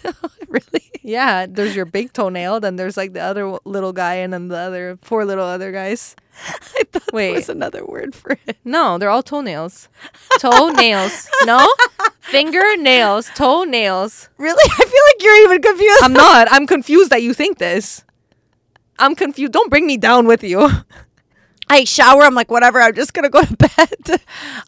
[0.50, 0.92] really?
[1.02, 4.58] yeah, there's your big toenail, then there's like the other little guy, and then the
[4.58, 6.14] other four little other guys.
[6.78, 7.28] I thought Wait.
[7.28, 8.58] there was another word for it.
[8.66, 9.88] No, they're all toenails.
[10.40, 11.30] Toenails.
[11.46, 11.74] no?
[12.20, 13.32] Finger Fingernails.
[13.34, 14.30] Toenails.
[14.38, 14.64] Really?
[14.72, 16.04] I feel like you're even confused.
[16.04, 16.52] I'm not.
[16.52, 18.04] I'm confused that you think this.
[19.00, 19.54] I'm confused.
[19.54, 20.70] Don't bring me down with you.
[21.70, 22.24] I shower.
[22.24, 22.82] I'm like, whatever.
[22.82, 24.22] I'm just gonna go to bed.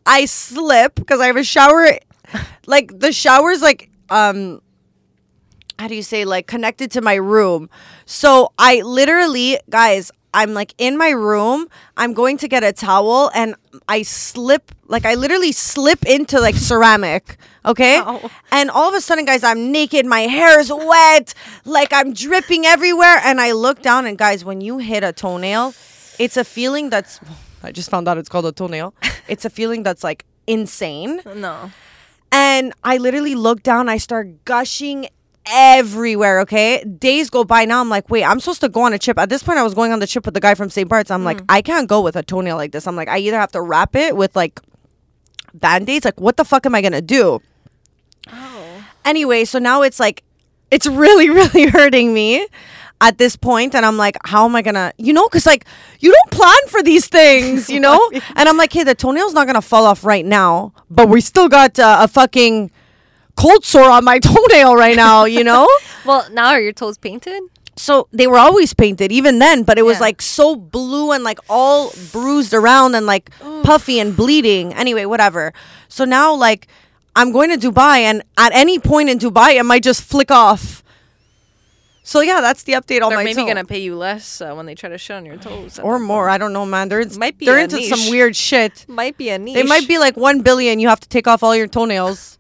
[0.05, 1.99] I slip because I have a shower.
[2.65, 4.61] Like the shower's like um,
[5.79, 7.69] how do you say like connected to my room.
[8.05, 11.67] So I literally, guys, I'm like in my room.
[11.97, 13.55] I'm going to get a towel and
[13.87, 14.71] I slip.
[14.87, 17.37] Like I literally slip into like ceramic.
[17.65, 17.97] Okay.
[17.97, 18.29] Ow.
[18.51, 20.05] And all of a sudden, guys, I'm naked.
[20.05, 21.33] My hair is wet.
[21.65, 23.19] Like I'm dripping everywhere.
[23.23, 25.73] And I look down and guys, when you hit a toenail,
[26.19, 27.19] it's a feeling that's.
[27.63, 28.93] I just found out it's called a toenail.
[29.27, 31.21] It's a feeling that's like insane.
[31.35, 31.71] No.
[32.31, 35.07] And I literally look down, I start gushing
[35.49, 36.83] everywhere, okay?
[36.83, 37.81] Days go by now.
[37.81, 39.17] I'm like, wait, I'm supposed to go on a trip.
[39.17, 40.87] At this point, I was going on the trip with the guy from St.
[40.87, 41.11] Bart's.
[41.11, 41.45] I'm like, hmm.
[41.49, 42.87] I can't go with a toenail like this.
[42.87, 44.59] I'm like, I either have to wrap it with like
[45.53, 46.05] band aids.
[46.05, 47.41] Like, what the fuck am I gonna do?
[48.31, 48.85] Oh.
[49.05, 50.23] Anyway, so now it's like,
[50.69, 52.47] it's really, really hurting me
[53.01, 55.65] at this point and i'm like how am i gonna you know because like
[55.99, 59.47] you don't plan for these things you know and i'm like hey the toenail's not
[59.47, 62.71] gonna fall off right now but we still got uh, a fucking
[63.35, 65.67] cold sore on my toenail right now you know?
[66.05, 67.41] Well, now are your toes painted?
[67.75, 70.01] so they were always painted even then but it was Yeah.
[70.11, 73.29] like so blue and like all bruised around and like
[73.63, 74.73] puffy and bleeding.
[74.73, 75.53] Anyway whatever.
[75.87, 76.67] So now like
[77.15, 80.83] i'm going to dubai and at any point in dubai it might just flick off
[82.03, 83.47] so yeah that's the update on They're my maybe toe.
[83.47, 85.79] gonna pay you less uh, when they try to shit on your toes.
[85.79, 86.29] or more.
[86.29, 86.89] I don't know, man.
[86.89, 87.89] They're Might be they're into niche.
[87.89, 88.85] some weird shit.
[89.01, 89.55] Might be a niche.
[89.55, 90.79] They might be like one billion.
[90.79, 92.37] You have to take off all your toenails.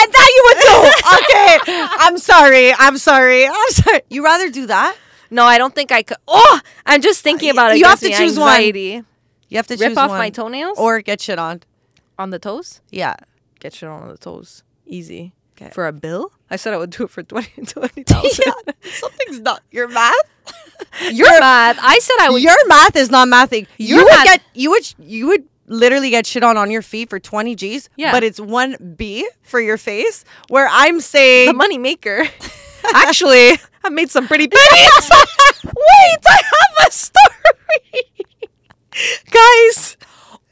[0.00, 1.64] And that you would do.
[1.74, 2.72] okay, I'm sorry.
[2.74, 3.46] I'm sorry.
[3.48, 4.00] I'm sorry.
[4.08, 4.96] You rather do that?
[5.30, 6.16] No, I don't think I could.
[6.28, 7.78] Oh, I'm just thinking about it.
[7.78, 8.62] You have to choose one.
[8.62, 10.18] You have to Rip off one.
[10.18, 11.62] my toenails or get shit on.
[12.18, 12.80] on the toes.
[12.90, 13.14] Yeah.
[13.60, 14.62] Get shit on the toes.
[14.86, 15.32] Easy.
[15.58, 15.70] 'Kay.
[15.74, 16.30] For a bill?
[16.50, 18.44] I said I would do it for twenty twenty thousand.
[18.66, 18.72] yeah.
[18.92, 20.14] Something's not your math.
[21.10, 21.76] Your math.
[21.82, 22.40] I said I would.
[22.42, 23.66] Your math is not mathing.
[23.76, 26.80] You Your would math- get you would you would literally get shit on on your
[26.82, 27.90] feet for 20 G's.
[27.96, 28.12] Yeah.
[28.12, 30.24] But it's one B for your face.
[30.48, 32.24] Where I'm saying the money maker.
[32.94, 35.10] Actually, I made some pretty pennies.
[35.64, 38.04] Wait, I have a story.
[39.30, 39.96] Guys,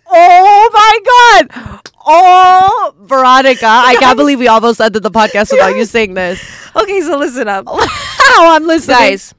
[0.08, 1.80] oh my god.
[2.08, 6.40] Oh, Veronica, I can't believe we almost ended the podcast without you saying this.
[6.76, 7.66] okay, so listen up.
[7.66, 8.96] How oh, I'm listening.
[8.96, 9.34] Guys,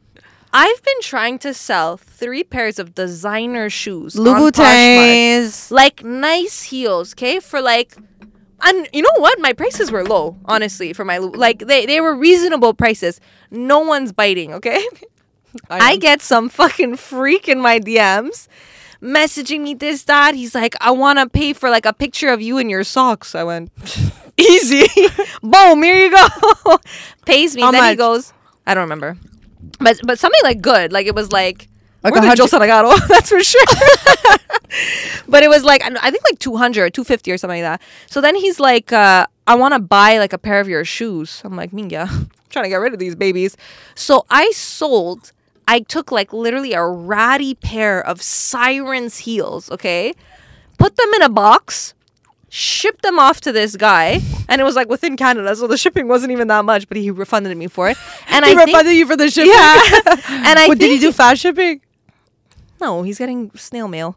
[0.53, 4.15] I've been trying to sell three pairs of designer shoes.
[4.15, 5.71] Louboutins.
[5.71, 7.39] Like nice heels, okay?
[7.39, 7.95] For like
[8.61, 9.39] and you know what?
[9.39, 13.19] My prices were low, honestly, for my like they, they were reasonable prices.
[13.51, 14.85] No one's biting, okay?
[15.69, 15.99] I, am.
[15.99, 18.47] get some fucking freak in my DMs
[19.01, 20.35] messaging me this, that.
[20.35, 23.35] He's like, I want to pay for like a picture of you in your socks.
[23.35, 23.71] I went,
[24.37, 24.87] easy.
[25.41, 26.77] Boom, here you go.
[27.25, 27.61] Pays me.
[27.61, 28.33] How then he goes,
[28.65, 29.17] I don't remember.
[29.79, 30.91] But but something like good.
[30.91, 31.67] Like it was like,
[32.03, 33.63] Like than hundred- Joe Salgado, that's for sure.
[35.27, 37.81] but it was like, I I think like 200 or 250 or something like that.
[38.09, 41.41] So then he's like, uh, I want to buy like a pair of your shoes.
[41.43, 43.55] I'm like, Minga, I'm trying to get rid of these babies.
[43.95, 45.31] So I sold,
[45.67, 50.13] I took like literally a ratty pair of Sirens heels, okay?
[50.77, 51.93] Put them in a box,
[52.49, 56.07] shipped them off to this guy, and it was like within Canada, so the shipping
[56.07, 57.97] wasn't even that much, but he refunded me for it.
[58.29, 59.51] And He I think, refunded you for the shipping.
[59.51, 59.81] yeah,
[60.29, 61.11] and I what did he do?
[61.11, 61.81] Fast shipping?
[62.79, 64.15] no, he's getting snail mail.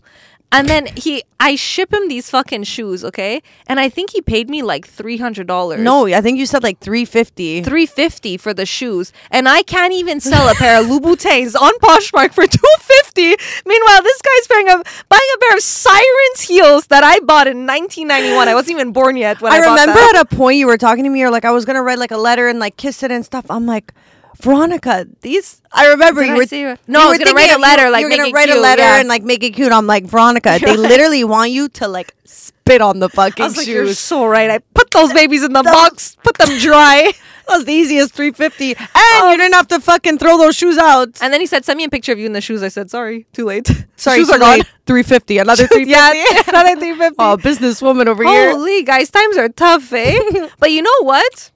[0.53, 3.41] And then he, I ship him these fucking shoes, okay?
[3.69, 5.81] And I think he paid me like three hundred dollars.
[5.81, 7.63] No, I think you said like 350.
[7.63, 12.33] 350 for the shoes and i can't even sell a pair of louboutins on poshmark
[12.33, 13.37] for 250
[13.67, 17.67] meanwhile this guy's buying a, buying a pair of sirens heels that i bought in
[17.67, 20.79] 1991 i wasn't even born yet when i, I remember at a point you were
[20.79, 23.03] talking to me, or like I was gonna write like a letter and like kiss
[23.03, 23.47] it and stuff.
[23.51, 23.93] I'm like,
[24.39, 25.61] Veronica, these.
[25.73, 26.57] I remember Did you I were.
[26.73, 28.35] you No, I was were gonna write a letter, you, like, you make gonna it
[28.35, 29.01] write a cute, letter yeah.
[29.01, 29.73] and like make it cute.
[29.73, 30.59] I'm like Veronica.
[30.61, 34.27] They literally want you to like spit on the fucking I was like, you're so
[34.27, 34.51] right.
[34.51, 37.13] I put those babies in the box, put them dry.
[37.49, 41.21] that was the easiest 350, and you didn't have to fucking throw those shoes out.
[41.21, 42.91] And then he said, "Send me a picture of you in the shoes." I said,
[42.91, 43.69] "Sorry, too late.
[43.97, 45.91] Sorry, shoes are gone." 350, another 350.
[45.91, 47.17] yeah, another 350.
[47.19, 48.51] Oh, businesswoman over here.
[48.53, 50.49] Holy guys, times are tough, eh?
[50.59, 51.51] but you know what?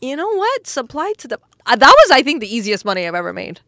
[0.00, 0.66] You know what?
[0.66, 3.60] Supply to the Uh, that was, I think, the easiest money I've ever made.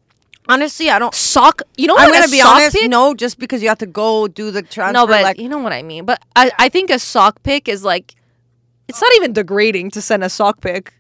[0.48, 1.14] Honestly, I don't.
[1.14, 1.62] Sock.
[1.76, 2.76] You know, what I'm gonna be honest.
[2.76, 4.92] pick- No, just because you have to go do the transfer.
[4.92, 6.04] no, but like, you know what I mean.
[6.04, 8.14] But I, I think a sock pic is like,
[8.86, 10.92] it's not even degrading to send a sock pic.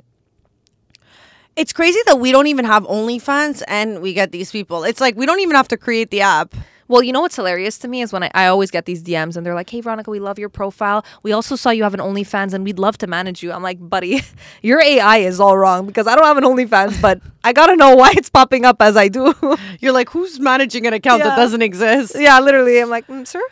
[1.54, 4.84] it's crazy that we don't even have OnlyFans and we get these people.
[4.84, 6.54] It's like we don't even have to create the app.
[6.88, 9.36] Well, you know what's hilarious to me is when I, I always get these DMs
[9.36, 11.04] and they're like, "Hey, Veronica, we love your profile.
[11.22, 13.78] We also saw you have an OnlyFans and we'd love to manage you." I'm like,
[13.80, 14.22] "Buddy,
[14.62, 17.94] your AI is all wrong because I don't have an OnlyFans, but I gotta know
[17.96, 19.34] why it's popping up as I do."
[19.80, 22.16] You're like, who's managing an account that doesn't exist?
[22.18, 22.80] yeah, literally.
[22.80, 23.42] I'm like, mm, "Sir,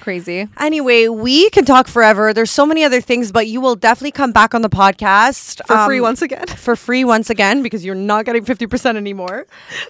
[0.00, 2.32] crazy." Anyway, we can talk forever.
[2.32, 5.86] There's so many other things, but you will definitely come back on the podcast For
[5.86, 6.46] free um, once again.
[6.46, 9.46] For free once again because you're not getting 50% anymore.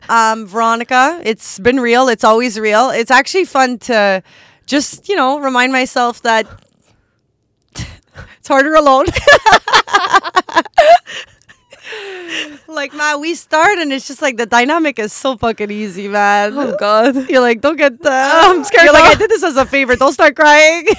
[0.08, 2.08] Um, Veronica, it's been real.
[2.08, 2.90] It's always real.
[2.90, 4.22] It's actually fun to
[4.66, 6.46] just, you know, remind myself that
[7.74, 9.06] it's harder alone.
[12.68, 16.56] like, man, we start and it's just like the dynamic is so fucking easy, man.
[16.56, 17.28] Oh God.
[17.28, 17.94] You're like, don't get.
[18.04, 19.16] Uh, I'm scared You're like.
[19.16, 19.96] I did this as a favor.
[19.96, 20.86] Don't start crying.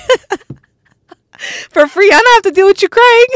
[1.71, 3.27] For free, I don't have to deal with you crying.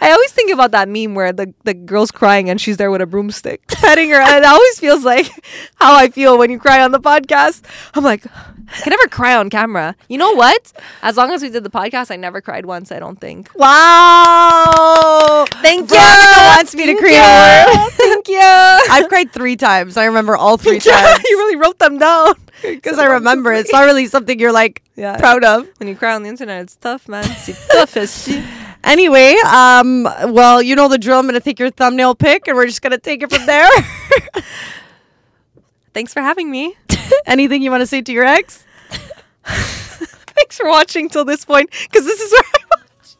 [0.00, 3.00] I always think about that meme where the, the girl's crying and she's there with
[3.00, 4.20] a broomstick petting her.
[4.20, 5.26] And it always feels like
[5.76, 7.62] how I feel when you cry on the podcast.
[7.94, 8.24] I'm like,
[8.68, 9.94] I can never cry on camera.
[10.08, 10.72] You know what?
[11.02, 13.50] As long as we did the podcast, I never cried once, I don't think.
[13.54, 15.44] wow.
[15.62, 17.74] Thank Veronica wants me to Thank create you.
[17.80, 17.90] more.
[17.90, 18.38] Thank you.
[18.40, 19.96] I've cried three times.
[19.96, 22.34] I remember all three times you really wrote them down.
[22.62, 23.52] because I remember.
[23.52, 25.16] It's not really something you're like Yeah.
[25.18, 25.68] proud of.
[25.78, 27.24] When you cry on the internet, it's tough, man.
[27.24, 28.42] C'est tough, esti.
[28.84, 31.18] Anyway, um, well, you know the drill.
[31.18, 33.68] I'm gonna take your thumbnail pic, and we're just gonna take it from there.
[35.96, 36.76] Thanks for having me.
[37.26, 38.66] Anything you want to say to your ex?
[39.46, 43.16] Thanks for watching till this point, because this is where I watched.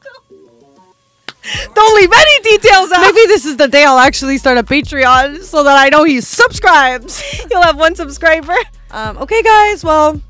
[1.74, 3.00] Don't leave any details out.
[3.00, 6.20] Maybe this is the day I'll actually start a Patreon so that I know he
[6.20, 7.22] subscribes.
[7.50, 8.56] You'll have one subscriber.
[8.90, 9.82] Um, okay, guys.
[9.82, 10.20] Well,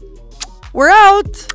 [0.73, 1.49] we're out.